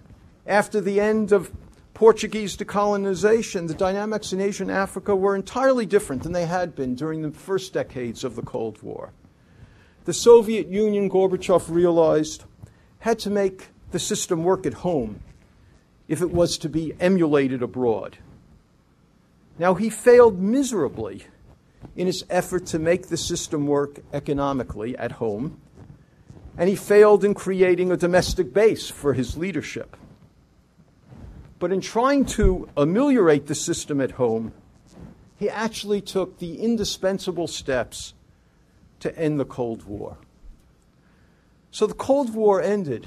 after 0.47 0.83
the 0.83 1.01
end 1.01 1.33
of 1.33 1.51
Portuguese 1.95 2.59
decolonization, 2.59 3.69
the 3.69 3.73
dynamics 3.73 4.35
in 4.35 4.43
Asia 4.43 4.65
and 4.65 4.71
Africa 4.71 5.17
were 5.17 5.35
entirely 5.35 5.87
different 5.87 6.25
than 6.25 6.33
they 6.33 6.45
had 6.45 6.75
been 6.75 6.95
during 6.95 7.23
the 7.23 7.31
first 7.31 7.73
decades 7.73 8.23
of 8.23 8.37
the 8.37 8.43
Cold 8.43 8.83
War. 8.83 9.13
The 10.05 10.13
Soviet 10.13 10.69
Union, 10.69 11.09
Gorbachev 11.09 11.71
realized, 11.71 12.45
had 12.99 13.19
to 13.21 13.31
make 13.31 13.69
the 13.93 13.99
system 13.99 14.45
work 14.45 14.67
at 14.67 14.75
home 14.75 15.21
if 16.07 16.21
it 16.21 16.33
was 16.33 16.59
to 16.59 16.69
be 16.69 16.93
emulated 17.01 17.63
abroad. 17.63 18.19
Now, 19.59 19.73
he 19.73 19.89
failed 19.89 20.39
miserably 20.39 21.25
in 21.95 22.07
his 22.07 22.25
effort 22.29 22.67
to 22.67 22.79
make 22.79 23.09
the 23.09 23.17
system 23.17 23.67
work 23.67 24.01
economically 24.13 24.97
at 24.99 25.13
home, 25.13 25.61
and 26.59 26.69
he 26.69 26.77
failed 26.77 27.25
in 27.25 27.35
creating 27.35 27.93
a 27.93 27.97
domestic 27.97 28.53
base 28.53 28.89
for 28.89 29.13
his 29.13 29.37
leadership. 29.37 29.97
But 31.59 31.73
in 31.73 31.81
trying 31.81 32.25
to 32.27 32.69
ameliorate 32.77 33.47
the 33.47 33.55
system 33.55 34.01
at 34.01 34.13
home, 34.13 34.53
he 35.39 35.49
actually 35.49 36.01
took 36.01 36.39
the 36.39 36.61
indispensable 36.61 37.47
steps 37.47 38.15
to 39.01 39.17
end 39.19 39.39
the 39.39 39.45
Cold 39.45 39.85
War. 39.85 40.17
So 41.71 41.87
the 41.87 41.95
Cold 41.95 42.35
War 42.35 42.63
ended 42.63 43.07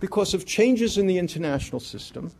because 0.00 0.34
of 0.34 0.46
changes 0.46 0.96
in 0.96 1.06
the 1.06 1.18
international 1.18 1.80
system, 1.80 2.32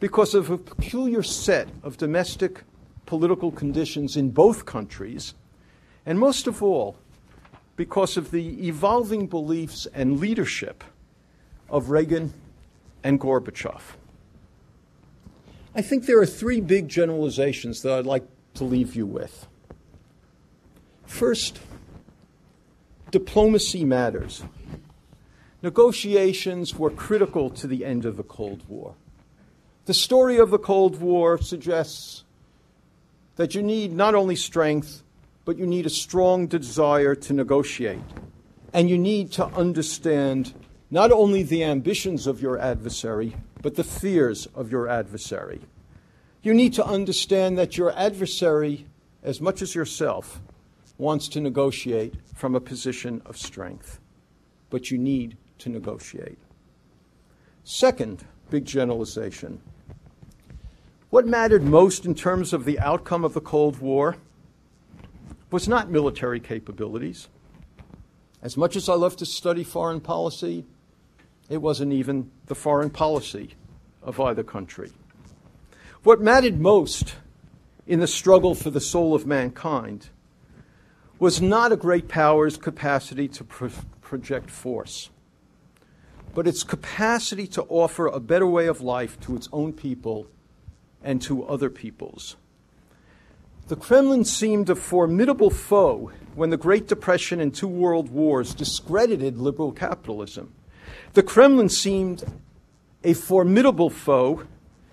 because 0.00 0.34
of 0.34 0.50
a 0.50 0.58
peculiar 0.58 1.22
set 1.22 1.68
of 1.82 1.96
domestic 1.96 2.64
political 3.06 3.50
conditions 3.50 4.16
in 4.16 4.30
both 4.30 4.64
countries, 4.66 5.34
and 6.06 6.18
most 6.18 6.46
of 6.46 6.62
all, 6.62 6.96
because 7.76 8.16
of 8.16 8.30
the 8.30 8.66
evolving 8.66 9.26
beliefs 9.26 9.86
and 9.92 10.20
leadership 10.20 10.84
of 11.68 11.90
Reagan 11.90 12.32
and 13.02 13.20
Gorbachev. 13.20 13.80
I 15.74 15.82
think 15.82 16.06
there 16.06 16.20
are 16.20 16.26
three 16.26 16.60
big 16.60 16.88
generalizations 16.88 17.82
that 17.82 17.92
I'd 17.92 18.06
like 18.06 18.24
to 18.54 18.64
leave 18.64 18.94
you 18.94 19.06
with. 19.06 19.48
First, 21.04 21.58
diplomacy 23.10 23.84
matters. 23.84 24.44
Negotiations 25.62 26.76
were 26.76 26.90
critical 26.90 27.50
to 27.50 27.66
the 27.66 27.84
end 27.84 28.04
of 28.04 28.16
the 28.16 28.22
Cold 28.22 28.62
War. 28.68 28.94
The 29.86 29.94
story 29.94 30.38
of 30.38 30.50
the 30.50 30.58
Cold 30.58 31.00
War 31.00 31.38
suggests 31.38 32.24
that 33.36 33.54
you 33.54 33.62
need 33.62 33.92
not 33.92 34.14
only 34.14 34.36
strength, 34.36 35.02
but 35.44 35.58
you 35.58 35.66
need 35.66 35.86
a 35.86 35.90
strong 35.90 36.46
desire 36.46 37.14
to 37.14 37.32
negotiate. 37.32 38.00
And 38.72 38.88
you 38.88 38.98
need 38.98 39.32
to 39.32 39.46
understand 39.46 40.54
not 40.90 41.12
only 41.12 41.42
the 41.42 41.64
ambitions 41.64 42.26
of 42.26 42.40
your 42.40 42.58
adversary, 42.58 43.36
but 43.62 43.74
the 43.74 43.84
fears 43.84 44.46
of 44.54 44.70
your 44.70 44.88
adversary. 44.88 45.60
You 46.42 46.54
need 46.54 46.74
to 46.74 46.84
understand 46.84 47.58
that 47.58 47.76
your 47.76 47.96
adversary, 47.96 48.86
as 49.22 49.40
much 49.40 49.62
as 49.62 49.74
yourself, 49.74 50.40
wants 50.98 51.28
to 51.28 51.40
negotiate 51.40 52.14
from 52.34 52.54
a 52.54 52.60
position 52.60 53.22
of 53.26 53.36
strength. 53.36 53.98
But 54.70 54.90
you 54.90 54.98
need 54.98 55.36
to 55.58 55.68
negotiate. 55.68 56.38
Second 57.64 58.24
big 58.50 58.66
generalization. 58.66 59.60
What 61.14 61.28
mattered 61.28 61.62
most 61.62 62.04
in 62.04 62.16
terms 62.16 62.52
of 62.52 62.64
the 62.64 62.80
outcome 62.80 63.24
of 63.24 63.34
the 63.34 63.40
Cold 63.40 63.78
War 63.78 64.16
was 65.48 65.68
not 65.68 65.88
military 65.88 66.40
capabilities. 66.40 67.28
As 68.42 68.56
much 68.56 68.74
as 68.74 68.88
I 68.88 68.94
love 68.94 69.14
to 69.18 69.24
study 69.24 69.62
foreign 69.62 70.00
policy, 70.00 70.64
it 71.48 71.58
wasn't 71.58 71.92
even 71.92 72.32
the 72.46 72.56
foreign 72.56 72.90
policy 72.90 73.54
of 74.02 74.18
either 74.18 74.42
country. 74.42 74.90
What 76.02 76.20
mattered 76.20 76.60
most 76.60 77.14
in 77.86 78.00
the 78.00 78.08
struggle 78.08 78.56
for 78.56 78.70
the 78.70 78.80
soul 78.80 79.14
of 79.14 79.24
mankind 79.24 80.08
was 81.20 81.40
not 81.40 81.70
a 81.70 81.76
great 81.76 82.08
power's 82.08 82.56
capacity 82.56 83.28
to 83.28 83.44
pro- 83.44 83.70
project 84.00 84.50
force, 84.50 85.10
but 86.34 86.48
its 86.48 86.64
capacity 86.64 87.46
to 87.46 87.62
offer 87.68 88.08
a 88.08 88.18
better 88.18 88.48
way 88.48 88.66
of 88.66 88.80
life 88.80 89.20
to 89.20 89.36
its 89.36 89.48
own 89.52 89.72
people 89.72 90.26
and 91.04 91.22
to 91.22 91.44
other 91.44 91.70
peoples. 91.70 92.36
The 93.68 93.76
Kremlin 93.76 94.24
seemed 94.24 94.68
a 94.68 94.74
formidable 94.74 95.50
foe 95.50 96.10
when 96.34 96.50
the 96.50 96.56
Great 96.56 96.88
Depression 96.88 97.40
and 97.40 97.54
two 97.54 97.68
world 97.68 98.10
wars 98.10 98.54
discredited 98.54 99.38
liberal 99.38 99.72
capitalism. 99.72 100.52
The 101.12 101.22
Kremlin 101.22 101.68
seemed 101.68 102.24
a 103.04 103.14
formidable 103.14 103.90
foe 103.90 104.42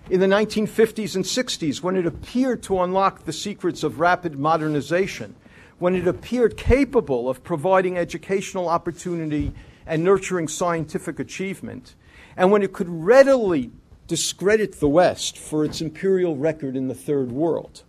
in 0.08 0.20
the 0.20 0.26
1950s 0.26 1.16
and 1.16 1.24
60s 1.24 1.82
when 1.82 1.96
it 1.96 2.06
appeared 2.06 2.62
to 2.64 2.80
unlock 2.80 3.24
the 3.24 3.32
secrets 3.32 3.82
of 3.82 4.00
rapid 4.00 4.38
modernization, 4.38 5.34
when 5.78 5.94
it 5.94 6.06
appeared 6.06 6.56
capable 6.56 7.28
of 7.28 7.42
providing 7.42 7.98
educational 7.98 8.68
opportunity 8.68 9.52
and 9.86 10.04
nurturing 10.04 10.48
scientific 10.48 11.18
achievement, 11.18 11.94
and 12.36 12.50
when 12.50 12.62
it 12.62 12.72
could 12.72 12.88
readily 12.88 13.70
discredit 14.06 14.80
the 14.80 14.88
West 14.88 15.38
for 15.38 15.64
its 15.64 15.80
imperial 15.80 16.36
record 16.36 16.76
in 16.76 16.88
the 16.88 16.94
Third 16.94 17.32
World. 17.32 17.82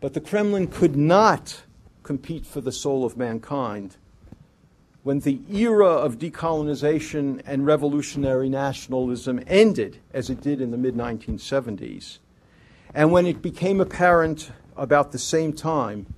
But 0.00 0.14
the 0.14 0.20
Kremlin 0.20 0.68
could 0.68 0.96
not 0.96 1.62
compete 2.02 2.46
for 2.46 2.60
the 2.60 2.72
soul 2.72 3.04
of 3.04 3.16
mankind 3.16 3.96
when 5.06 5.20
the 5.20 5.40
era 5.48 5.86
of 5.86 6.18
decolonization 6.18 7.40
and 7.46 7.64
revolutionary 7.64 8.48
nationalism 8.48 9.40
ended, 9.46 9.98
as 10.12 10.28
it 10.28 10.40
did 10.40 10.60
in 10.60 10.72
the 10.72 10.76
mid 10.76 10.96
1970s, 10.96 12.18
and 12.92 13.12
when 13.12 13.24
it 13.24 13.40
became 13.40 13.80
apparent 13.80 14.50
about 14.76 15.12
the 15.12 15.18
same 15.18 15.52
time 15.52 16.12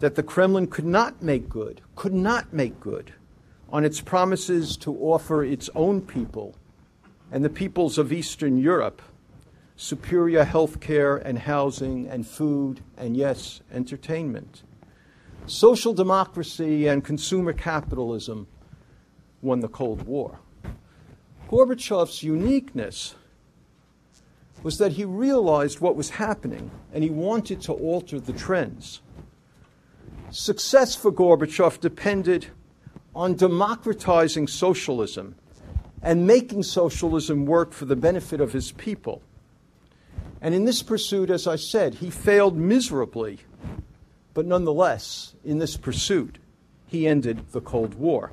that 0.00 0.14
the 0.14 0.22
Kremlin 0.22 0.68
could 0.68 0.86
not 0.86 1.22
make 1.22 1.50
good, 1.50 1.82
could 1.94 2.14
not 2.14 2.52
make 2.52 2.80
good 2.80 3.12
on 3.70 3.84
its 3.84 4.00
promises 4.00 4.76
to 4.78 4.96
offer 4.98 5.44
its 5.44 5.68
own 5.74 6.00
people 6.00 6.54
and 7.32 7.42
the 7.44 7.50
peoples 7.50 7.96
of 7.98 8.12
Eastern 8.12 8.58
Europe 8.58 9.00
superior 9.74 10.44
health 10.44 10.78
care 10.80 11.16
and 11.16 11.38
housing 11.38 12.06
and 12.06 12.26
food 12.26 12.80
and, 12.96 13.16
yes, 13.16 13.62
entertainment. 13.72 14.62
Social 15.46 15.94
democracy 15.94 16.86
and 16.86 17.02
consumer 17.02 17.52
capitalism 17.52 18.46
won 19.40 19.60
the 19.60 19.68
Cold 19.68 20.02
War. 20.02 20.38
Gorbachev's 21.48 22.22
uniqueness 22.22 23.16
was 24.62 24.78
that 24.78 24.92
he 24.92 25.04
realized 25.04 25.80
what 25.80 25.96
was 25.96 26.10
happening 26.10 26.70
and 26.92 27.02
he 27.02 27.10
wanted 27.10 27.60
to 27.62 27.72
alter 27.72 28.20
the 28.20 28.32
trends. 28.32 29.00
Success 30.30 30.94
for 30.94 31.10
Gorbachev 31.10 31.80
depended 31.80 32.48
on 33.14 33.34
democratizing 33.34 34.46
socialism 34.46 35.34
and 36.02 36.26
making 36.26 36.64
socialism 36.64 37.46
work 37.46 37.72
for 37.72 37.84
the 37.84 37.96
benefit 37.96 38.40
of 38.40 38.52
his 38.52 38.72
people. 38.72 39.22
And 40.40 40.54
in 40.54 40.64
this 40.64 40.82
pursuit, 40.82 41.30
as 41.30 41.46
I 41.46 41.56
said, 41.56 41.94
he 41.94 42.10
failed 42.10 42.56
miserably. 42.56 43.38
But 44.34 44.46
nonetheless, 44.46 45.34
in 45.44 45.58
this 45.58 45.76
pursuit, 45.76 46.38
he 46.86 47.06
ended 47.06 47.52
the 47.52 47.60
Cold 47.60 47.94
War. 47.94 48.32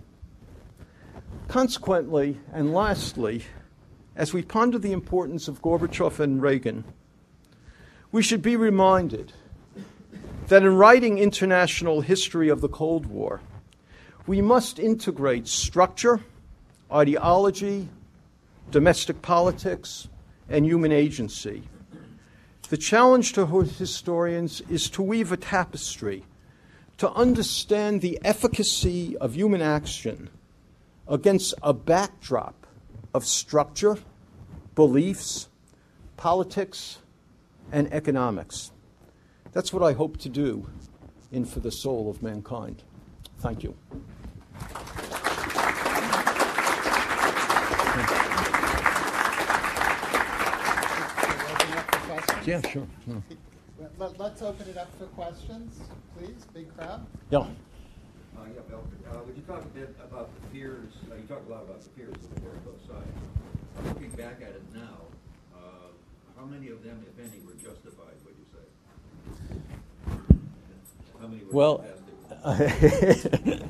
Consequently, 1.47 2.39
and 2.51 2.73
lastly, 2.73 3.43
as 4.15 4.33
we 4.33 4.41
ponder 4.41 4.79
the 4.79 4.91
importance 4.91 5.47
of 5.47 5.61
Gorbachev 5.61 6.19
and 6.19 6.41
Reagan, 6.41 6.83
we 8.11 8.23
should 8.23 8.41
be 8.41 8.55
reminded 8.55 9.33
that 10.47 10.63
in 10.63 10.75
writing 10.75 11.19
international 11.19 12.01
history 12.01 12.49
of 12.49 12.61
the 12.61 12.67
Cold 12.67 13.05
War, 13.05 13.39
we 14.25 14.41
must 14.41 14.79
integrate 14.79 15.47
structure, 15.47 16.21
ideology, 16.91 17.87
domestic 18.71 19.21
politics, 19.21 20.07
and 20.49 20.65
human 20.65 20.91
agency. 20.91 21.63
The 22.69 22.77
challenge 22.77 23.33
to 23.33 23.45
historians 23.45 24.61
is 24.69 24.89
to 24.91 25.01
weave 25.01 25.31
a 25.31 25.37
tapestry, 25.37 26.25
to 26.97 27.11
understand 27.11 28.01
the 28.01 28.19
efficacy 28.23 29.17
of 29.17 29.35
human 29.35 29.61
action 29.61 30.29
against 31.07 31.53
a 31.63 31.73
backdrop 31.73 32.67
of 33.13 33.25
structure, 33.25 33.97
beliefs, 34.75 35.49
politics, 36.17 36.99
and 37.71 37.91
economics. 37.93 38.71
That's 39.51 39.73
what 39.73 39.81
I 39.81 39.93
hope 39.93 40.17
to 40.17 40.29
do 40.29 40.69
in 41.31 41.45
For 41.45 41.59
the 41.59 41.71
Soul 41.71 42.09
of 42.09 42.21
Mankind. 42.21 42.83
Thank 43.39 43.63
you. 43.63 43.75
Yeah, 52.49 52.61
sure. 52.67 52.87
No. 53.05 53.21
Let, 53.99 54.19
us 54.19 54.41
open 54.41 54.67
it 54.67 54.75
up 54.75 54.89
for 54.97 55.05
questions, 55.05 55.79
please. 56.17 56.47
Big 56.51 56.75
crowd. 56.75 57.05
Yeah. 57.29 57.37
Uh, 57.39 57.45
yeah, 58.47 58.61
Bill. 58.67 58.83
Uh, 59.07 59.19
would 59.23 59.35
you 59.35 59.43
talk 59.43 59.61
a 59.61 59.67
bit 59.67 59.95
about 60.03 60.31
the 60.33 60.47
fears? 60.47 60.93
Uh, 61.11 61.15
you 61.15 61.27
talk 61.27 61.43
a 61.47 61.51
lot 61.51 61.61
about 61.61 61.83
the 61.83 61.89
fears 61.89 62.15
of 62.15 62.35
the 62.35 62.41
war 62.41 62.51
on 62.53 62.59
both 62.65 62.81
sides. 62.87 63.93
looking 63.93 64.09
back 64.17 64.41
at 64.41 64.49
it 64.49 64.63
now, 64.73 64.97
uh, 65.55 65.59
how 66.39 66.45
many 66.45 66.69
of 66.69 66.83
them, 66.83 67.05
if 67.07 67.23
any, 67.23 67.39
were 67.45 67.53
justified, 67.53 68.15
would 68.25 68.33
you 68.35 68.45
say? 68.51 68.65
How 71.21 71.27
many 71.27 71.43
were 71.43 71.51
Well, 71.51 71.85
fantastic? 72.41 73.61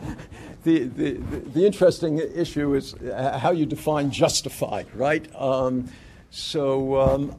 the, 0.64 0.86
the, 0.86 1.12
the 1.54 1.66
interesting 1.66 2.20
issue 2.20 2.76
is 2.76 2.96
how 3.14 3.52
you 3.52 3.66
define 3.66 4.10
justified, 4.10 4.88
right? 4.96 5.28
Um, 5.36 5.92
so 6.30 6.98
um, 6.98 7.36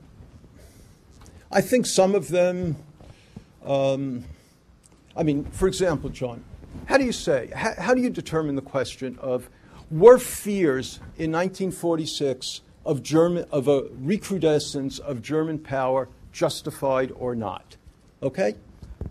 I 1.53 1.61
think 1.61 1.87
some 1.87 2.15
of 2.15 2.29
them, 2.29 2.77
um, 3.65 4.25
I 5.17 5.25
mean, 5.25 5.45
for 5.47 5.67
example, 5.67 6.09
John, 6.09 6.45
how 6.87 6.97
do 6.97 7.05
you 7.05 7.11
say, 7.11 7.51
how, 7.55 7.75
how 7.77 7.95
do 7.95 8.01
you 8.01 8.11
determine 8.11 8.55
the 8.55 8.63
question 8.63 9.19
of 9.21 9.51
were 9.91 10.19
fears 10.19 11.01
in 11.19 11.33
1946 11.33 12.61
of, 12.87 13.03
German, 13.03 13.47
of 13.51 13.67
a 13.67 13.89
recrudescence 13.99 15.01
of 15.01 15.23
German 15.23 15.59
power 15.59 16.09
justified 16.33 17.11
or 17.17 17.35
not? 17.35 17.77
Okay? 18.23 18.55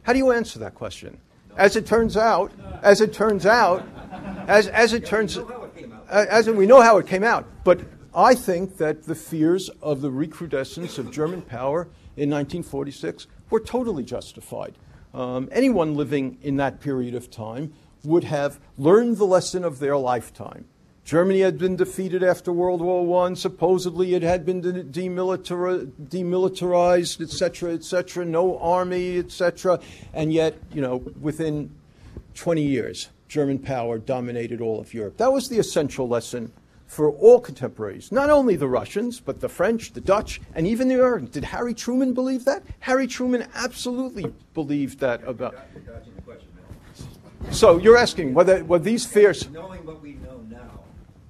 How 0.03 0.13
do 0.13 0.19
you 0.19 0.31
answer 0.31 0.59
that 0.59 0.75
question? 0.75 1.19
As 1.57 1.75
it 1.75 1.85
turns 1.85 2.15
out, 2.15 2.53
as 2.81 3.01
it 3.01 3.11
turns 3.11 3.45
out, 3.45 3.85
as, 4.47 4.67
as 4.67 4.93
it 4.93 5.05
turns 5.05 5.35
know 5.35 5.45
how 5.45 5.63
it 5.63 5.75
came 5.75 5.91
out. 5.91 6.27
as 6.27 6.49
we 6.49 6.65
know 6.65 6.79
how 6.79 6.97
it 6.99 7.07
came 7.07 7.25
out, 7.25 7.45
but 7.65 7.81
I 8.15 8.33
think 8.33 8.77
that 8.77 9.03
the 9.03 9.15
fears 9.15 9.67
of 9.81 9.99
the 9.99 10.09
recrudescence 10.09 10.97
of 10.97 11.11
German 11.11 11.41
power 11.41 11.89
in 12.19 12.29
1946 12.29 13.27
were 13.49 13.59
totally 13.59 14.03
justified. 14.03 14.75
Um, 15.13 15.49
anyone 15.51 15.95
living 15.95 16.37
in 16.41 16.57
that 16.57 16.79
period 16.79 17.15
of 17.15 17.31
time 17.31 17.73
would 18.03 18.25
have 18.25 18.59
learned 18.77 19.17
the 19.17 19.25
lesson 19.25 19.63
of 19.63 19.79
their 19.79 19.97
lifetime. 19.97 20.65
Germany 21.03 21.39
had 21.39 21.57
been 21.57 21.75
defeated 21.75 22.21
after 22.21 22.53
World 22.53 22.81
War 22.81 23.25
I. 23.25 23.33
Supposedly, 23.33 24.13
it 24.13 24.21
had 24.21 24.45
been 24.45 24.61
de- 24.61 24.83
demilitari- 24.83 25.87
demilitarized, 25.99 27.19
etc., 27.19 27.73
etc. 27.73 28.25
No 28.25 28.59
army, 28.59 29.17
etc. 29.17 29.79
And 30.13 30.31
yet, 30.31 30.59
you 30.71 30.81
know, 30.81 30.97
within 31.19 31.73
20 32.35 32.61
years, 32.61 33.09
German 33.27 33.57
power 33.57 33.97
dominated 33.97 34.61
all 34.61 34.79
of 34.79 34.93
Europe. 34.93 35.17
That 35.17 35.33
was 35.33 35.49
the 35.49 35.57
essential 35.57 36.07
lesson 36.07 36.51
for 36.89 37.11
all 37.11 37.39
contemporaries, 37.39 38.11
not 38.11 38.31
only 38.31 38.55
the 38.55 38.67
Russians, 38.67 39.19
but 39.19 39.41
the 39.41 39.47
French, 39.47 39.93
the 39.93 40.01
Dutch, 40.01 40.41
and 40.55 40.65
even 40.65 40.87
the 40.87 40.95
Americans. 40.95 41.29
Did 41.29 41.43
Harry 41.43 41.75
Truman 41.75 42.13
believe 42.13 42.45
that? 42.45 42.63
Harry 42.79 43.05
Truman 43.05 43.47
absolutely 43.53 44.33
believed 44.55 44.99
that 44.99 45.23
about. 45.23 45.53
You're 45.75 45.83
dodging 45.83 46.15
the 46.15 46.21
question, 46.23 46.47
man. 47.43 47.53
So 47.53 47.77
you're 47.77 47.95
asking 47.95 48.33
whether 48.33 48.63
were 48.63 48.79
these 48.79 49.05
fears, 49.05 49.47
Knowing 49.51 49.85
what 49.85 50.01
we 50.01 50.13
know 50.13 50.41
now, 50.49 50.79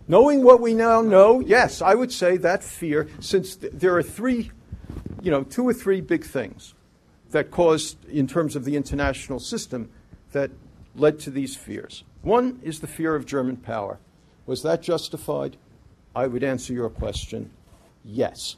knowing 0.07 0.43
what 0.45 0.62
we 0.62 0.74
now 0.74 1.01
know? 1.01 1.41
Yes, 1.41 1.82
I 1.82 1.93
would 1.93 2.14
say 2.14 2.38
that 2.38 2.64
fear, 2.64 3.10
since 3.20 3.57
th- 3.57 3.74
there 3.76 3.97
are 3.97 4.03
three, 4.03 4.51
you 5.22 5.30
know, 5.30 5.43
two 5.43 5.68
or 5.68 5.74
three 5.74 5.99
big 5.99 6.24
things 6.24 6.74
that 7.32 7.51
caused, 7.51 8.05
in 8.05 8.28
terms 8.28 8.55
of 8.55 8.64
the 8.64 8.78
international 8.78 9.39
system, 9.41 9.89
that 10.32 10.51
led 10.95 11.20
to 11.20 11.30
these 11.30 11.57
fears. 11.57 12.05
One 12.22 12.62
is 12.64 12.80
the 12.80 12.88
fear 12.88 13.14
of 13.14 13.26
German 13.26 13.57
power. 13.57 13.99
Was 14.50 14.64
that 14.64 14.82
justified? 14.82 15.58
I 16.16 16.26
would 16.26 16.43
answer 16.43 16.74
your 16.74 16.89
question 16.89 17.52
yes. 18.04 18.56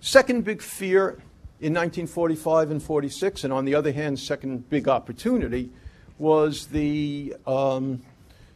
Second 0.00 0.44
big 0.44 0.62
fear 0.62 1.18
in 1.60 1.74
1945 1.74 2.70
and 2.70 2.82
46, 2.82 3.44
and 3.44 3.52
on 3.52 3.66
the 3.66 3.74
other 3.74 3.92
hand, 3.92 4.18
second 4.18 4.70
big 4.70 4.88
opportunity, 4.88 5.68
was 6.16 6.68
the 6.68 7.36
um, 7.46 8.00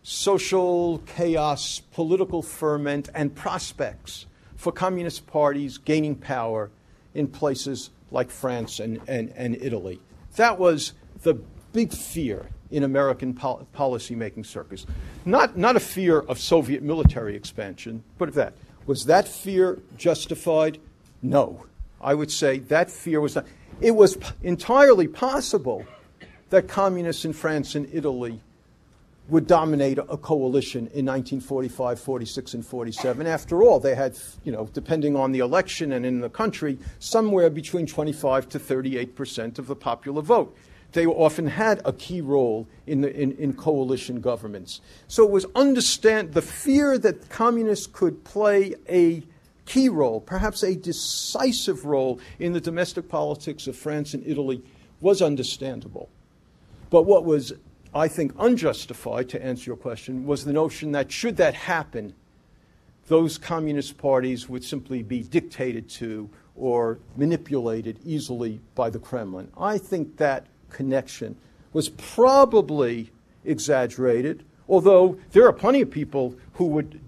social 0.03 1.01
chaos, 1.01 1.83
political 1.93 2.41
ferment, 2.41 3.11
and 3.15 3.35
prospects 3.35 4.25
for 4.57 4.73
communist 4.73 5.27
parties 5.27 5.77
gaining 5.77 6.17
power 6.17 6.71
in 7.13 7.29
places 7.29 7.91
like 8.11 8.31
France 8.31 8.81
and, 8.81 8.99
and, 9.07 9.31
and 9.37 9.57
Italy. 9.57 10.01
That 10.37 10.59
was 10.59 10.95
the 11.21 11.35
big 11.75 11.93
fear 11.93 12.49
in 12.71 12.83
American 12.85 13.35
pol- 13.35 13.67
policymaking 13.75 14.47
circles. 14.47 14.87
Not, 15.25 15.57
not 15.57 15.77
a 15.77 15.81
fear 15.81 16.21
of 16.21 16.39
Soviet 16.39 16.83
military 16.83 17.37
expansion, 17.37 18.03
but 18.19 18.29
of 18.29 18.35
that. 18.35 18.55
Was 18.87 19.07
that 19.07 19.29
fear 19.29 19.79
justified? 19.97 20.79
No. 21.23 21.67
I 22.01 22.15
would 22.15 22.31
say 22.31 22.59
that 22.59 22.91
fear 22.91 23.21
was 23.21 23.35
not. 23.35 23.47
It 23.81 23.93
was 23.93 24.17
p- 24.17 24.27
entirely 24.43 25.07
possible 25.07 25.85
that 26.51 26.69
communists 26.69 27.25
in 27.25 27.33
France 27.33 27.75
and 27.75 27.89
Italy 27.93 28.41
would 29.29 29.47
dominate 29.47 29.99
a 29.99 30.17
coalition 30.17 30.81
in 30.93 31.07
1945, 31.07 32.01
46, 32.01 32.55
and 32.55 32.67
47. 32.67 33.27
After 33.27 33.63
all, 33.63 33.79
they 33.79 33.95
had, 33.95 34.19
you 34.45 34.51
know, 34.51 34.69
depending 34.73 35.15
on 35.15 35.31
the 35.31 35.39
election 35.39 35.93
and 35.93 36.05
in 36.05 36.21
the 36.21 36.29
country, 36.29 36.79
somewhere 36.99 37.49
between 37.49 37.87
25 37.87 38.49
to 38.49 38.59
38 38.59 39.15
percent 39.15 39.59
of 39.59 39.67
the 39.67 39.77
popular 39.77 40.23
vote. 40.23 40.57
They 40.93 41.07
often 41.07 41.47
had 41.47 41.81
a 41.85 41.93
key 41.93 42.21
role 42.21 42.67
in, 42.87 43.01
the, 43.03 43.15
in, 43.15 43.33
in 43.33 43.53
coalition 43.53 44.21
governments. 44.21 44.81
So 45.07 45.25
it 45.25 45.31
was 45.31 45.47
understand 45.55 46.35
the 46.35 46.43
fear 46.43 46.99
that 46.99 47.29
communists 47.29 47.87
could 47.87 48.25
play 48.25 48.75
a 48.89 49.23
key 49.67 49.89
role, 49.89 50.21
perhaps 50.21 50.65
a 50.65 50.75
decisive 50.75 51.85
role 51.85 52.19
in 52.41 52.53
the 52.53 52.61
domestic 52.61 53.09
politics 53.09 53.69
of 53.69 53.77
France 53.77 54.15
and 54.15 54.27
Italy 54.27 54.63
was 55.01 55.23
understandable. 55.23 56.09
But 56.91 57.03
what 57.03 57.25
was, 57.25 57.53
I 57.95 58.09
think, 58.09 58.33
unjustified, 58.39 59.29
to 59.29 59.43
answer 59.43 59.71
your 59.71 59.77
question, 59.77 60.27
was 60.27 60.45
the 60.45 60.53
notion 60.53 60.91
that 60.93 61.13
should 61.13 61.37
that 61.37 61.55
happen, 61.55 62.15
those 63.07 63.39
communist 63.39 63.97
parties 63.97 64.49
would 64.49 64.65
simply 64.65 65.05
be 65.05 65.23
dictated 65.23 65.89
to 65.91 66.29
or 66.57 66.99
manipulated 67.17 67.99
easily 68.05 68.61
by 68.75 68.91
the 68.91 68.99
Kremlin. 68.99 69.51
I 69.57 69.79
think 69.79 70.17
that 70.17 70.47
connection 70.71 71.37
was 71.73 71.89
probably 71.89 73.11
exaggerated, 73.45 74.45
although 74.69 75.19
there 75.33 75.47
are 75.47 75.53
plenty 75.53 75.81
of 75.81 75.91
people 75.91 76.35
who 76.55 76.67
would 76.67 77.01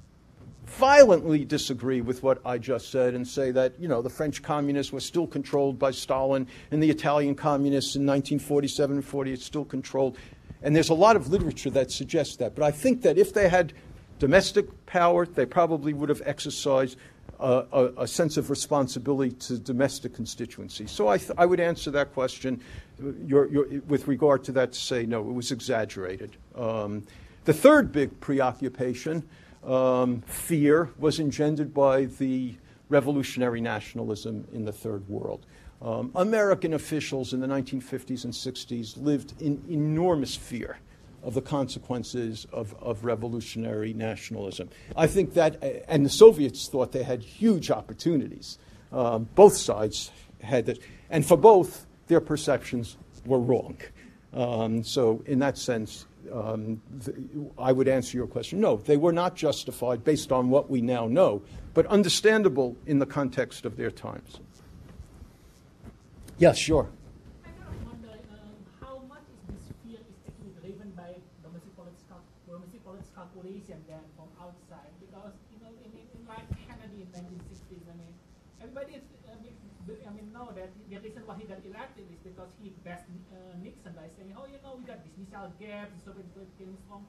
violently 0.67 1.45
disagree 1.45 2.01
with 2.01 2.23
what 2.23 2.41
I 2.47 2.57
just 2.57 2.91
said 2.91 3.15
and 3.15 3.29
say 3.29 3.51
that, 3.51 3.79
you 3.79 3.89
know, 3.89 4.01
the 4.01 4.09
French 4.09 4.43
communists 4.43 4.93
were 4.93 5.01
still 5.01 5.27
controlled 5.27 5.79
by 5.79 5.91
Stalin 5.91 6.47
and 6.71 6.83
the 6.83 6.89
Italian 6.89 7.35
communists 7.35 7.95
in 7.95 8.03
1947 8.07 8.97
and 8.97 9.05
48 9.05 9.41
still 9.41 9.65
controlled. 9.67 10.17
And 10.63 10.75
there's 10.75 10.89
a 10.89 10.95
lot 10.95 11.17
of 11.17 11.29
literature 11.29 11.71
that 11.71 11.91
suggests 11.91 12.37
that. 12.37 12.55
But 12.55 12.65
I 12.65 12.71
think 12.71 13.03
that 13.03 13.19
if 13.19 13.35
they 13.35 13.49
had 13.49 13.75
domestic 14.19 14.87
power, 14.87 15.27
they 15.27 15.45
probably 15.45 15.93
would 15.93 16.09
have 16.09 16.23
exercised 16.25 16.97
a, 17.43 17.93
a, 17.99 18.07
sense 18.07 18.37
of 18.37 18.51
responsibility 18.51 19.33
to 19.35 19.59
domestic 19.59 20.14
constituencies. 20.14 20.91
So 20.91 21.09
I, 21.09 21.18
th- 21.18 21.33
I 21.37 21.45
would 21.45 21.61
answer 21.61 21.91
that 21.91 22.12
question 22.12 22.61
with 23.01 24.07
regard 24.07 24.45
to 24.45 24.53
that 24.53 24.73
to 24.73 24.79
say, 24.79 25.07
no, 25.07 25.20
it 25.20 25.33
was 25.33 25.51
exaggerated. 25.51 26.37
Um, 26.55 27.05
the 27.45 27.53
third 27.53 27.91
big 27.91 28.20
preoccupation, 28.20 29.29
um, 29.64 30.20
fear, 30.23 30.91
was 30.99 31.18
engendered 31.18 31.75
by 31.75 32.05
the 32.05 32.55
revolutionary 32.89 33.61
nationalism 33.61 34.47
in 34.53 34.64
the 34.64 34.73
Third 34.73 35.09
World. 35.09 35.45
Um, 35.81 36.12
American 36.14 36.75
officials 36.75 37.33
in 37.33 37.41
the 37.41 37.49
1950s 37.49 38.25
and 38.25 38.33
60s 38.33 39.03
lived 39.03 39.35
in 39.43 39.64
enormous 39.68 40.37
fear 40.37 40.79
of 41.23 41.35
the 41.35 41.43
consequences 41.43 42.47
of, 42.53 42.75
of 42.83 43.05
revolutionary 43.05 43.93
nationalism. 43.93 44.68
I 44.97 45.07
think 45.07 45.35
that, 45.35 45.85
and 45.89 46.05
the 46.05 46.11
Soviets 46.11 46.68
thought 46.68 46.93
they 46.93 47.05
had 47.05 47.23
huge 47.23 47.70
opportunities. 47.70 48.59
Um, 48.93 49.29
both 49.35 49.57
sides 49.57 50.11
had 50.43 50.66
that, 50.66 50.79
and 51.11 51.25
for 51.25 51.37
both, 51.37 51.87
their 52.09 52.20
perceptions 52.20 52.97
were 53.25 53.39
wrong. 53.39 53.79
Um, 54.33 54.83
so, 54.83 55.23
in 55.27 55.39
that 55.41 55.59
sense, 55.59 56.07
um, 56.33 56.81
I 57.59 57.73
would 57.73 57.89
answer 57.89 58.16
your 58.16 58.27
question 58.27 58.61
no, 58.61 58.77
they 58.77 58.97
were 58.97 59.12
not 59.12 59.35
justified 59.35 60.05
based 60.05 60.33
on 60.33 60.51
what 60.51 60.70
we 60.70 60.81
now 60.81 61.07
know, 61.07 61.43
but 61.75 61.87
understandable 61.87 62.77
in 62.87 62.99
the 62.99 63.07
context 63.07 63.64
of 63.64 63.77
their 63.77 63.91
times. 63.91 64.41
Yes, 66.39 66.59
sure. 66.59 66.89
I 67.45 67.51
kind 67.55 67.70
of 67.70 67.87
wonder 67.87 68.18
um, 68.35 68.57
how 68.81 69.03
much 69.07 69.27
is 69.31 69.41
this 69.53 69.66
fear 69.85 70.01
is 70.01 70.18
actually 70.27 70.55
driven 70.59 70.91
by 70.97 71.14
domestic 71.45 71.75
political, 71.77 72.18
domestic 72.49 72.81
political 72.83 73.12
calculation 73.14 73.79
than 73.87 74.03
from 74.16 74.27
outside? 74.41 74.91
Because 74.99 75.35
you 75.53 75.61
know, 75.61 75.70
in, 75.85 75.91
in, 75.93 76.03
in 76.03 76.23
like 76.27 76.49
Kennedy 76.66 77.05
in 77.05 77.09
1960s, 77.14 77.85
I 77.85 77.95
mean, 77.95 78.12
everybody 78.59 78.99
is, 78.99 79.07
I 79.29 79.37
mean, 79.39 79.55
b- 79.87 80.03
I 80.03 80.11
mean, 80.11 80.33
know 80.33 80.51
that 80.57 80.73
the 80.89 80.99
reason 80.99 81.23
why 81.29 81.37
he 81.39 81.45
got 81.45 81.61
elected 81.62 82.11
is 82.11 82.20
because 82.25 82.51
he 82.59 82.73
bashed 82.83 83.07
uh, 83.31 83.55
Nixon 83.62 83.93
by 83.95 84.09
saying, 84.16 84.35
oh, 84.35 84.49
you 84.49 84.59
know, 84.66 84.81
we 85.33 85.39
got 85.39 85.59
this 85.59 85.89
missile 85.97 86.12
gap, 86.20 86.49
came 86.59 86.76
from. 86.89 87.09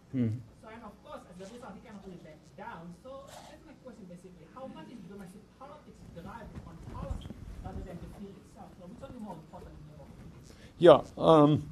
So 0.63 0.67
and 0.71 0.84
of 0.84 0.95
course, 1.03 1.21
as 1.28 1.36
a 1.43 1.53
result, 1.53 1.76
he 1.76 1.82
cannot 1.84 2.07
really 2.07 2.24
back 2.24 2.39
down. 2.55 2.95
So 3.03 3.28
that's 3.28 3.63
my 3.67 3.76
question 3.84 4.05
basically: 4.07 4.47
How 4.55 4.67
much 4.67 4.88
is 4.88 5.03
domestic 5.11 5.43
politics 5.59 5.99
derived 6.15 6.55
on 6.63 6.76
policy 6.95 7.36
rather 7.65 7.84
than 7.84 7.99
the 7.99 8.09
fear 8.15 8.32
itself? 8.32 8.71
So 8.80 8.88
which 8.88 9.01
one 9.03 9.11
is 9.11 9.19
more 9.19 9.36
important 9.36 9.76
in 9.76 9.86
your 9.91 10.07
opinion? 10.07 10.39
Yeah, 10.80 10.99
um, 11.19 11.67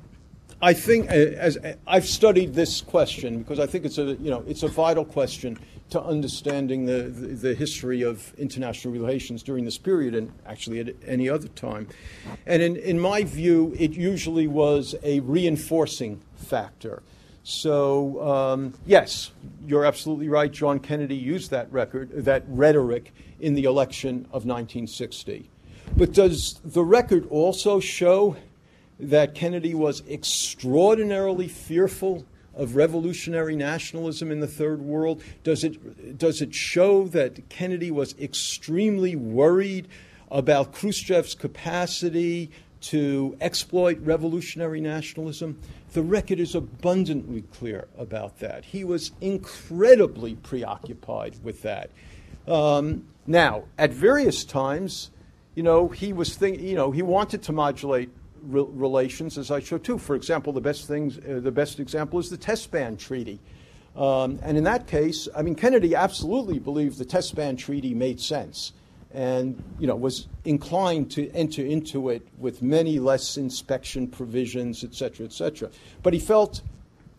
I 0.61 0.73
think 0.73 1.09
uh, 1.09 1.13
as 1.13 1.57
uh, 1.57 1.73
I've 1.87 2.05
studied 2.05 2.53
this 2.53 2.81
question 2.81 3.39
because 3.39 3.59
I 3.59 3.65
think 3.65 3.85
it's 3.85 3.97
a 3.97 4.15
you 4.15 4.29
know 4.29 4.43
it's 4.47 4.63
a 4.63 4.67
vital 4.67 5.05
question 5.05 5.57
to 5.91 6.01
understanding 6.01 6.85
the, 6.85 7.03
the, 7.03 7.27
the, 7.27 7.53
history 7.53 8.01
of 8.01 8.33
international 8.35 8.93
relations 8.93 9.43
during 9.43 9.65
this 9.65 9.77
period 9.77 10.15
and 10.15 10.31
actually 10.45 10.79
at 10.79 10.95
any 11.05 11.27
other 11.27 11.49
time. 11.49 11.85
And 12.45 12.61
in, 12.61 12.77
in 12.77 12.97
my 12.97 13.23
view, 13.25 13.75
it 13.77 13.91
usually 13.91 14.47
was 14.47 14.95
a 15.03 15.19
reinforcing 15.19 16.21
factor. 16.35 17.03
So, 17.43 18.21
um, 18.25 18.73
yes, 18.85 19.31
you're 19.65 19.83
absolutely 19.83 20.29
right. 20.29 20.49
John 20.49 20.79
Kennedy 20.79 21.17
used 21.17 21.51
that 21.51 21.69
record, 21.73 22.11
that 22.23 22.43
rhetoric 22.47 23.13
in 23.41 23.55
the 23.55 23.65
election 23.65 24.27
of 24.31 24.45
1960. 24.45 25.49
But 25.97 26.13
does 26.13 26.61
the 26.63 26.85
record 26.85 27.27
also 27.29 27.81
show 27.81 28.37
that 29.01 29.33
Kennedy 29.35 29.73
was 29.73 30.03
extraordinarily 30.07 31.47
fearful 31.47 32.25
of 32.53 32.75
revolutionary 32.75 33.55
nationalism 33.55 34.31
in 34.31 34.39
the 34.39 34.47
third 34.47 34.81
world? 34.81 35.23
Does 35.43 35.63
it, 35.63 36.17
does 36.17 36.41
it 36.41 36.53
show 36.53 37.07
that 37.07 37.49
Kennedy 37.49 37.91
was 37.91 38.15
extremely 38.19 39.15
worried 39.15 39.87
about 40.29 40.73
Khrushchev's 40.73 41.35
capacity 41.35 42.51
to 42.81 43.35
exploit 43.41 43.99
revolutionary 44.01 44.81
nationalism? 44.81 45.59
The 45.93 46.03
record 46.03 46.39
is 46.39 46.55
abundantly 46.55 47.41
clear 47.41 47.87
about 47.97 48.39
that. 48.39 48.65
He 48.65 48.83
was 48.83 49.11
incredibly 49.19 50.35
preoccupied 50.35 51.43
with 51.43 51.63
that. 51.63 51.89
Um, 52.47 53.07
now, 53.27 53.65
at 53.77 53.91
various 53.91 54.43
times, 54.43 55.11
you 55.55 55.63
know, 55.63 55.89
he 55.89 56.13
was 56.13 56.35
think, 56.35 56.61
you 56.61 56.75
know, 56.75 56.91
he 56.91 57.01
wanted 57.01 57.43
to 57.43 57.51
modulate 57.51 58.09
re- 58.41 58.65
relations, 58.67 59.37
as 59.37 59.51
I 59.51 59.59
show 59.59 59.77
too. 59.77 59.97
For 59.97 60.15
example, 60.15 60.53
the 60.53 60.61
best 60.61 60.87
things, 60.87 61.17
uh, 61.17 61.39
the 61.41 61.51
best 61.51 61.79
example 61.79 62.19
is 62.19 62.29
the 62.29 62.37
Test 62.37 62.71
Ban 62.71 62.97
Treaty. 62.97 63.39
Um, 63.95 64.39
and 64.43 64.57
in 64.57 64.63
that 64.63 64.87
case, 64.87 65.27
I 65.35 65.41
mean, 65.41 65.55
Kennedy 65.55 65.95
absolutely 65.95 66.59
believed 66.59 66.97
the 66.97 67.05
Test 67.05 67.35
Ban 67.35 67.57
Treaty 67.57 67.93
made 67.93 68.19
sense 68.19 68.73
and 69.13 69.61
you 69.79 69.87
know, 69.87 69.95
was 69.95 70.27
inclined 70.45 71.11
to 71.11 71.29
enter 71.31 71.61
into 71.61 72.09
it 72.09 72.25
with 72.37 72.61
many 72.61 72.99
less 72.99 73.37
inspection 73.37 74.07
provisions, 74.07 74.83
et 74.83 74.93
cetera, 74.93 75.25
et 75.25 75.33
cetera. 75.33 75.69
But 76.01 76.13
he 76.13 76.19
felt 76.19 76.61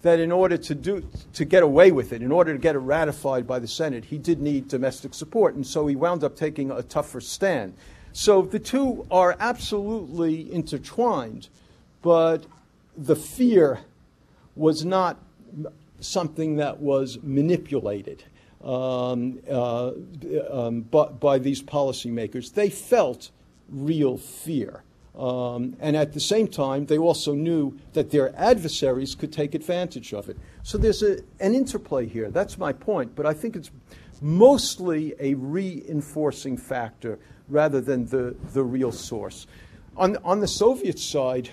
that 0.02 0.18
in 0.18 0.32
order 0.32 0.56
to, 0.56 0.74
do, 0.74 1.06
to 1.34 1.44
get 1.44 1.62
away 1.62 1.92
with 1.92 2.12
it, 2.12 2.22
in 2.22 2.32
order 2.32 2.52
to 2.52 2.58
get 2.58 2.74
it 2.74 2.80
ratified 2.80 3.46
by 3.46 3.58
the 3.58 3.68
Senate, 3.68 4.06
he 4.06 4.18
did 4.18 4.40
need 4.40 4.68
domestic 4.68 5.14
support, 5.14 5.54
and 5.54 5.66
so 5.66 5.86
he 5.86 5.94
wound 5.94 6.24
up 6.24 6.34
taking 6.34 6.70
a 6.70 6.82
tougher 6.82 7.20
stand. 7.20 7.74
So 8.12 8.42
the 8.42 8.58
two 8.58 9.06
are 9.10 9.36
absolutely 9.40 10.52
intertwined, 10.52 11.48
but 12.02 12.44
the 12.96 13.16
fear 13.16 13.80
was 14.54 14.84
not 14.84 15.16
something 16.00 16.56
that 16.56 16.80
was 16.80 17.18
manipulated 17.22 18.24
um, 18.62 19.38
uh, 19.50 19.92
um, 20.50 20.82
by, 20.82 21.06
by, 21.06 21.38
these 21.38 21.62
policymakers. 21.62 22.54
They 22.54 22.70
felt 22.70 23.30
real 23.68 24.18
fear. 24.18 24.82
Um, 25.18 25.76
and 25.80 25.96
at 25.96 26.12
the 26.12 26.20
same 26.20 26.48
time, 26.48 26.86
they 26.86 26.96
also 26.96 27.34
knew 27.34 27.78
that 27.92 28.10
their 28.10 28.34
adversaries 28.38 29.14
could 29.14 29.32
take 29.32 29.54
advantage 29.54 30.14
of 30.14 30.28
it. 30.28 30.38
So 30.62 30.78
there's 30.78 31.02
a, 31.02 31.18
an 31.40 31.54
interplay 31.54 32.06
here. 32.06 32.30
That's 32.30 32.56
my 32.56 32.72
point. 32.72 33.14
But 33.14 33.26
I 33.26 33.34
think 33.34 33.56
it's 33.56 33.70
mostly 34.20 35.14
a 35.18 35.34
reinforcing 35.34 36.56
factor 36.56 37.18
rather 37.52 37.80
than 37.80 38.06
the, 38.06 38.34
the 38.52 38.62
real 38.62 38.90
source. 38.90 39.46
On, 39.96 40.16
on 40.24 40.40
the 40.40 40.48
Soviet 40.48 40.98
side, 40.98 41.50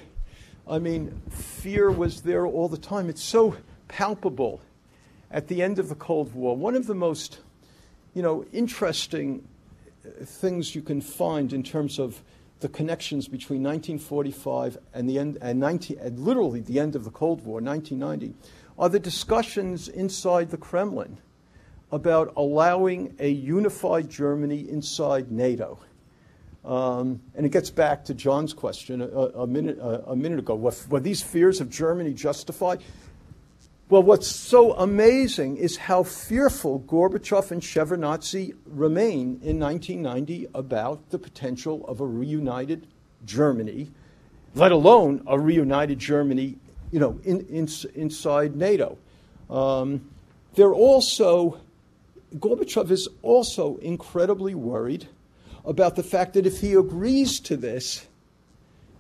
I 0.68 0.80
mean, 0.80 1.22
fear 1.30 1.92
was 1.92 2.22
there 2.22 2.46
all 2.46 2.70
the 2.70 2.78
time. 2.78 3.10
It's 3.10 3.24
so 3.24 3.58
palpable 3.88 4.62
at 5.30 5.48
the 5.48 5.62
end 5.62 5.78
of 5.78 5.90
the 5.90 5.96
Cold 5.96 6.34
War, 6.34 6.56
one 6.56 6.76
of 6.76 6.88
the 6.88 6.96
most, 6.96 7.40
you 8.14 8.22
know, 8.22 8.46
interesting 8.52 9.48
uh, 10.06 10.24
things 10.24 10.74
you 10.74 10.82
can 10.82 11.02
find 11.02 11.54
in 11.54 11.64
terms 11.64 12.00
of 12.00 12.22
the 12.62 12.70
connections 12.70 13.28
between 13.28 13.62
1945 13.64 14.78
and 14.94 15.10
the 15.10 15.20
end, 15.20 15.38
and, 15.42 15.60
19, 15.60 15.98
and 16.00 16.20
literally 16.20 16.62
the 16.62 16.80
end 16.80 16.96
of 16.96 17.04
the 17.04 17.12
Cold 17.12 17.46
War, 17.46 17.62
1990, 17.62 18.36
are 18.78 18.90
the 18.90 19.00
discussions 19.00 19.88
inside 19.88 20.50
the 20.50 20.58
Kremlin 20.58 21.20
about 21.92 22.34
allowing 22.36 23.16
a 23.20 23.30
unified 23.30 24.10
Germany 24.10 24.70
inside 24.70 25.32
NATO. 25.32 25.80
Um, 26.66 27.22
and 27.36 27.46
it 27.46 27.52
gets 27.52 27.70
back 27.70 28.06
to 28.06 28.14
John's 28.14 28.54
question 28.54 29.02
a, 29.02 29.06
a 29.06 29.48
minute, 29.48 29.78
a, 29.80 30.12
a 30.12 30.16
minute 30.16 30.40
ago. 30.40 30.56
Were, 30.56 30.74
were, 30.90 31.00
these 31.00 31.22
fears 31.22 31.62
of 31.62 31.70
Germany 31.70 32.14
justified? 32.14 32.82
Well, 33.90 34.04
what's 34.04 34.28
so 34.28 34.74
amazing 34.74 35.58
is 35.58 35.78
how 35.78 36.04
fearful 36.04 36.82
Gorbachev 36.82 37.50
and 37.52 37.62
Shevardnadze 37.62 38.56
remain 38.68 39.40
in 39.42 39.60
1990 39.60 40.48
about 40.54 41.10
the 41.10 41.18
potential 41.18 41.86
of 41.88 42.02
a 42.02 42.06
reunited 42.06 42.86
Germany, 43.26 43.90
let 44.54 44.72
alone 44.72 45.24
a 45.26 45.40
reunited 45.40 45.98
Germany, 45.98 46.58
you 46.92 47.00
know, 47.00 47.20
in, 47.24 47.48
in, 47.48 47.68
inside 47.96 48.56
NATO. 48.56 48.98
Um, 49.50 50.10
they're 50.54 50.74
also, 50.74 51.60
Gorbachev 52.36 52.92
is 52.92 53.08
also 53.24 53.78
incredibly 53.78 54.54
worried 54.54 55.08
about 55.66 55.96
the 55.96 56.04
fact 56.04 56.34
that 56.34 56.46
if 56.46 56.62
he 56.62 56.74
agrees 56.74 57.40
to 57.42 57.58
this, 57.58 58.08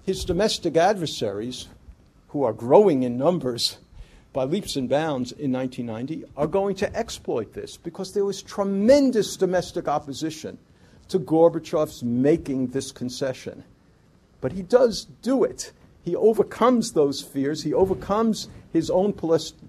his 0.03 0.25
domestic 0.25 0.75
adversaries, 0.75 1.67
who 2.29 2.43
are 2.43 2.53
growing 2.53 3.03
in 3.03 3.17
numbers, 3.17 3.77
by 4.33 4.43
leaps 4.43 4.75
and 4.75 4.87
bounds 4.87 5.31
in 5.31 5.51
1990 5.51 6.23
are 6.37 6.47
going 6.47 6.75
to 6.75 6.95
exploit 6.95 7.53
this 7.53 7.77
because 7.77 8.13
there 8.13 8.25
was 8.25 8.41
tremendous 8.41 9.35
domestic 9.35 9.87
opposition 9.87 10.57
to 11.07 11.19
Gorbachev's 11.19 12.03
making 12.03 12.67
this 12.67 12.91
concession. 12.91 13.63
But 14.41 14.51
he 14.51 14.61
does 14.61 15.05
do 15.23 15.43
it. 15.43 15.71
He 16.03 16.15
overcomes 16.15 16.93
those 16.93 17.21
fears, 17.21 17.63
he 17.63 17.73
overcomes 17.73 18.47
his 18.71 18.89
own 18.89 19.13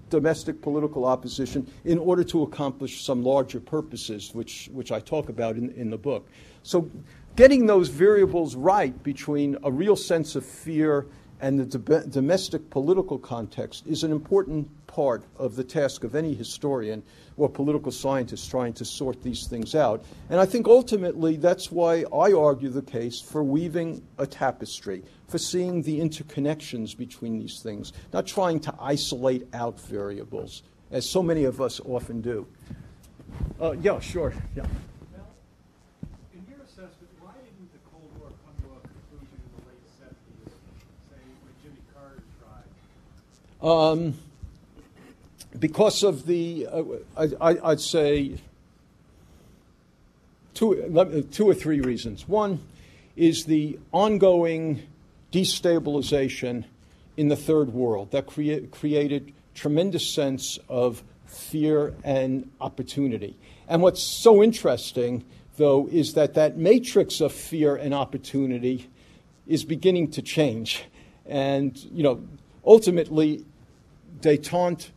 domestic 0.09 0.61
political 0.61 1.05
opposition 1.05 1.67
in 1.83 1.97
order 1.97 2.23
to 2.25 2.43
accomplish 2.43 3.03
some 3.03 3.23
larger 3.23 3.59
purposes, 3.59 4.31
which, 4.33 4.69
which 4.73 4.91
I 4.91 4.99
talk 4.99 5.29
about 5.29 5.55
in, 5.55 5.71
in 5.71 5.89
the 5.89 5.97
book. 5.97 6.27
So, 6.63 6.89
getting 7.35 7.65
those 7.65 7.89
variables 7.89 8.55
right 8.55 9.01
between 9.03 9.57
a 9.63 9.71
real 9.71 9.95
sense 9.95 10.35
of 10.35 10.45
fear 10.45 11.07
and 11.41 11.59
the 11.59 11.77
do- 11.77 12.03
domestic 12.09 12.69
political 12.69 13.17
context 13.17 13.85
is 13.87 14.03
an 14.03 14.11
important 14.11 14.69
part 14.87 15.23
of 15.37 15.55
the 15.55 15.63
task 15.63 16.03
of 16.03 16.15
any 16.15 16.33
historian 16.33 17.01
or 17.37 17.49
political 17.49 17.91
scientist 17.91 18.49
trying 18.49 18.73
to 18.73 18.85
sort 18.85 19.23
these 19.23 19.47
things 19.47 19.73
out. 19.73 20.03
And 20.29 20.39
I 20.39 20.45
think 20.45 20.67
ultimately 20.67 21.37
that's 21.37 21.71
why 21.71 22.05
I 22.13 22.33
argue 22.33 22.69
the 22.69 22.81
case 22.81 23.19
for 23.19 23.43
weaving 23.43 24.03
a 24.17 24.27
tapestry, 24.27 25.03
for 25.27 25.39
seeing 25.39 25.81
the 25.81 25.99
interconnections 25.99 26.95
between 26.95 27.39
these 27.39 27.59
things, 27.61 27.93
not 28.13 28.27
trying 28.27 28.59
to 28.61 28.75
isolate 28.79 29.47
out 29.53 29.79
variables, 29.81 30.61
as 30.91 31.09
so 31.09 31.23
many 31.23 31.45
of 31.45 31.59
us 31.59 31.81
often 31.85 32.21
do. 32.21 32.45
Uh, 33.59 33.71
yeah, 33.81 33.99
sure. 33.99 34.33
Yeah. 34.55 34.65
Um, 43.61 44.15
because 45.59 46.03
of 46.03 46.25
the, 46.25 46.67
uh, 46.67 46.83
I, 47.15 47.53
would 47.53 47.81
say, 47.81 48.37
two, 50.53 51.27
two 51.31 51.49
or 51.49 51.53
three 51.53 51.81
reasons. 51.81 52.27
One 52.27 52.59
is 53.15 53.45
the 53.45 53.77
ongoing 53.91 54.83
destabilization 55.31 56.65
in 57.17 57.27
the 57.27 57.35
third 57.35 57.73
world 57.73 58.11
that 58.11 58.25
crea- 58.25 58.67
created 58.67 59.33
tremendous 59.53 60.13
sense 60.13 60.57
of 60.69 61.03
fear 61.27 61.93
and 62.03 62.49
opportunity. 62.59 63.37
And 63.67 63.81
what's 63.81 64.01
so 64.01 64.41
interesting, 64.41 65.23
though, 65.57 65.87
is 65.91 66.13
that 66.13 66.33
that 66.33 66.57
matrix 66.57 67.21
of 67.21 67.31
fear 67.31 67.75
and 67.75 67.93
opportunity 67.93 68.89
is 69.47 69.63
beginning 69.63 70.11
to 70.11 70.21
change. 70.21 70.83
And, 71.25 71.77
you 71.91 72.03
know, 72.03 72.21
ultimately, 72.65 73.45
detente 74.19 74.89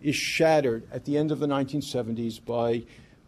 is 0.00 0.16
shattered 0.16 0.86
at 0.92 1.04
the 1.04 1.16
end 1.16 1.30
of 1.30 1.40
the 1.40 1.46
1970s 1.46 2.44
by, 2.44 2.82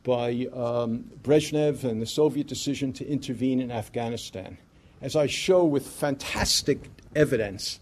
by 0.05 0.47
um, 0.55 1.05
Brezhnev 1.23 1.85
and 1.85 2.01
the 2.01 2.07
Soviet 2.07 2.47
decision 2.47 2.93
to 2.95 3.07
intervene 3.07 3.61
in 3.61 3.71
Afghanistan. 3.71 4.59
As 5.01 5.17
I 5.17 5.27
show 5.27 5.65
with 5.65 5.87
fantastic 5.87 6.89
evidence, 7.15 7.81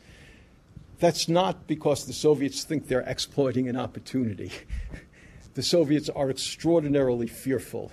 that's 0.99 1.29
not 1.29 1.67
because 1.67 2.07
the 2.07 2.13
Soviets 2.13 2.65
think 2.65 2.89
they're 2.89 3.01
exploiting 3.01 3.69
an 3.69 3.77
opportunity. 3.77 4.51
the 5.55 5.63
Soviets 5.63 6.09
are 6.09 6.31
extraordinarily 6.31 7.27
fearful 7.27 7.93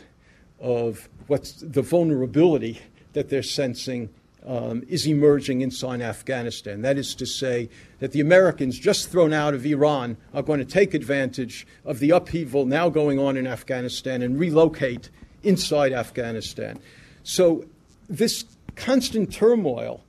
of 0.59 1.07
what's 1.27 1.53
the 1.53 1.81
vulnerability 1.81 2.81
that 3.13 3.29
they're 3.29 3.43
sensing 3.43 4.09
um, 4.47 4.83
is 4.87 5.05
emerging 5.05 5.61
inside 5.61 6.01
Afghanistan. 6.01 6.81
That 6.81 6.97
is 6.97 7.13
to 7.15 7.25
say, 7.25 7.69
that 7.99 8.13
the 8.13 8.21
Americans, 8.21 8.79
just 8.79 9.11
thrown 9.11 9.33
out 9.33 9.53
of 9.53 9.65
Iran, 9.65 10.17
are 10.33 10.41
going 10.41 10.59
to 10.59 10.65
take 10.65 10.93
advantage 10.93 11.67
of 11.85 11.99
the 11.99 12.11
upheaval 12.11 12.65
now 12.65 12.89
going 12.89 13.19
on 13.19 13.35
in 13.37 13.45
Afghanistan 13.45 14.21
and 14.21 14.39
relocate 14.39 15.09
inside 15.43 15.91
Afghanistan. 15.91 16.79
So, 17.23 17.65
this 18.09 18.45
constant 18.75 19.33
turmoil 19.33 20.03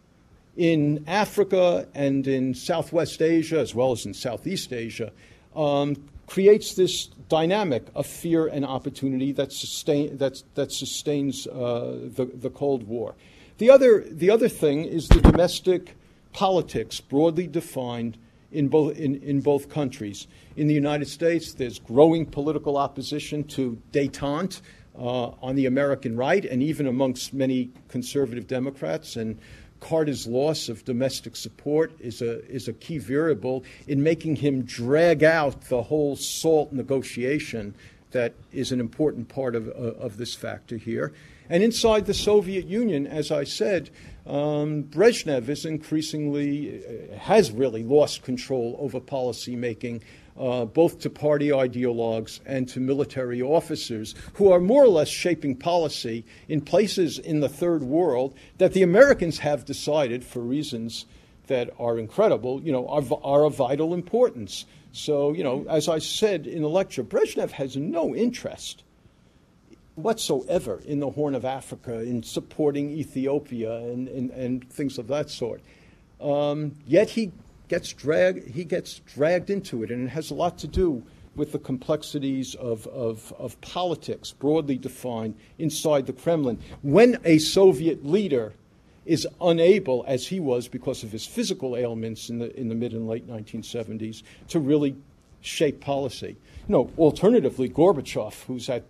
in 0.56 1.04
Africa 1.06 1.88
and 1.94 2.26
in 2.26 2.54
Southwest 2.54 3.20
Asia, 3.20 3.58
as 3.58 3.74
well 3.74 3.92
as 3.92 4.06
in 4.06 4.14
Southeast 4.14 4.72
Asia, 4.72 5.12
um, 5.56 5.96
creates 6.26 6.74
this 6.74 7.06
dynamic 7.28 7.86
of 7.94 8.06
fear 8.06 8.46
and 8.46 8.64
opportunity 8.64 9.32
that, 9.32 9.52
sustain, 9.52 10.16
that, 10.18 10.42
that 10.54 10.70
sustains 10.70 11.46
uh, 11.46 11.98
the, 12.14 12.26
the 12.26 12.50
Cold 12.50 12.86
War. 12.86 13.14
The 13.58 13.70
other, 13.70 14.04
the 14.08 14.30
other 14.30 14.48
thing 14.48 14.84
is 14.84 15.08
the 15.08 15.20
domestic 15.20 15.96
politics, 16.32 17.00
broadly 17.00 17.48
defined 17.48 18.16
in 18.52 18.68
both, 18.68 18.96
in, 18.96 19.16
in 19.16 19.40
both 19.40 19.68
countries. 19.68 20.28
In 20.56 20.68
the 20.68 20.74
United 20.74 21.08
States, 21.08 21.54
there's 21.54 21.80
growing 21.80 22.24
political 22.24 22.76
opposition 22.76 23.42
to 23.48 23.76
detente 23.92 24.60
uh, 24.96 25.30
on 25.42 25.56
the 25.56 25.66
American 25.66 26.16
right, 26.16 26.44
and 26.44 26.62
even 26.62 26.86
amongst 26.86 27.34
many 27.34 27.70
conservative 27.88 28.46
Democrats. 28.46 29.16
And 29.16 29.38
Carter's 29.80 30.28
loss 30.28 30.68
of 30.68 30.84
domestic 30.84 31.34
support 31.34 31.92
is 31.98 32.22
a, 32.22 32.46
is 32.48 32.68
a 32.68 32.72
key 32.72 32.98
variable 32.98 33.64
in 33.88 34.00
making 34.04 34.36
him 34.36 34.62
drag 34.62 35.24
out 35.24 35.62
the 35.62 35.82
whole 35.82 36.14
SALT 36.14 36.72
negotiation 36.72 37.74
that 38.12 38.34
is 38.52 38.70
an 38.70 38.78
important 38.78 39.28
part 39.28 39.56
of, 39.56 39.66
uh, 39.66 39.72
of 39.98 40.16
this 40.16 40.34
factor 40.34 40.76
here. 40.76 41.12
And 41.50 41.62
inside 41.62 42.06
the 42.06 42.14
Soviet 42.14 42.66
Union, 42.66 43.06
as 43.06 43.30
I 43.30 43.44
said, 43.44 43.90
um, 44.26 44.84
Brezhnev 44.84 45.48
is 45.48 45.64
increasingly, 45.64 46.84
uh, 46.84 47.16
has 47.16 47.50
really 47.50 47.82
lost 47.82 48.22
control 48.22 48.76
over 48.78 49.00
policy 49.00 49.56
making, 49.56 50.02
uh, 50.38 50.66
both 50.66 51.00
to 51.00 51.10
party 51.10 51.48
ideologues 51.48 52.40
and 52.44 52.68
to 52.68 52.80
military 52.80 53.40
officers 53.40 54.14
who 54.34 54.52
are 54.52 54.60
more 54.60 54.84
or 54.84 54.88
less 54.88 55.08
shaping 55.08 55.56
policy 55.56 56.24
in 56.48 56.60
places 56.60 57.18
in 57.18 57.40
the 57.40 57.48
third 57.48 57.82
world 57.82 58.34
that 58.58 58.74
the 58.74 58.82
Americans 58.82 59.38
have 59.38 59.64
decided, 59.64 60.22
for 60.22 60.40
reasons 60.40 61.06
that 61.46 61.70
are 61.78 61.98
incredible, 61.98 62.60
you 62.62 62.70
know, 62.70 62.86
are, 62.88 63.02
are 63.22 63.44
of 63.46 63.56
vital 63.56 63.94
importance. 63.94 64.66
So, 64.92 65.32
you 65.32 65.42
know, 65.42 65.64
as 65.68 65.88
I 65.88 65.98
said 65.98 66.46
in 66.46 66.60
the 66.60 66.68
lecture, 66.68 67.02
Brezhnev 67.02 67.52
has 67.52 67.76
no 67.76 68.14
interest 68.14 68.84
whatsoever 69.98 70.80
in 70.84 71.00
the 71.00 71.10
Horn 71.10 71.34
of 71.34 71.44
Africa, 71.44 72.00
in 72.00 72.22
supporting 72.22 72.90
Ethiopia 72.90 73.76
and, 73.76 74.08
and, 74.08 74.30
and 74.30 74.70
things 74.70 74.98
of 74.98 75.08
that 75.08 75.30
sort. 75.30 75.60
Um, 76.20 76.72
yet 76.86 77.10
he 77.10 77.32
gets, 77.68 77.92
drag, 77.92 78.52
he 78.52 78.64
gets 78.64 79.00
dragged 79.00 79.50
into 79.50 79.82
it, 79.82 79.90
and 79.90 80.06
it 80.06 80.10
has 80.10 80.30
a 80.30 80.34
lot 80.34 80.58
to 80.58 80.66
do 80.66 81.04
with 81.36 81.52
the 81.52 81.58
complexities 81.58 82.54
of, 82.56 82.86
of, 82.88 83.32
of 83.38 83.60
politics, 83.60 84.32
broadly 84.32 84.76
defined, 84.76 85.36
inside 85.58 86.06
the 86.06 86.12
Kremlin. 86.12 86.58
When 86.82 87.18
a 87.24 87.38
Soviet 87.38 88.04
leader 88.04 88.54
is 89.06 89.26
unable, 89.40 90.04
as 90.06 90.26
he 90.26 90.40
was 90.40 90.68
because 90.68 91.02
of 91.02 91.12
his 91.12 91.24
physical 91.24 91.76
ailments 91.76 92.28
in 92.28 92.38
the, 92.38 92.54
in 92.58 92.68
the 92.68 92.74
mid 92.74 92.92
and 92.92 93.08
late 93.08 93.26
1970s, 93.26 94.22
to 94.48 94.58
really 94.58 94.96
shape 95.40 95.80
policy. 95.80 96.36
You 96.68 96.72
know, 96.72 96.90
alternatively, 96.98 97.70
Gorbachev, 97.70 98.44
who's 98.44 98.68
at 98.68 98.84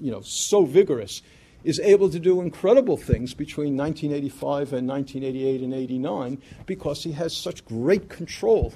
you 0.00 0.10
know, 0.10 0.20
so 0.20 0.64
vigorous, 0.64 1.22
is 1.64 1.80
able 1.80 2.08
to 2.08 2.20
do 2.20 2.40
incredible 2.40 2.96
things 2.96 3.34
between 3.34 3.76
1985 3.76 4.72
and 4.72 4.88
1988 4.88 5.62
and 5.62 5.74
89 5.74 6.42
because 6.64 7.02
he 7.02 7.12
has 7.12 7.36
such 7.36 7.64
great 7.64 8.08
control 8.08 8.72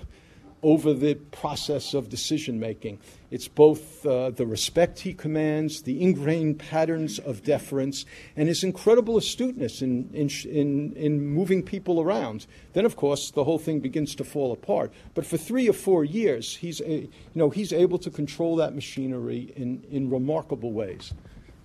over 0.63 0.93
the 0.93 1.15
process 1.15 1.95
of 1.95 2.09
decision 2.09 2.61
making. 2.61 2.99
It's 3.31 3.49
both 3.49 4.05
uh, 4.05 4.31
the 4.31 4.47
respect 4.47 5.01
he 5.01 5.15
commands, 5.15 5.83
the 5.83 6.03
ingrained 6.03 6.59
patterns 6.59 7.19
of 7.19 7.45
deference, 7.45 8.05
and 8.37 8.49
his 8.49 8.65
incredible 8.65 9.17
astuteness 9.17 9.83
in, 9.83 10.11
in, 10.13 10.29
in, 10.49 10.93
in, 10.95 11.27
moving 11.27 11.63
people 11.63 12.01
around. 12.01 12.47
Then, 12.73 12.85
of 12.85 12.97
course, 12.97 13.31
the 13.31 13.45
whole 13.45 13.59
thing 13.59 13.81
begins 13.81 14.15
to 14.17 14.25
fall 14.25 14.53
apart. 14.53 14.93
But 15.15 15.25
for 15.25 15.37
three 15.37 15.69
or 15.69 15.73
four 15.73 16.05
years, 16.05 16.57
he's, 16.57 16.81
a, 16.81 17.03
you 17.03 17.11
know, 17.35 17.51
he's 17.51 17.73
able 17.73 17.99
to 17.99 18.11
control 18.11 18.57
that 18.57 18.75
machinery 18.75 19.53
in, 19.57 19.85
in 19.91 20.11
remarkable 20.11 20.73
ways. 20.73 21.15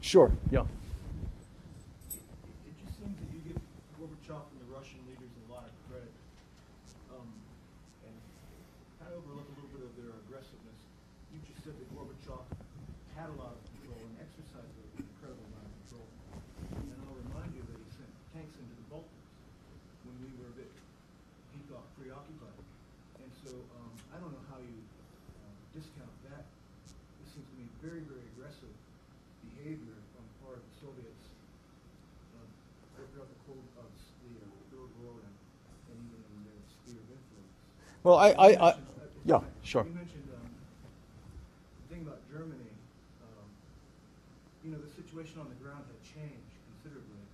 Sure, 0.01 0.31
yeah. 0.51 0.65
Well, 38.05 38.21
I, 38.21 38.37
I, 38.37 38.49
I 38.53 38.71
yeah, 39.25 39.41
sure. 39.65 39.81
You 39.81 39.97
mentioned 39.97 40.29
um, 40.29 40.45
the 40.45 41.85
thing 41.89 42.05
about 42.05 42.21
Germany. 42.29 42.69
Um, 43.25 43.49
you 44.61 44.69
know, 44.69 44.77
the 44.77 44.93
situation 44.93 45.41
on 45.41 45.49
the 45.49 45.57
ground 45.57 45.89
had 45.89 45.97
changed 46.05 46.53
considerably 46.69 47.25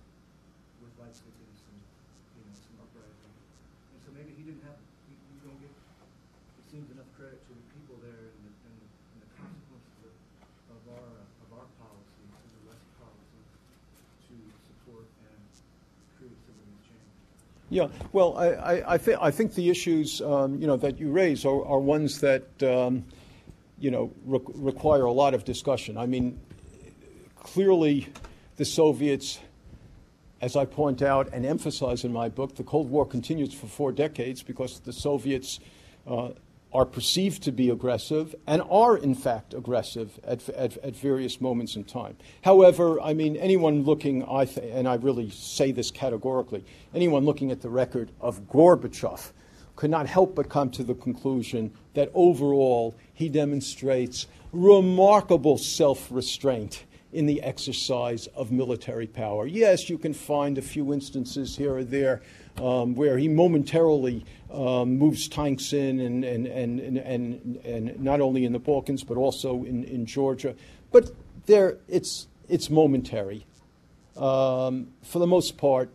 with 0.80 0.96
Leipzig 0.96 1.28
and 1.28 1.52
some, 1.60 1.76
you 1.76 2.40
know, 2.48 2.56
some 2.56 2.88
uprising. 2.88 3.36
And 3.36 4.00
so 4.00 4.16
maybe 4.16 4.32
he 4.32 4.48
didn't 4.48 4.64
have, 4.64 4.80
you, 5.12 5.16
you 5.20 5.38
don't 5.44 5.60
get, 5.60 5.76
it 5.76 6.64
seems, 6.72 6.88
enough 6.88 7.12
credit 7.20 7.36
to 7.36 7.52
the 7.52 7.66
people 7.76 8.00
there 8.00 8.32
and 8.32 8.40
the, 8.48 8.52
and 8.64 8.72
the, 8.80 8.88
and 8.88 9.18
the 9.28 9.30
consequences 9.36 10.08
of, 10.08 10.16
of, 10.72 10.80
our, 10.88 11.04
uh, 11.20 11.44
of 11.44 11.48
our 11.52 11.68
policy, 11.84 12.24
of 12.32 12.48
the 12.48 12.72
West 12.72 12.88
policy, 12.96 13.44
to 14.24 14.34
support 14.72 15.04
and 15.04 15.44
create 16.16 16.40
some 16.48 16.56
of 16.56 16.64
these 16.64 16.96
changes. 16.96 17.20
Yeah, 17.72 17.88
well, 18.12 18.36
I, 18.36 18.48
I, 18.48 18.94
I, 18.94 18.98
th- 18.98 19.16
I 19.18 19.30
think 19.30 19.54
the 19.54 19.70
issues 19.70 20.20
um, 20.20 20.60
you 20.60 20.66
know 20.66 20.76
that 20.76 20.98
you 20.98 21.10
raise 21.10 21.46
are, 21.46 21.64
are 21.64 21.78
ones 21.78 22.20
that 22.20 22.62
um, 22.62 23.06
you 23.78 23.90
know 23.90 24.12
re- 24.26 24.40
require 24.52 25.04
a 25.04 25.10
lot 25.10 25.32
of 25.32 25.46
discussion. 25.46 25.96
I 25.96 26.04
mean, 26.04 26.38
clearly, 27.40 28.08
the 28.56 28.66
Soviets, 28.66 29.38
as 30.42 30.54
I 30.54 30.66
point 30.66 31.00
out 31.00 31.32
and 31.32 31.46
emphasize 31.46 32.04
in 32.04 32.12
my 32.12 32.28
book, 32.28 32.56
the 32.56 32.62
Cold 32.62 32.90
War 32.90 33.06
continues 33.06 33.54
for 33.54 33.68
four 33.68 33.90
decades 33.90 34.42
because 34.42 34.80
the 34.80 34.92
Soviets 34.92 35.58
uh, 36.06 36.32
are 36.72 36.86
perceived 36.86 37.42
to 37.42 37.52
be 37.52 37.68
aggressive 37.68 38.34
and 38.46 38.62
are, 38.70 38.96
in 38.96 39.14
fact, 39.14 39.52
aggressive 39.52 40.18
at, 40.24 40.48
at, 40.50 40.76
at, 40.78 40.96
various 40.96 41.40
moments 41.40 41.76
in 41.76 41.84
time. 41.84 42.16
However, 42.42 43.00
I 43.00 43.12
mean, 43.12 43.36
anyone 43.36 43.82
looking, 43.82 44.24
I 44.24 44.46
th- 44.46 44.72
and 44.72 44.88
I 44.88 44.94
really 44.94 45.30
say 45.30 45.72
this 45.72 45.90
categorically, 45.90 46.64
anyone 46.94 47.24
looking 47.24 47.50
at 47.50 47.60
the 47.60 47.68
record 47.68 48.10
of 48.20 48.48
Gorbachev 48.48 49.32
could 49.76 49.90
not 49.90 50.06
help 50.06 50.34
but 50.34 50.48
come 50.48 50.70
to 50.70 50.84
the 50.84 50.94
conclusion 50.94 51.72
that 51.94 52.10
overall 52.14 52.94
he 53.12 53.28
demonstrates 53.28 54.26
remarkable 54.52 55.58
self 55.58 56.08
restraint 56.10 56.84
in 57.12 57.26
the 57.26 57.42
exercise 57.42 58.26
of 58.28 58.50
military 58.50 59.06
power. 59.06 59.46
Yes, 59.46 59.90
you 59.90 59.98
can 59.98 60.14
find 60.14 60.56
a 60.56 60.62
few 60.62 60.92
instances 60.92 61.56
here 61.56 61.76
or 61.76 61.84
there 61.84 62.22
um, 62.58 62.94
where 62.94 63.18
he 63.18 63.28
momentarily 63.28 64.24
um, 64.52 64.98
moves 64.98 65.28
tanks 65.28 65.72
in, 65.72 66.00
and, 66.00 66.24
and, 66.24 66.46
and, 66.46 66.80
and, 66.80 67.56
and, 67.64 68.00
not 68.00 68.20
only 68.20 68.44
in 68.44 68.52
the 68.52 68.58
Balkans, 68.58 69.04
but 69.04 69.16
also 69.16 69.64
in, 69.64 69.84
in 69.84 70.06
Georgia. 70.06 70.54
But 70.90 71.10
there, 71.46 71.78
it's, 71.88 72.28
it's 72.48 72.68
momentary. 72.68 73.46
Um, 74.16 74.88
for 75.02 75.18
the 75.18 75.26
most 75.26 75.56
part, 75.56 75.90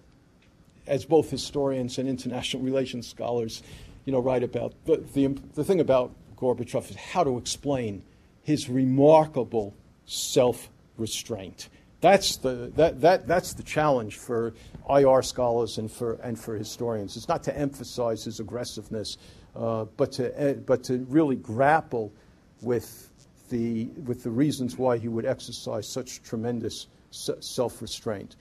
as 0.88 1.06
both 1.06 1.30
historians 1.30 1.98
and 1.98 2.10
international 2.10 2.64
relations 2.64 3.08
scholars 3.08 3.62
you 4.08 4.14
know, 4.14 4.20
write 4.20 4.42
about, 4.42 4.74
the, 4.86 5.04
the, 5.14 5.28
the 5.54 5.64
thing 5.66 5.82
about 5.82 6.14
Gorbachev 6.38 6.90
is 6.90 6.96
how 6.96 7.26
to 7.26 7.38
explain 7.38 8.04
his 8.42 8.70
remarkable 8.70 9.76
self 10.06 10.70
restraint. 10.98 11.68
That's 12.00 12.38
the, 12.38 12.72
that, 12.76 13.02
that, 13.02 13.28
that's 13.28 13.54
the 13.54 13.64
challenge 13.64 14.18
for 14.18 14.54
IR 14.90 15.22
scholars 15.24 15.78
and 15.80 15.92
for, 15.92 16.14
and 16.16 16.40
for 16.40 16.56
historians. 16.56 17.18
It's 17.18 17.28
not 17.28 17.44
to 17.44 17.58
emphasize 17.58 18.24
his 18.24 18.40
aggressiveness, 18.40 19.18
uh, 19.56 19.86
but, 19.98 20.12
to, 20.14 20.52
uh, 20.52 20.54
but 20.54 20.84
to 20.86 21.06
really 21.10 21.36
grapple 21.36 22.14
with 22.62 23.10
the, 23.50 23.86
with 24.06 24.24
the 24.24 24.30
reasons 24.30 24.78
why 24.78 24.98
he 24.98 25.08
would 25.08 25.26
exercise 25.26 25.92
such 25.92 26.22
tremendous 26.22 26.88
self 27.10 27.82
restraint. 27.82 28.36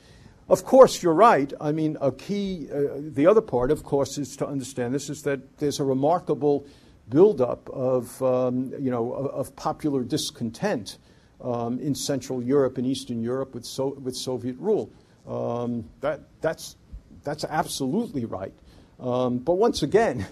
Of 0.49 0.65
course, 0.65 1.03
you're 1.03 1.15
right. 1.15 1.53
I 1.61 1.73
mean, 1.73 1.97
a 2.01 2.13
key, 2.13 2.69
uh, 2.71 2.99
the 2.99 3.27
other 3.27 3.41
part, 3.41 3.71
of 3.71 3.83
course, 3.83 4.19
is 4.19 4.37
to 4.37 4.47
understand 4.47 4.95
this 4.95 5.11
is 5.11 5.23
that 5.23 5.59
there's 5.59 5.81
a 5.81 5.85
remarkable 5.85 6.67
buildup 7.09 7.69
of, 7.71 8.23
um, 8.23 8.73
you 8.79 8.91
know, 8.91 9.13
of 9.13 9.57
popular 9.57 10.05
discontent 10.05 10.99
um, 11.41 11.79
in 11.81 11.95
Central 11.95 12.43
Europe 12.43 12.79
and 12.79 12.87
Eastern 12.87 13.23
Europe 13.23 13.55
with, 13.55 13.65
so, 13.65 13.97
with 14.03 14.17
Soviet 14.17 14.57
rule. 14.59 14.91
Um, 15.27 15.89
that, 16.01 16.21
that's, 16.41 16.77
that's 17.25 17.45
absolutely 17.45 18.25
right. 18.25 18.55
Um, 19.01 19.39
but 19.39 19.55
once 19.55 19.83
again, 19.83 20.27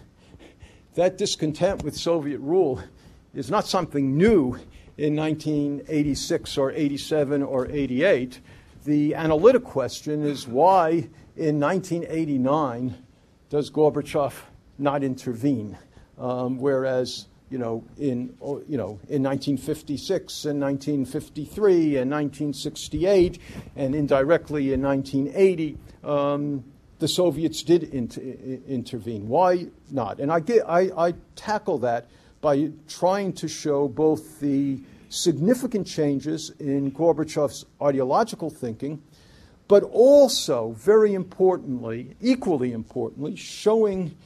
that 0.95 1.19
discontent 1.19 1.83
with 1.83 1.97
Soviet 1.97 2.39
rule 2.39 2.83
is 3.35 3.51
not 3.51 3.67
something 3.67 4.17
new 4.17 4.59
in 4.97 5.17
1986 5.17 6.57
or 6.57 6.71
87 6.73 7.43
or 7.43 7.67
88. 7.69 8.41
The 8.85 9.15
analytic 9.15 9.65
question 9.65 10.25
is 10.25 10.47
why 10.47 11.09
in 11.37 11.59
1989 11.59 12.95
does 13.51 13.71
Gorbachev 13.71 14.35
not 14.79 15.03
intervene? 15.03 15.77
Um, 16.19 16.59
whereas 16.59 17.27
you 17.55 17.61
know, 17.61 17.85
in, 17.99 18.35
you 18.69 18.77
know, 18.77 18.99
in 19.09 19.23
1956 19.23 20.45
and 20.47 20.61
1953 20.61 21.99
and 21.99 22.11
1968 22.11 23.39
and 23.77 23.95
indirectly 23.95 24.73
in 24.73 24.83
1980, 24.83 25.79
um, 26.03 26.65
the 26.99 27.07
Soviets 27.07 27.63
did 27.63 27.85
inter- 27.85 28.21
intervene. 28.67 29.29
Why 29.29 29.69
not? 29.89 30.19
And 30.19 30.33
I, 30.33 30.41
get, 30.41 30.69
I, 30.69 30.91
I 30.97 31.15
tackle 31.37 31.79
that 31.79 32.09
by 32.41 32.73
trying 32.89 33.35
to 33.35 33.47
show 33.47 33.87
both 33.87 34.41
the 34.41 34.81
significant 35.09 35.87
changes 35.87 36.51
in 36.59 36.91
Gorbachev's 36.91 37.67
ideological 37.81 38.51
thinking, 38.51 39.01
but 39.69 39.85
also, 39.85 40.73
very 40.73 41.15
importantly, 41.15 42.17
equally 42.21 42.73
importantly, 42.73 43.37
showing 43.37 44.17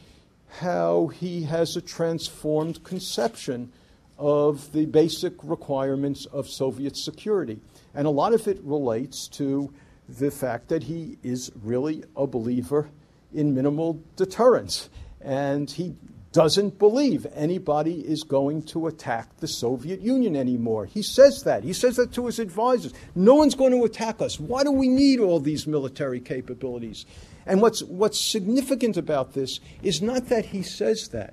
how 0.48 1.08
he 1.08 1.42
has 1.44 1.76
a 1.76 1.80
transformed 1.80 2.82
conception 2.82 3.72
of 4.18 4.72
the 4.72 4.86
basic 4.86 5.34
requirements 5.44 6.26
of 6.26 6.48
Soviet 6.48 6.96
security. 6.96 7.60
And 7.94 8.06
a 8.06 8.10
lot 8.10 8.32
of 8.32 8.48
it 8.48 8.58
relates 8.62 9.28
to 9.28 9.72
the 10.08 10.30
fact 10.30 10.68
that 10.68 10.84
he 10.84 11.18
is 11.22 11.52
really 11.62 12.02
a 12.16 12.26
believer 12.26 12.88
in 13.32 13.54
minimal 13.54 14.02
deterrence. 14.16 14.88
And 15.20 15.70
he 15.70 15.94
doesn't 16.32 16.78
believe 16.78 17.26
anybody 17.34 18.00
is 18.00 18.22
going 18.22 18.62
to 18.62 18.86
attack 18.86 19.36
the 19.38 19.48
Soviet 19.48 20.00
Union 20.00 20.36
anymore. 20.36 20.86
He 20.86 21.02
says 21.02 21.44
that. 21.44 21.64
He 21.64 21.72
says 21.72 21.96
that 21.96 22.12
to 22.12 22.26
his 22.26 22.38
advisors. 22.38 22.92
No 23.14 23.34
one's 23.34 23.54
going 23.54 23.72
to 23.72 23.84
attack 23.84 24.20
us. 24.20 24.38
Why 24.38 24.62
do 24.62 24.70
we 24.70 24.88
need 24.88 25.20
all 25.20 25.40
these 25.40 25.66
military 25.66 26.20
capabilities? 26.20 27.06
And 27.48 27.62
what's, 27.62 27.82
what's 27.82 28.20
significant 28.20 28.98
about 28.98 29.32
this 29.32 29.58
is 29.82 30.02
not 30.02 30.28
that 30.28 30.44
he 30.44 30.62
says 30.62 31.08
that, 31.08 31.32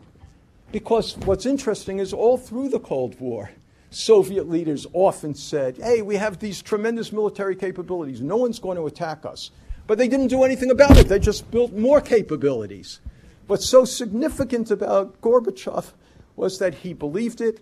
because 0.72 1.18
what's 1.18 1.45
interesting 1.45 1.99
is 1.99 2.13
all 2.13 2.38
through 2.38 2.70
the 2.70 2.80
Cold 2.80 3.20
War, 3.20 3.51
Soviet 3.89 4.49
leaders 4.49 4.88
often 4.93 5.36
said, 5.36 5.78
hey, 5.78 6.01
we 6.01 6.16
have 6.16 6.39
these 6.39 6.61
tremendous 6.61 7.11
military 7.11 7.55
capabilities. 7.55 8.22
No 8.22 8.38
one's 8.38 8.59
going 8.59 8.78
to 8.78 8.88
attack 8.88 9.26
us. 9.26 9.51
But 9.88 9.97
they 9.97 10.07
didn't 10.07 10.30
do 10.30 10.43
anything 10.43 10.72
about 10.72 10.97
it, 10.97 11.09
they 11.09 11.20
just 11.20 11.51
built 11.51 11.74
more 11.74 11.99
capabilities. 11.99 13.01
What's 13.47 13.70
so 13.70 13.84
significant 13.84 14.72
about 14.72 15.22
Gorbachev 15.22 15.91
was 16.38 16.59
that 16.59 16.76
he 16.76 16.93
believed 16.93 17.41
it 17.41 17.59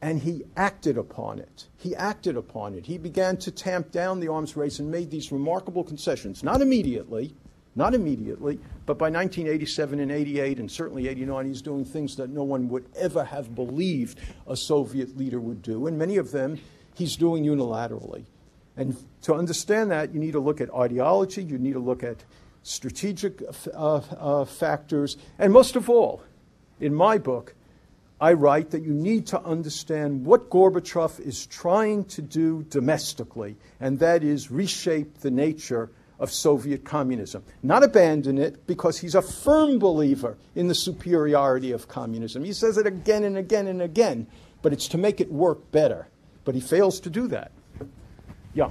and 0.00 0.20
he 0.20 0.44
acted 0.56 0.96
upon 0.96 1.38
it. 1.38 1.68
He 1.78 1.96
acted 1.96 2.36
upon 2.36 2.74
it. 2.74 2.86
He 2.86 2.98
began 2.98 3.38
to 3.38 3.50
tamp 3.50 3.90
down 3.90 4.20
the 4.20 4.28
arms 4.28 4.56
race 4.56 4.78
and 4.78 4.90
made 4.90 5.10
these 5.10 5.32
remarkable 5.32 5.82
concessions, 5.82 6.44
not 6.44 6.60
immediately, 6.60 7.34
not 7.78 7.94
immediately, 7.94 8.58
but 8.86 8.98
by 8.98 9.06
1987 9.06 10.00
and 10.00 10.10
88, 10.10 10.58
and 10.58 10.70
certainly 10.70 11.06
89, 11.06 11.46
he's 11.46 11.62
doing 11.62 11.84
things 11.84 12.16
that 12.16 12.28
no 12.28 12.42
one 12.42 12.68
would 12.68 12.84
ever 12.96 13.24
have 13.24 13.54
believed 13.54 14.18
a 14.48 14.56
Soviet 14.56 15.16
leader 15.16 15.38
would 15.38 15.62
do, 15.62 15.86
and 15.86 15.96
many 15.96 16.16
of 16.16 16.32
them 16.32 16.58
he's 16.94 17.16
doing 17.16 17.44
unilaterally. 17.44 18.24
And 18.76 18.96
to 19.22 19.34
understand 19.34 19.92
that, 19.92 20.12
you 20.12 20.18
need 20.18 20.32
to 20.32 20.40
look 20.40 20.60
at 20.60 20.74
ideology, 20.74 21.42
you 21.42 21.56
need 21.56 21.74
to 21.74 21.78
look 21.78 22.02
at 22.02 22.24
strategic 22.64 23.42
uh, 23.72 23.94
uh, 23.94 24.44
factors, 24.44 25.16
and 25.38 25.52
most 25.52 25.76
of 25.76 25.88
all, 25.88 26.22
in 26.80 26.92
my 26.92 27.16
book, 27.16 27.54
I 28.20 28.32
write 28.32 28.70
that 28.70 28.82
you 28.82 28.92
need 28.92 29.28
to 29.28 29.40
understand 29.40 30.26
what 30.26 30.50
Gorbachev 30.50 31.20
is 31.20 31.46
trying 31.46 32.06
to 32.06 32.22
do 32.22 32.64
domestically, 32.64 33.56
and 33.78 34.00
that 34.00 34.24
is 34.24 34.50
reshape 34.50 35.20
the 35.20 35.30
nature 35.30 35.90
of 36.18 36.32
Soviet 36.32 36.84
communism. 36.84 37.44
Not 37.62 37.84
abandon 37.84 38.38
it, 38.38 38.66
because 38.66 38.98
he's 38.98 39.14
a 39.14 39.22
firm 39.22 39.78
believer 39.78 40.36
in 40.54 40.68
the 40.68 40.74
superiority 40.74 41.72
of 41.72 41.88
communism. 41.88 42.44
He 42.44 42.52
says 42.52 42.76
it 42.76 42.86
again 42.86 43.24
and 43.24 43.36
again 43.36 43.66
and 43.66 43.80
again, 43.80 44.26
but 44.62 44.72
it's 44.72 44.88
to 44.88 44.98
make 44.98 45.20
it 45.20 45.30
work 45.30 45.70
better. 45.70 46.08
But 46.44 46.54
he 46.54 46.60
fails 46.60 47.00
to 47.00 47.10
do 47.10 47.28
that. 47.28 47.52
Yeah. 48.54 48.70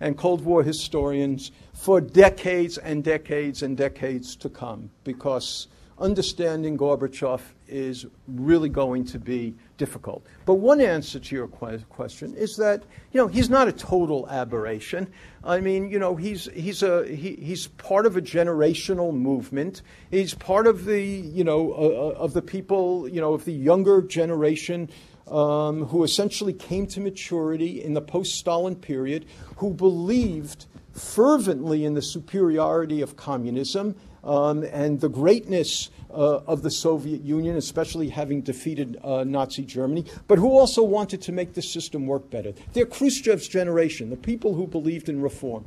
and 0.00 0.16
Cold 0.16 0.44
War 0.44 0.62
historians 0.62 1.52
for 1.72 2.00
decades 2.00 2.78
and 2.78 3.04
decades 3.04 3.62
and 3.62 3.76
decades 3.76 4.36
to 4.36 4.48
come, 4.48 4.90
because 5.04 5.68
understanding 5.98 6.76
Gorbachev 6.76 7.40
is 7.68 8.06
really 8.26 8.68
going 8.68 9.04
to 9.06 9.18
be 9.18 9.54
difficult. 9.78 10.24
But 10.44 10.54
one 10.54 10.80
answer 10.80 11.18
to 11.18 11.36
your 11.36 11.48
question 11.48 12.34
is 12.34 12.56
that 12.56 12.82
you 13.12 13.20
know 13.20 13.28
he's 13.28 13.48
not 13.48 13.68
a 13.68 13.72
total 13.72 14.28
aberration. 14.28 15.12
I 15.42 15.60
mean, 15.60 15.88
you 15.90 15.98
know, 15.98 16.16
he's 16.16 16.46
he's 16.52 16.82
a 16.82 17.06
he, 17.06 17.36
he's 17.36 17.68
part 17.68 18.06
of 18.06 18.16
a 18.16 18.22
generational 18.22 19.14
movement. 19.14 19.82
He's 20.10 20.34
part 20.34 20.66
of 20.66 20.84
the 20.84 21.00
you 21.00 21.44
know 21.44 21.72
uh, 21.72 21.76
uh 21.76 22.18
of 22.18 22.32
the 22.32 22.42
people 22.42 23.08
you 23.08 23.20
know 23.20 23.34
of 23.34 23.44
the 23.44 23.52
younger 23.52 24.02
generation. 24.02 24.90
Um, 25.26 25.86
who 25.86 26.04
essentially 26.04 26.52
came 26.52 26.86
to 26.88 27.00
maturity 27.00 27.82
in 27.82 27.94
the 27.94 28.02
post 28.02 28.34
Stalin 28.34 28.76
period, 28.76 29.24
who 29.56 29.72
believed 29.72 30.66
fervently 30.92 31.84
in 31.84 31.94
the 31.94 32.02
superiority 32.02 33.00
of 33.00 33.16
communism 33.16 33.96
um, 34.22 34.62
and 34.64 35.00
the 35.00 35.08
greatness 35.08 35.90
uh, 36.10 36.40
of 36.46 36.62
the 36.62 36.70
Soviet 36.70 37.22
Union, 37.22 37.56
especially 37.56 38.08
having 38.08 38.40
defeated 38.42 38.98
uh, 39.02 39.24
Nazi 39.24 39.64
Germany, 39.64 40.04
but 40.28 40.38
who 40.38 40.58
also 40.58 40.82
wanted 40.82 41.20
to 41.22 41.32
make 41.32 41.54
the 41.54 41.62
system 41.62 42.06
work 42.06 42.30
better. 42.30 42.52
They're 42.72 42.86
Khrushchev's 42.86 43.48
generation, 43.48 44.10
the 44.10 44.16
people 44.16 44.54
who 44.54 44.66
believed 44.66 45.08
in 45.08 45.20
reform. 45.20 45.64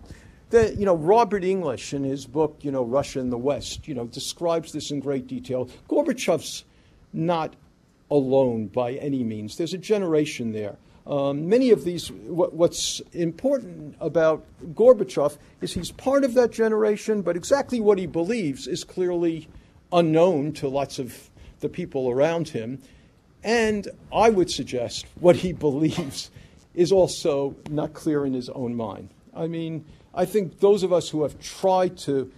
The, 0.49 0.73
you 0.75 0.85
know, 0.85 0.95
Robert 0.95 1.43
English, 1.43 1.93
in 1.93 2.05
his 2.05 2.25
book, 2.25 2.59
you 2.61 2.71
know, 2.71 2.83
Russia 2.83 3.19
and 3.19 3.31
the 3.31 3.37
West, 3.37 3.87
you 3.87 3.93
know, 3.93 4.05
describes 4.05 4.71
this 4.71 4.91
in 4.91 5.01
great 5.01 5.27
detail. 5.27 5.69
Gorbachev's 5.89 6.63
not 7.11 7.55
alone 8.09 8.67
by 8.67 8.93
any 8.93 9.23
means. 9.23 9.57
There's 9.57 9.73
a 9.73 9.77
generation 9.77 10.51
there. 10.51 10.77
Um, 11.05 11.47
many 11.47 11.69
of 11.69 11.85
these, 11.85 12.11
what, 12.11 12.53
what's 12.53 12.99
important 13.13 13.95
about 14.01 14.45
Gorbachev 14.73 15.37
is 15.61 15.73
he's 15.73 15.91
part 15.91 16.25
of 16.25 16.33
that 16.33 16.51
generation, 16.51 17.21
but 17.21 17.37
exactly 17.37 17.79
what 17.79 17.97
he 17.97 18.07
believes 18.07 18.67
is 18.67 18.83
clearly 18.83 19.47
unknown 19.93 20.51
to 20.53 20.67
lots 20.67 20.99
of 20.99 21.29
the 21.61 21.69
people 21.69 22.09
around 22.09 22.49
him. 22.49 22.79
And 23.41 23.87
I 24.11 24.29
would 24.29 24.51
suggest 24.51 25.05
what 25.19 25.37
he 25.37 25.53
believes 25.67 26.29
is 26.73 26.91
also 26.91 27.55
not 27.69 27.93
clear 27.93 28.25
in 28.25 28.33
his 28.33 28.49
own 28.49 28.75
mind. 28.75 29.09
I 29.33 29.47
mean, 29.47 29.85
I 30.13 30.25
think 30.25 30.59
those 30.59 30.83
of 30.83 30.91
us 30.91 31.09
who 31.09 31.23
have 31.23 31.39
tried 31.39 31.97
to, 31.99 32.31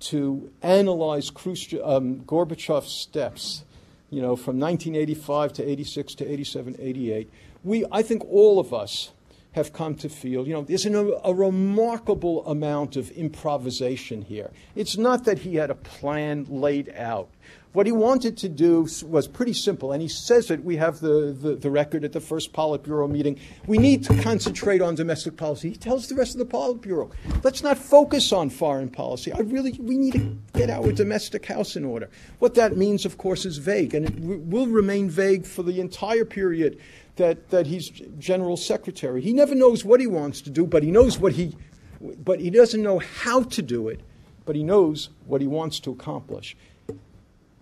to 0.00 0.50
analyze 0.62 1.30
Khrushchev, 1.30 1.80
um, 1.82 2.20
Gorbachev's 2.20 2.92
steps 2.92 3.64
you 4.10 4.20
know, 4.20 4.36
from 4.36 4.58
1985 4.58 5.52
to 5.54 5.68
86 5.68 6.14
to 6.16 6.30
87, 6.30 6.76
88, 6.78 7.30
we, 7.62 7.84
I 7.92 8.02
think 8.02 8.24
all 8.26 8.58
of 8.58 8.74
us 8.74 9.12
have 9.52 9.72
come 9.72 9.94
to 9.96 10.08
feel, 10.08 10.46
you 10.46 10.54
know, 10.54 10.62
there's 10.62 10.86
an, 10.86 11.12
a 11.24 11.34
remarkable 11.34 12.46
amount 12.46 12.96
of 12.96 13.10
improvisation 13.12 14.22
here. 14.22 14.50
It's 14.76 14.96
not 14.96 15.24
that 15.24 15.40
he 15.40 15.56
had 15.56 15.70
a 15.70 15.74
plan 15.74 16.46
laid 16.48 16.92
out. 16.94 17.30
What 17.72 17.86
he 17.86 17.92
wanted 17.92 18.36
to 18.38 18.48
do 18.48 18.88
was 19.06 19.28
pretty 19.28 19.52
simple, 19.52 19.92
and 19.92 20.02
he 20.02 20.08
says 20.08 20.50
it. 20.50 20.64
We 20.64 20.76
have 20.78 20.98
the, 20.98 21.36
the, 21.38 21.54
the, 21.54 21.70
record 21.70 22.04
at 22.04 22.12
the 22.12 22.20
first 22.20 22.52
Politburo 22.52 23.08
meeting. 23.08 23.38
We 23.68 23.78
need 23.78 24.02
to 24.04 24.22
concentrate 24.22 24.82
on 24.82 24.96
domestic 24.96 25.36
policy. 25.36 25.70
He 25.70 25.76
tells 25.76 26.08
the 26.08 26.16
rest 26.16 26.34
of 26.34 26.40
the 26.40 26.46
Politburo, 26.46 27.12
let's 27.44 27.62
not 27.62 27.78
focus 27.78 28.32
on 28.32 28.50
foreign 28.50 28.88
policy. 28.88 29.32
I 29.32 29.38
really, 29.38 29.78
we 29.78 29.96
need 29.96 30.14
to 30.14 30.36
get 30.52 30.68
our 30.68 30.90
domestic 30.90 31.46
house 31.46 31.76
in 31.76 31.84
order. 31.84 32.10
What 32.40 32.54
that 32.54 32.76
means, 32.76 33.06
of 33.06 33.18
course, 33.18 33.44
is 33.44 33.58
vague, 33.58 33.94
and 33.94 34.04
it 34.04 34.18
will 34.18 34.66
remain 34.66 35.08
vague 35.08 35.46
for 35.46 35.62
the 35.62 35.80
entire 35.80 36.24
period 36.24 36.80
that, 37.16 37.50
that 37.50 37.68
he's 37.68 37.88
general 38.18 38.56
secretary. 38.56 39.22
He 39.22 39.32
never 39.32 39.54
knows 39.54 39.84
what 39.84 40.00
he 40.00 40.08
wants 40.08 40.40
to 40.40 40.50
do, 40.50 40.66
but 40.66 40.82
he 40.82 40.90
knows 40.90 41.20
what 41.20 41.34
he, 41.34 41.56
but 42.00 42.40
he 42.40 42.50
doesn't 42.50 42.82
know 42.82 42.98
how 42.98 43.44
to 43.44 43.62
do 43.62 43.86
it, 43.86 44.00
but 44.44 44.56
he 44.56 44.64
knows 44.64 45.10
what 45.26 45.40
he 45.40 45.46
wants 45.46 45.78
to 45.80 45.92
accomplish. 45.92 46.56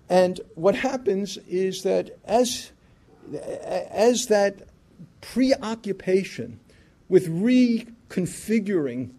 And 0.09 0.41
what 0.55 0.75
happens 0.75 1.37
is 1.49 1.83
that 1.83 2.19
as, 2.25 2.73
as 3.33 4.27
that 4.27 4.69
preoccupation 5.21 6.61
with 7.09 7.29
reconfiguring 7.29 9.11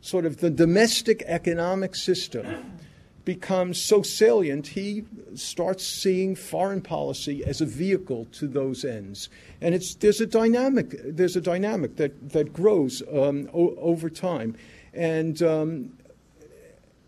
sort 0.00 0.24
of 0.24 0.38
the 0.38 0.50
domestic 0.50 1.22
economic 1.26 1.94
system 1.94 2.78
becomes 3.24 3.80
so 3.80 4.02
salient, 4.02 4.68
he 4.68 5.04
starts 5.34 5.86
seeing 5.86 6.34
foreign 6.34 6.80
policy 6.80 7.44
as 7.44 7.60
a 7.60 7.66
vehicle 7.66 8.24
to 8.32 8.48
those 8.48 8.84
ends. 8.84 9.28
And 9.60 9.74
it's, 9.74 9.94
there's, 9.94 10.20
a 10.20 10.26
dynamic, 10.26 10.94
there's 11.04 11.36
a 11.36 11.40
dynamic 11.40 11.96
that, 11.96 12.30
that 12.30 12.52
grows 12.52 13.02
um, 13.12 13.50
o- 13.52 13.76
over 13.76 14.08
time. 14.08 14.56
And 14.94 15.40
um, 15.42 15.92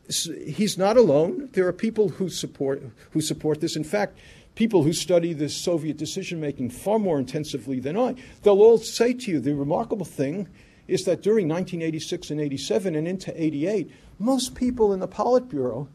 he's 0.08 0.76
not 0.76 0.96
alone. 0.96 1.48
There 1.52 1.66
are 1.66 1.72
people 1.72 2.10
who 2.10 2.28
support, 2.28 2.82
who 3.10 3.20
support 3.20 3.60
this. 3.60 3.76
In 3.76 3.84
fact, 3.84 4.18
people 4.54 4.82
who 4.82 4.92
study 4.92 5.32
the 5.32 5.48
Soviet 5.48 5.96
decision 5.96 6.40
making 6.40 6.70
far 6.70 6.98
more 6.98 7.18
intensively 7.18 7.80
than 7.80 7.96
I, 7.96 8.14
they'll 8.42 8.60
all 8.60 8.78
say 8.78 9.12
to 9.14 9.30
you 9.30 9.40
the 9.40 9.54
remarkable 9.54 10.04
thing 10.04 10.48
is 10.88 11.04
that 11.04 11.22
during 11.22 11.48
1986 11.48 12.30
and 12.30 12.40
87 12.40 12.94
and 12.94 13.08
into 13.08 13.42
88, 13.42 13.90
most 14.18 14.54
people 14.54 14.92
in 14.92 15.00
the 15.00 15.08
Politburo 15.08 15.88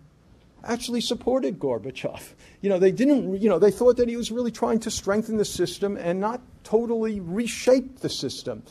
actually 0.64 1.02
supported 1.02 1.60
Gorbachev. 1.60 2.34
You 2.62 2.70
know, 2.70 2.80
they 2.80 2.92
didn't, 2.92 3.42
you 3.42 3.50
know, 3.50 3.60
they 3.60 3.72
thought 3.72 3.98
that 3.98 4.10
he 4.10 4.18
was 4.18 4.32
really 4.32 4.52
trying 4.52 4.80
to 4.82 4.92
strengthen 4.92 5.38
the 5.38 5.46
system 5.46 5.98
and 5.98 6.20
not 6.20 6.42
totally 6.64 7.20
reshape 7.20 8.00
the 8.00 8.10
system. 8.10 8.64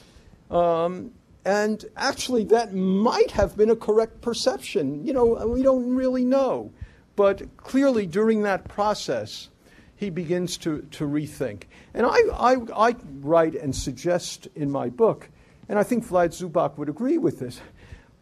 Um, 0.50 1.12
and 1.47 1.85
actually, 1.97 2.43
that 2.47 2.74
might 2.74 3.31
have 3.31 3.56
been 3.56 3.70
a 3.70 3.77
correct 3.77 4.20
perception. 4.20 5.06
You 5.06 5.12
know, 5.12 5.47
we 5.47 5.62
don't 5.62 5.94
really 5.94 6.24
know. 6.24 6.73
But 7.14 7.56
clearly, 7.56 8.05
during 8.05 8.43
that 8.43 8.66
process, 8.66 9.48
he 9.94 10.10
begins 10.10 10.56
to, 10.59 10.82
to 10.90 11.06
rethink. 11.06 11.62
And 11.94 12.05
I, 12.05 12.18
I, 12.35 12.56
I 12.89 12.97
write 13.20 13.55
and 13.55 13.77
suggest 13.77 14.48
in 14.56 14.73
my 14.73 14.89
book, 14.89 15.31
and 15.68 15.78
I 15.78 15.85
think 15.85 16.05
Vlad 16.05 16.31
Zubok 16.31 16.78
would 16.78 16.89
agree 16.89 17.16
with 17.16 17.39
this, 17.39 17.60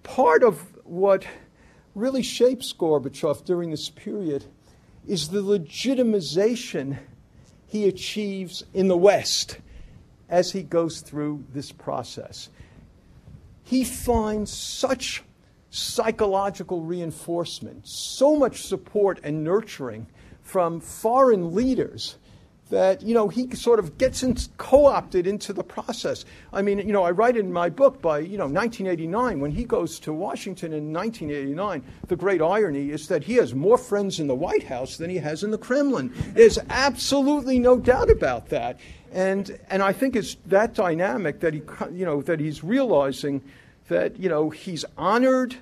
part 0.03 0.43
of 0.43 0.61
what 0.85 1.25
really 1.95 2.23
shapes 2.23 2.75
Gorbachev 2.75 3.43
during 3.47 3.71
this 3.71 3.89
period 3.89 4.45
is 5.09 5.31
the 5.31 5.43
legitimization 5.43 6.99
he 7.67 7.89
achieves 7.89 8.65
in 8.75 8.89
the 8.89 8.99
West 8.99 9.61
as 10.29 10.53
he 10.53 10.63
goes 10.63 11.01
through 11.01 11.43
this 11.55 11.73
process 11.73 12.51
he 13.75 13.83
finds 13.83 14.53
such 14.53 15.25
psychological 15.69 16.83
reinforcement, 16.83 17.85
so 17.85 18.37
much 18.37 18.63
support 18.63 19.19
and 19.25 19.43
nurturing 19.43 20.07
from 20.43 20.79
foreign 20.79 21.57
leaders 21.57 22.17
that 22.71 23.03
you 23.03 23.15
know 23.15 23.27
he 23.27 23.53
sort 23.57 23.81
of 23.81 23.99
gets 23.99 24.23
in, 24.23 24.37
co-opted 24.59 25.27
into 25.27 25.53
the 25.53 25.65
process. 25.65 26.25
I 26.53 26.63
mean, 26.63 26.79
you 26.79 26.93
know, 26.93 27.03
I 27.03 27.11
write 27.11 27.37
in 27.37 27.53
my 27.53 27.69
book 27.69 28.01
by 28.01 28.21
you 28.21 28.39
know 28.39 28.47
1989 28.47 29.41
when 29.41 29.51
he 29.51 29.65
goes 29.65 29.99
to 30.01 30.13
Washington 30.13 30.73
in 30.73 30.93
1989. 30.93 31.83
The 32.07 32.15
great 32.15 32.41
irony 32.41 32.91
is 32.91 33.09
that 33.09 33.25
he 33.25 33.35
has 33.35 33.57
more 33.57 33.77
friends 33.77 34.21
in 34.21 34.29
the 34.29 34.37
White 34.37 34.63
House 34.63 34.99
than 34.99 35.11
he 35.11 35.17
has 35.17 35.43
in 35.43 35.51
the 35.51 35.59
Kremlin. 35.59 36.13
There's 36.29 36.61
absolutely 36.71 37.59
no 37.59 37.77
doubt 37.77 38.09
about 38.09 38.51
that. 38.51 38.79
And, 39.15 39.57
and 39.71 39.81
I 39.81 39.93
think 39.93 40.17
it's 40.17 40.37
that 40.47 40.75
dynamic 40.75 41.39
that, 41.39 41.55
he, 41.55 41.63
you 41.93 42.05
know, 42.05 42.21
that 42.23 42.41
he's 42.41 42.65
realizing 42.65 43.43
that 43.89 44.19
you 44.19 44.29
know, 44.29 44.51
he's 44.51 44.85
honored, 44.97 45.57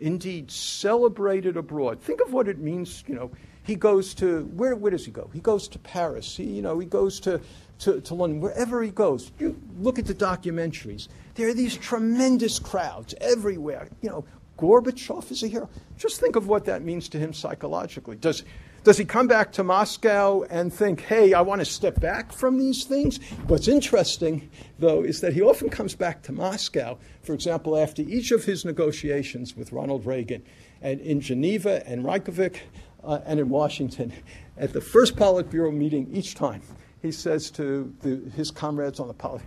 indeed 0.00 0.50
celebrated 0.50 1.56
abroad. 1.56 2.00
Think 2.00 2.20
of 2.20 2.32
what 2.32 2.48
it 2.48 2.58
means, 2.58 3.04
you 3.06 3.14
know, 3.14 3.30
he 3.62 3.74
goes 3.74 4.14
to, 4.14 4.44
where, 4.54 4.76
where 4.76 4.92
does 4.92 5.04
he 5.04 5.10
go? 5.10 5.28
He 5.32 5.40
goes 5.40 5.66
to 5.68 5.78
Paris, 5.80 6.36
he, 6.36 6.44
you 6.44 6.62
know, 6.62 6.78
he 6.78 6.86
goes 6.86 7.18
to, 7.20 7.40
to, 7.80 8.00
to 8.00 8.14
London, 8.14 8.40
wherever 8.40 8.82
he 8.82 8.90
goes. 8.90 9.32
You 9.38 9.60
look 9.80 9.98
at 9.98 10.06
the 10.06 10.14
documentaries. 10.14 11.08
There 11.34 11.48
are 11.48 11.54
these 11.54 11.76
tremendous 11.76 12.58
crowds 12.58 13.14
everywhere. 13.20 13.88
You 14.02 14.10
know, 14.10 14.24
Gorbachev 14.58 15.30
is 15.30 15.42
a 15.42 15.48
hero. 15.48 15.68
Just 15.98 16.20
think 16.20 16.36
of 16.36 16.46
what 16.46 16.64
that 16.66 16.82
means 16.82 17.08
to 17.10 17.18
him 17.18 17.32
psychologically. 17.32 18.16
Does, 18.16 18.44
does 18.86 18.98
he 18.98 19.04
come 19.04 19.26
back 19.26 19.50
to 19.50 19.64
Moscow 19.64 20.44
and 20.48 20.72
think, 20.72 21.00
hey, 21.00 21.34
I 21.34 21.40
want 21.40 21.60
to 21.60 21.64
step 21.64 21.98
back 21.98 22.30
from 22.32 22.56
these 22.56 22.84
things? 22.84 23.18
What's 23.48 23.66
interesting, 23.66 24.48
though, 24.78 25.02
is 25.02 25.20
that 25.22 25.32
he 25.32 25.42
often 25.42 25.70
comes 25.70 25.96
back 25.96 26.22
to 26.22 26.32
Moscow, 26.32 26.96
for 27.24 27.34
example, 27.34 27.76
after 27.76 28.02
each 28.02 28.30
of 28.30 28.44
his 28.44 28.64
negotiations 28.64 29.56
with 29.56 29.72
Ronald 29.72 30.06
Reagan, 30.06 30.44
and 30.80 31.00
in 31.00 31.20
Geneva 31.20 31.84
and 31.84 32.04
Reykjavik 32.04 32.62
uh, 33.02 33.18
and 33.26 33.40
in 33.40 33.48
Washington. 33.48 34.12
At 34.56 34.72
the 34.72 34.80
first 34.80 35.16
Politburo 35.16 35.74
meeting, 35.74 36.08
each 36.12 36.36
time, 36.36 36.62
he 37.02 37.10
says 37.10 37.50
to 37.52 37.92
the, 38.02 38.30
his 38.36 38.52
comrades 38.52 39.00
on 39.00 39.08
the 39.08 39.14
Politburo, 39.14 39.42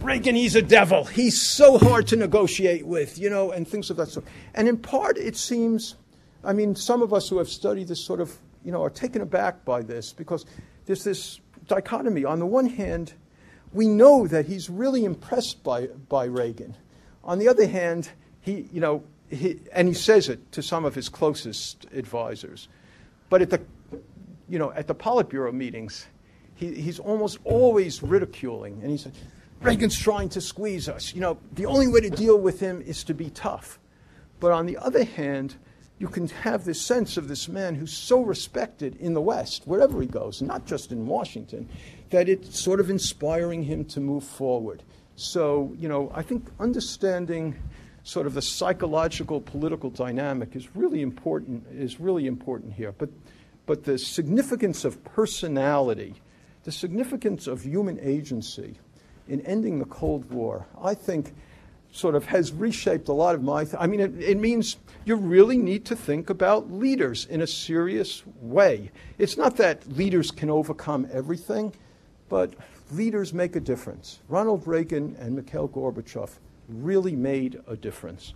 Reagan, 0.00 0.34
he's 0.34 0.54
a 0.54 0.62
devil. 0.62 1.04
He's 1.04 1.38
so 1.38 1.76
hard 1.76 2.06
to 2.06 2.16
negotiate 2.16 2.86
with, 2.86 3.18
you 3.18 3.28
know, 3.28 3.50
and 3.50 3.68
things 3.68 3.90
of 3.90 3.98
that 3.98 4.08
sort. 4.08 4.24
And 4.54 4.66
in 4.66 4.78
part, 4.78 5.18
it 5.18 5.36
seems 5.36 5.96
I 6.44 6.52
mean, 6.52 6.74
some 6.74 7.02
of 7.02 7.12
us 7.12 7.28
who 7.28 7.38
have 7.38 7.48
studied 7.48 7.88
this 7.88 8.02
sort 8.02 8.20
of, 8.20 8.36
you 8.64 8.72
know, 8.72 8.82
are 8.82 8.90
taken 8.90 9.22
aback 9.22 9.64
by 9.64 9.82
this 9.82 10.12
because 10.12 10.46
there's 10.86 11.04
this 11.04 11.40
dichotomy. 11.66 12.24
On 12.24 12.38
the 12.38 12.46
one 12.46 12.66
hand, 12.66 13.12
we 13.72 13.86
know 13.86 14.26
that 14.26 14.46
he's 14.46 14.68
really 14.70 15.04
impressed 15.04 15.62
by, 15.62 15.86
by 16.08 16.24
Reagan. 16.24 16.76
On 17.24 17.38
the 17.38 17.48
other 17.48 17.66
hand, 17.66 18.10
he, 18.40 18.68
you 18.72 18.80
know, 18.80 19.04
he, 19.28 19.60
and 19.72 19.86
he 19.86 19.94
says 19.94 20.28
it 20.28 20.50
to 20.52 20.62
some 20.62 20.84
of 20.84 20.94
his 20.94 21.08
closest 21.08 21.86
advisors. 21.92 22.68
But 23.28 23.42
at 23.42 23.50
the, 23.50 23.60
you 24.48 24.58
know, 24.58 24.72
at 24.72 24.88
the 24.88 24.94
Politburo 24.94 25.52
meetings, 25.52 26.06
he, 26.54 26.74
he's 26.74 26.98
almost 26.98 27.38
always 27.44 28.02
ridiculing. 28.02 28.80
And 28.82 28.90
he 28.90 28.96
said, 28.96 29.12
Reagan's 29.60 29.98
trying 29.98 30.30
to 30.30 30.40
squeeze 30.40 30.88
us. 30.88 31.14
You 31.14 31.20
know, 31.20 31.38
the 31.52 31.66
only 31.66 31.86
way 31.86 32.00
to 32.00 32.10
deal 32.10 32.38
with 32.38 32.60
him 32.60 32.82
is 32.82 33.04
to 33.04 33.14
be 33.14 33.30
tough. 33.30 33.78
But 34.40 34.52
on 34.52 34.66
the 34.66 34.78
other 34.78 35.04
hand, 35.04 35.56
you 36.00 36.08
can 36.08 36.26
have 36.28 36.64
this 36.64 36.80
sense 36.80 37.18
of 37.18 37.28
this 37.28 37.46
man 37.46 37.74
who's 37.74 37.92
so 37.92 38.22
respected 38.22 38.96
in 38.96 39.12
the 39.12 39.20
West, 39.20 39.64
wherever 39.66 40.00
he 40.00 40.06
goes, 40.06 40.40
not 40.40 40.64
just 40.64 40.92
in 40.92 41.06
Washington, 41.06 41.68
that 42.08 42.26
it's 42.26 42.58
sort 42.58 42.80
of 42.80 42.88
inspiring 42.88 43.62
him 43.62 43.84
to 43.84 44.00
move 44.00 44.24
forward. 44.24 44.82
So, 45.14 45.74
you 45.78 45.88
know, 45.88 46.10
I 46.14 46.22
think 46.22 46.48
understanding 46.58 47.54
sort 48.02 48.26
of 48.26 48.32
the 48.32 48.40
psychological 48.40 49.42
political 49.42 49.90
dynamic 49.90 50.56
is 50.56 50.74
really 50.74 51.02
important 51.02 51.66
is 51.70 52.00
really 52.00 52.26
important 52.26 52.72
here. 52.72 52.92
But 52.92 53.10
but 53.66 53.84
the 53.84 53.98
significance 53.98 54.86
of 54.86 55.04
personality, 55.04 56.14
the 56.64 56.72
significance 56.72 57.46
of 57.46 57.62
human 57.62 58.00
agency 58.00 58.78
in 59.28 59.42
ending 59.42 59.78
the 59.78 59.84
Cold 59.84 60.32
War, 60.32 60.66
I 60.82 60.94
think 60.94 61.34
sort 61.92 62.14
of 62.14 62.26
has 62.26 62.52
reshaped 62.52 63.08
a 63.08 63.12
lot 63.12 63.34
of 63.34 63.42
my. 63.42 63.64
Th- 63.64 63.76
I 63.78 63.86
mean, 63.86 64.00
it, 64.00 64.20
it, 64.20 64.38
means 64.38 64.76
you 65.04 65.16
really 65.16 65.56
need 65.56 65.84
to 65.86 65.96
think 65.96 66.30
about 66.30 66.70
leaders 66.70 67.26
in 67.26 67.40
a 67.40 67.46
serious 67.46 68.22
way. 68.40 68.90
It's 69.18 69.36
not 69.36 69.56
that 69.56 69.86
leaders 69.96 70.30
can 70.30 70.50
overcome 70.50 71.08
everything, 71.12 71.72
but 72.28 72.54
leaders 72.92 73.32
make 73.34 73.56
a 73.56 73.60
difference. 73.60 74.20
Ronald 74.28 74.66
Reagan 74.66 75.16
and 75.18 75.34
Mikhail 75.34 75.68
Gorbachev 75.68 76.30
really 76.68 77.16
made 77.16 77.60
a 77.66 77.76
difference. 77.76 78.34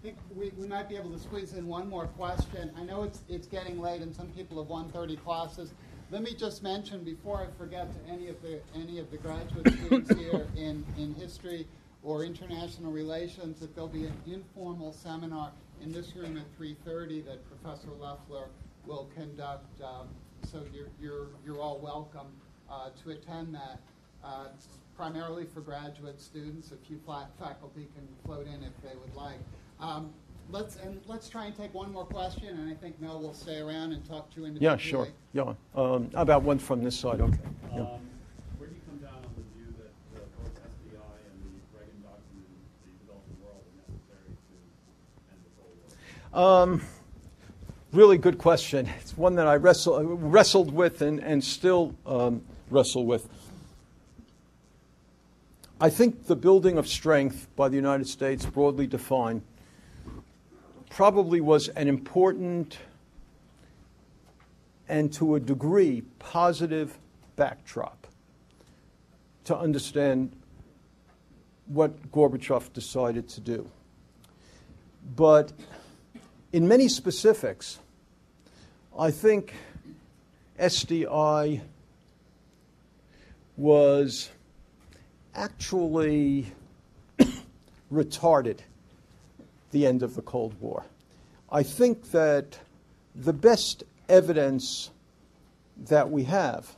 I 0.00 0.04
think 0.04 0.18
we, 0.36 0.50
we 0.58 0.66
might 0.66 0.88
be 0.88 0.96
able 0.96 1.10
to 1.10 1.18
squeeze 1.18 1.54
in 1.54 1.66
one 1.66 1.88
more 1.88 2.06
question. 2.06 2.70
I 2.76 2.84
know 2.84 3.02
it's, 3.02 3.22
it's 3.28 3.46
getting 3.46 3.80
late 3.80 4.00
and 4.00 4.14
some 4.14 4.28
people 4.28 4.58
have 4.58 4.68
130 4.68 5.16
classes. 5.16 5.72
Let 6.10 6.22
me 6.22 6.34
just 6.34 6.62
mention 6.62 7.02
before 7.02 7.42
I 7.42 7.46
forget 7.58 7.88
to 7.92 8.10
any 8.10 8.28
of 8.28 8.40
the 8.40 8.60
any 8.74 8.98
of 8.98 9.10
the 9.10 9.18
graduate 9.18 9.70
students 9.74 10.14
here 10.14 10.46
in, 10.56 10.82
in 10.96 11.14
history 11.14 11.66
or 12.02 12.24
international 12.24 12.92
relations 12.92 13.60
that 13.60 13.74
there'll 13.74 13.88
be 13.88 14.04
an 14.04 14.16
informal 14.26 14.92
seminar 14.92 15.52
in 15.82 15.92
this 15.92 16.14
room 16.14 16.36
at 16.36 16.60
3.30 16.60 17.24
that 17.26 17.38
Professor 17.48 17.90
Leffler 18.00 18.48
will 18.86 19.10
conduct 19.14 19.80
um, 19.82 20.08
so 20.50 20.62
you're, 20.72 20.88
you're, 21.00 21.28
you're 21.44 21.60
all 21.60 21.78
welcome 21.78 22.28
uh, 22.70 22.90
to 23.02 23.10
attend 23.10 23.54
that. 23.54 23.80
Uh, 24.24 24.46
primarily 24.96 25.44
for 25.44 25.60
graduate 25.60 26.20
students, 26.20 26.72
a 26.72 26.76
few 26.76 26.98
faculty 27.38 27.86
can 27.94 28.08
float 28.24 28.46
in 28.46 28.64
if 28.64 28.72
they 28.82 28.96
would 28.98 29.14
like. 29.14 29.38
Um, 29.80 30.12
let's 30.50 30.76
and 30.76 31.00
let's 31.06 31.28
try 31.28 31.46
and 31.46 31.56
take 31.56 31.72
one 31.72 31.92
more 31.92 32.04
question, 32.04 32.48
and 32.48 32.68
I 32.68 32.74
think 32.74 33.00
Mel 33.00 33.20
will 33.20 33.32
stay 33.32 33.58
around 33.58 33.92
and 33.92 34.04
talk 34.04 34.28
to 34.34 34.40
you 34.40 34.46
individually. 34.46 35.08
Yeah, 35.32 35.44
sure. 35.44 35.54
Yeah. 35.74 35.80
Um, 35.80 36.10
about 36.14 36.42
one 36.42 36.58
from 36.58 36.82
this 36.82 36.98
side, 36.98 37.20
okay. 37.20 37.38
Yeah. 37.72 37.82
Um, 37.82 38.00
where 38.58 38.68
do 38.68 38.74
you 38.74 38.80
come 38.90 38.98
down 38.98 39.22
on 39.22 39.30
the 39.36 39.46
view 39.54 39.70
that 39.78 40.18
uh, 40.18 40.26
both 40.42 40.50
SDI 40.50 41.14
and 41.30 41.36
the 41.46 41.78
Reagan 41.78 42.02
Doctrine 42.02 42.42
in 42.42 42.90
the 42.90 43.06
developing 43.06 43.38
world 43.38 43.62
are 43.62 43.78
necessary 43.86 44.34
to 44.34 44.56
end 45.30 45.40
the 45.46 45.52
Cold 45.62 45.78
War? 45.78 45.94
Um, 46.32 46.82
really 47.92 48.18
good 48.18 48.36
question. 48.36 48.88
It's 49.00 49.16
one 49.16 49.36
that 49.36 49.46
I 49.46 49.56
wrestle, 49.56 50.04
wrestled 50.04 50.72
with 50.72 51.00
and, 51.00 51.20
and 51.20 51.42
still 51.42 51.94
um, 52.04 52.42
wrestle 52.70 53.06
with. 53.06 53.28
I 55.80 55.88
think 55.88 56.26
the 56.26 56.36
building 56.36 56.76
of 56.76 56.86
strength 56.86 57.48
by 57.56 57.68
the 57.68 57.76
United 57.76 58.08
States, 58.08 58.44
broadly 58.44 58.86
defined, 58.86 59.42
probably 60.90 61.40
was 61.40 61.68
an 61.68 61.88
important 61.88 62.78
and 64.88 65.12
to 65.14 65.36
a 65.36 65.40
degree 65.40 66.02
positive 66.18 66.98
backdrop 67.36 68.06
to 69.44 69.56
understand 69.56 70.32
what 71.66 72.10
Gorbachev 72.10 72.72
decided 72.72 73.28
to 73.30 73.40
do. 73.40 73.70
But 75.16 75.52
in 76.52 76.66
many 76.66 76.88
specifics, 76.88 77.78
I 78.98 79.10
think 79.10 79.54
SDI 80.58 81.60
was 83.56 84.30
actually 85.34 86.52
retarded 87.92 88.58
the 89.70 89.86
end 89.86 90.02
of 90.02 90.14
the 90.14 90.22
Cold 90.22 90.54
War. 90.60 90.84
I 91.50 91.62
think 91.62 92.10
that 92.12 92.58
the 93.14 93.32
best 93.32 93.84
evidence 94.08 94.90
that 95.76 96.10
we 96.10 96.24
have 96.24 96.74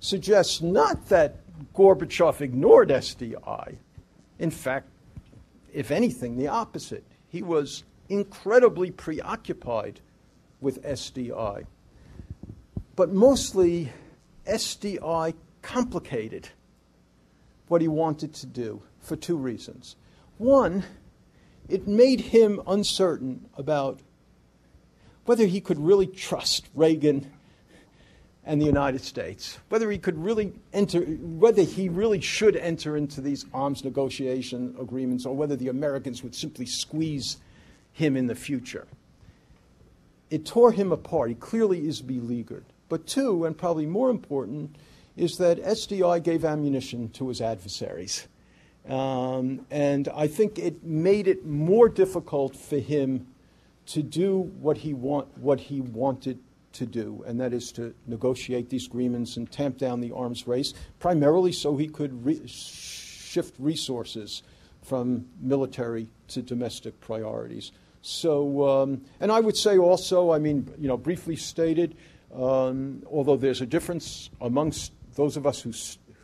suggests 0.00 0.60
not 0.60 1.08
that 1.08 1.36
Gorbachev 1.74 2.40
ignored 2.40 2.90
SDI. 2.90 3.76
In 4.38 4.50
fact, 4.50 4.88
if 5.72 5.90
anything, 5.90 6.36
the 6.36 6.48
opposite. 6.48 7.04
He 7.28 7.42
was 7.42 7.84
incredibly 8.10 8.90
preoccupied 8.90 10.00
with 10.60 10.82
SDI. 10.82 11.64
But 12.96 13.12
mostly, 13.12 13.92
SDI 14.46 15.34
complicated 15.62 16.48
what 17.68 17.80
he 17.80 17.88
wanted 17.88 18.34
to 18.34 18.46
do 18.46 18.82
for 19.00 19.16
two 19.16 19.36
reasons. 19.36 19.96
One, 20.36 20.84
it 21.68 21.86
made 21.86 22.20
him 22.20 22.60
uncertain 22.66 23.48
about 23.56 24.00
whether 25.24 25.46
he 25.46 25.60
could 25.60 25.78
really 25.78 26.06
trust 26.06 26.68
Reagan 26.74 27.30
and 28.44 28.60
the 28.60 28.66
United 28.66 29.02
States, 29.02 29.58
whether 29.68 29.90
he 29.90 29.98
could 29.98 30.18
really 30.18 30.52
enter, 30.72 31.00
whether 31.02 31.62
he 31.62 31.88
really 31.88 32.20
should 32.20 32.56
enter 32.56 32.96
into 32.96 33.20
these 33.20 33.44
arms 33.54 33.84
negotiation 33.84 34.74
agreements, 34.80 35.24
or 35.24 35.36
whether 35.36 35.54
the 35.54 35.68
Americans 35.68 36.24
would 36.24 36.34
simply 36.34 36.66
squeeze 36.66 37.36
him 37.92 38.16
in 38.16 38.26
the 38.26 38.34
future. 38.34 38.86
It 40.30 40.46
tore 40.46 40.72
him 40.72 40.92
apart. 40.92 41.30
He 41.30 41.34
clearly 41.34 41.86
is 41.86 42.00
beleaguered. 42.02 42.64
But 42.88 43.06
two, 43.06 43.44
and 43.44 43.56
probably 43.56 43.86
more 43.86 44.10
important, 44.10 44.76
is 45.16 45.38
that 45.38 45.62
SDI 45.62 46.22
gave 46.22 46.44
ammunition 46.44 47.08
to 47.10 47.28
his 47.28 47.40
adversaries. 47.40 48.28
Um, 48.88 49.66
and 49.70 50.08
I 50.14 50.26
think 50.26 50.58
it 50.58 50.82
made 50.82 51.28
it 51.28 51.44
more 51.44 51.88
difficult 51.88 52.56
for 52.56 52.78
him 52.78 53.26
to 53.86 54.02
do 54.02 54.38
what 54.60 54.78
he, 54.78 54.94
want, 54.94 55.36
what 55.38 55.60
he 55.60 55.80
wanted 55.80 56.38
to 56.72 56.86
do, 56.86 57.24
and 57.26 57.40
that 57.40 57.52
is 57.52 57.72
to 57.72 57.94
negotiate 58.06 58.70
these 58.70 58.86
agreements 58.86 59.36
and 59.36 59.50
tamp 59.50 59.76
down 59.78 60.00
the 60.00 60.12
arms 60.12 60.46
race, 60.46 60.72
primarily 61.00 61.52
so 61.52 61.76
he 61.76 61.88
could 61.88 62.24
re- 62.24 62.46
shift 62.46 63.54
resources 63.58 64.42
from 64.82 65.26
military 65.40 66.08
to 66.30 66.42
domestic 66.42 67.00
priorities. 67.00 67.72
So, 68.02 68.68
um, 68.68 69.02
and 69.20 69.30
I 69.30 69.40
would 69.40 69.56
say 69.56 69.76
also, 69.76 70.32
I 70.32 70.38
mean, 70.38 70.72
you 70.78 70.88
know, 70.88 70.96
briefly 70.96 71.36
stated, 71.36 71.96
um, 72.34 73.02
although 73.10 73.36
there's 73.36 73.60
a 73.60 73.66
difference 73.66 74.30
amongst 74.40 74.92
those 75.14 75.36
of 75.36 75.46
us 75.46 75.60
who, 75.60 75.72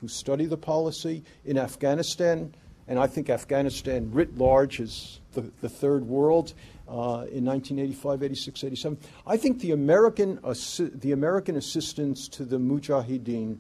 who 0.01 0.09
study 0.09 0.47
the 0.47 0.57
policy 0.57 1.23
in 1.45 1.59
Afghanistan, 1.59 2.55
and 2.89 2.99
I 2.99 3.07
think 3.07 3.29
Afghanistan 3.29 4.11
writ 4.13 4.39
large 4.39 4.81
is 4.81 5.21
the, 5.33 5.51
the 5.61 5.69
third 5.69 6.07
world 6.07 6.55
uh, 6.89 7.27
in 7.31 7.45
1985, 7.45 8.23
86, 8.23 8.65
87. 8.65 8.99
I 9.27 9.37
think 9.37 9.61
the 9.61 9.73
American, 9.73 10.39
assi- 10.39 10.99
the 11.01 11.13
American 11.13 11.57
assistance 11.57 12.29
to 12.29 12.45
the 12.45 12.59
Mujahideen 12.59 13.59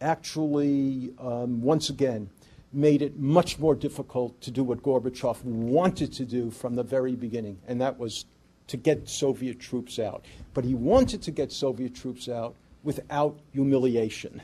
actually, 0.00 1.12
um, 1.18 1.62
once 1.62 1.88
again, 1.88 2.30
made 2.72 3.02
it 3.02 3.18
much 3.18 3.58
more 3.58 3.74
difficult 3.74 4.40
to 4.42 4.50
do 4.50 4.62
what 4.62 4.82
Gorbachev 4.82 5.42
wanted 5.44 6.12
to 6.14 6.24
do 6.24 6.50
from 6.50 6.74
the 6.74 6.82
very 6.82 7.14
beginning, 7.14 7.58
and 7.66 7.80
that 7.80 7.98
was 7.98 8.26
to 8.66 8.76
get 8.76 9.08
Soviet 9.08 9.58
troops 9.58 9.98
out. 9.98 10.24
But 10.54 10.64
he 10.64 10.74
wanted 10.74 11.22
to 11.22 11.30
get 11.30 11.50
Soviet 11.52 11.94
troops 11.94 12.28
out 12.28 12.54
without 12.84 13.38
humiliation. 13.52 14.42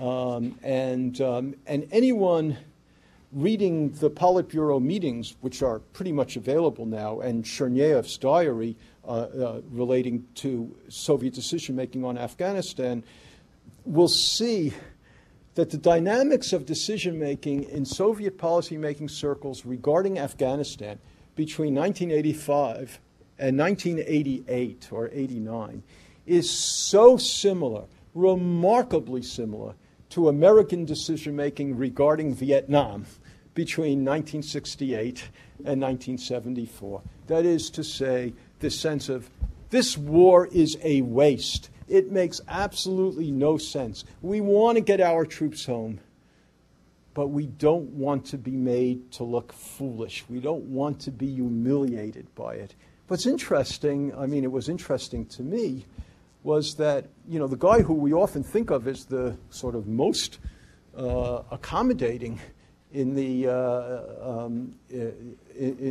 Um, 0.00 0.58
and, 0.62 1.20
um, 1.20 1.54
and 1.66 1.86
anyone 1.92 2.56
reading 3.32 3.90
the 3.92 4.10
Politburo 4.10 4.80
meetings, 4.82 5.36
which 5.40 5.62
are 5.62 5.80
pretty 5.92 6.12
much 6.12 6.36
available 6.36 6.86
now, 6.86 7.20
and 7.20 7.44
Chernyaev's 7.44 8.16
diary 8.16 8.76
uh, 9.04 9.10
uh, 9.10 9.60
relating 9.70 10.26
to 10.36 10.74
Soviet 10.88 11.34
decision 11.34 11.76
making 11.76 12.04
on 12.04 12.16
Afghanistan, 12.16 13.04
will 13.84 14.08
see 14.08 14.72
that 15.56 15.70
the 15.70 15.78
dynamics 15.78 16.52
of 16.52 16.66
decision 16.66 17.18
making 17.18 17.64
in 17.64 17.84
Soviet 17.84 18.38
policymaking 18.38 19.10
circles 19.10 19.64
regarding 19.64 20.18
Afghanistan 20.18 20.98
between 21.34 21.74
1985 21.74 23.00
and 23.38 23.58
1988 23.58 24.88
or 24.92 25.10
89 25.12 25.82
is 26.26 26.50
so 26.50 27.16
similar, 27.16 27.84
remarkably 28.14 29.22
similar, 29.22 29.74
to 30.10 30.28
American 30.28 30.84
decision 30.84 31.34
making 31.34 31.76
regarding 31.76 32.34
Vietnam 32.34 33.06
between 33.54 34.04
1968 34.04 35.30
and 35.64 35.80
1974. 35.80 37.00
That 37.28 37.46
is 37.46 37.70
to 37.70 37.82
say, 37.82 38.34
the 38.60 38.70
sense 38.70 39.08
of 39.08 39.30
this 39.70 39.96
war 39.96 40.48
is 40.48 40.76
a 40.82 41.00
waste. 41.00 41.70
It 41.88 42.10
makes 42.10 42.40
absolutely 42.48 43.30
no 43.30 43.58
sense. 43.58 44.04
We 44.22 44.40
want 44.40 44.76
to 44.76 44.80
get 44.80 45.00
our 45.00 45.24
troops 45.24 45.66
home, 45.66 46.00
but 47.14 47.28
we 47.28 47.46
don't 47.46 47.88
want 47.90 48.26
to 48.26 48.38
be 48.38 48.56
made 48.56 49.12
to 49.12 49.24
look 49.24 49.52
foolish. 49.52 50.24
We 50.28 50.40
don't 50.40 50.64
want 50.64 51.00
to 51.00 51.10
be 51.10 51.32
humiliated 51.32 52.34
by 52.34 52.54
it. 52.54 52.74
What's 53.08 53.26
interesting, 53.26 54.12
I 54.16 54.26
mean, 54.26 54.42
it 54.42 54.50
was 54.50 54.68
interesting 54.68 55.26
to 55.26 55.42
me, 55.42 55.86
was 56.42 56.74
that, 56.74 57.06
you 57.28 57.38
know, 57.38 57.46
the 57.46 57.56
guy 57.56 57.82
who 57.82 57.94
we 57.94 58.12
often 58.12 58.42
think 58.42 58.70
of 58.70 58.88
as 58.88 59.04
the 59.04 59.36
sort 59.50 59.74
of 59.74 59.86
most 59.86 60.38
uh, 60.96 61.42
accommodating 61.50 62.40
in 62.92 63.14
the, 63.14 63.48
uh, 63.48 64.44
um, 64.44 64.74
in, 64.90 65.36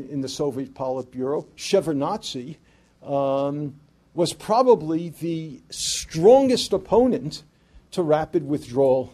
in, 0.09 0.21
the 0.21 0.29
Soviet 0.29 0.73
Politburo, 0.73 1.45
Shevardnadze, 1.55 2.55
um, 3.03 3.75
was 4.15 4.33
probably 4.33 5.09
the 5.09 5.61
strongest 5.69 6.73
opponent 6.73 7.43
to 7.91 8.01
rapid 8.01 8.47
withdrawal 8.47 9.13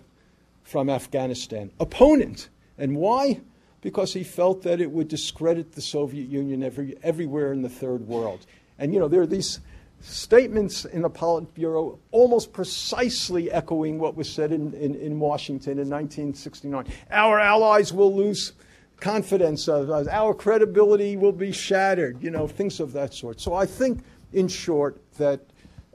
from 0.64 0.90
Afghanistan. 0.90 1.72
Opponent. 1.80 2.50
And 2.78 2.96
why? 2.96 3.42
Because 3.82 4.14
he 4.14 4.24
felt 4.24 4.62
that 4.62 4.80
it 4.80 4.92
would 4.92 5.08
discredit 5.08 5.74
the 5.74 5.82
Soviet 5.82 6.30
Union 6.30 6.64
every, 6.64 6.96
everywhere 7.04 7.52
in 7.52 7.64
the 7.64 7.70
third 7.70 8.08
world. 8.08 8.46
And, 8.78 8.94
you 8.94 9.00
know, 9.00 9.08
there 9.08 9.22
are 9.22 9.28
these 9.28 9.60
statements 10.02 10.86
in 10.86 11.02
the 11.02 11.10
Politburo 11.10 11.98
almost 12.12 12.54
precisely 12.54 13.52
echoing 13.52 14.00
what 14.00 14.16
was 14.16 14.32
said 14.32 14.52
in, 14.52 14.74
in, 14.74 14.96
in 14.96 15.20
Washington 15.20 15.74
in 15.74 15.90
1969. 15.90 16.86
Our 17.12 17.40
allies 17.40 17.94
will 17.94 18.16
lose 18.16 18.54
confidence 19.00 19.68
of 19.68 19.90
us, 19.90 20.08
our 20.08 20.34
credibility 20.34 21.18
will 21.18 21.32
be 21.32 21.52
shattered, 21.52 22.22
you 22.22 22.30
know, 22.30 22.48
things 22.48 22.80
of 22.80 22.94
that 22.94 23.14
sort. 23.14 23.42
So 23.42 23.56
I 23.56 23.66
think 23.66 24.04
in 24.34 24.48
short, 24.48 25.02
that, 25.18 25.42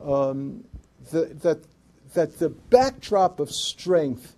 um, 0.00 0.64
the, 1.10 1.26
that, 1.42 1.58
that 2.14 2.38
the 2.38 2.48
backdrop 2.48 3.40
of 3.40 3.50
strength 3.50 4.36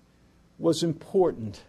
was 0.58 0.82
important. 0.82 1.62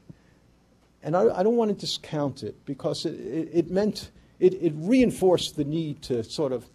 And 1.04 1.16
I, 1.16 1.40
I 1.40 1.44
don't 1.44 1.56
want 1.56 1.70
to 1.70 1.78
discount 1.78 2.44
it 2.44 2.66
because 2.66 3.06
it, 3.06 3.20
it, 3.20 3.50
it 3.54 3.72
meant, 3.72 4.12
it, 4.40 4.54
it 4.56 4.74
reinforced 4.76 5.56
the 5.56 5.64
need 5.64 6.02
to 6.04 6.24
sort 6.24 6.52
of 6.52 6.66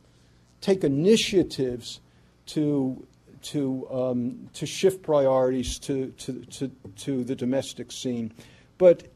take 0.60 0.82
initiatives 0.84 2.00
to, 2.46 3.06
to, 3.42 3.86
um, 3.90 4.48
to 4.54 4.66
shift 4.66 5.02
priorities 5.02 5.78
to, 5.80 6.08
to, 6.12 6.44
to, 6.46 6.70
to 6.96 7.24
the 7.24 7.34
domestic 7.34 7.92
scene. 7.92 8.32
But 8.78 9.08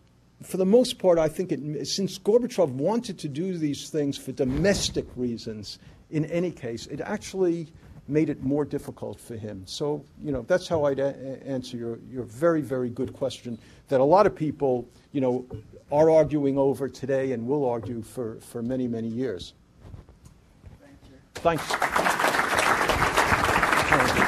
for 0.43 0.56
the 0.56 0.66
most 0.66 0.98
part, 0.98 1.19
I 1.19 1.28
think 1.28 1.52
it, 1.52 1.86
since 1.86 2.19
Gorbachev 2.19 2.69
wanted 2.70 3.19
to 3.20 3.28
do 3.28 3.56
these 3.56 3.89
things 3.89 4.16
for 4.16 4.32
domestic 4.32 5.06
reasons, 5.16 5.78
in 6.10 6.24
any 6.26 6.51
case, 6.51 6.86
it 6.86 7.01
actually 7.01 7.68
made 8.09 8.30
it 8.30 8.43
more 8.43 8.64
difficult 8.64 9.20
for 9.20 9.36
him. 9.36 9.62
So, 9.66 10.02
you 10.22 10.32
know, 10.32 10.43
that's 10.48 10.66
how 10.66 10.85
I'd 10.85 10.98
a- 10.98 11.40
answer 11.47 11.76
your, 11.76 11.98
your 12.10 12.24
very, 12.24 12.62
very 12.62 12.89
good 12.89 13.12
question 13.12 13.59
that 13.89 14.01
a 14.01 14.05
lot 14.05 14.26
of 14.26 14.35
people, 14.35 14.89
you 15.12 15.20
know, 15.20 15.44
are 15.93 16.10
arguing 16.10 16.56
over 16.59 16.89
today 16.89 17.32
and 17.32 17.47
will 17.47 17.68
argue 17.68 18.02
for, 18.02 18.36
for 18.40 18.62
many, 18.62 18.89
many 18.89 19.09
years. 19.09 19.52
Thank 20.80 21.59
you. 21.59 21.66
Thanks. 24.16 24.27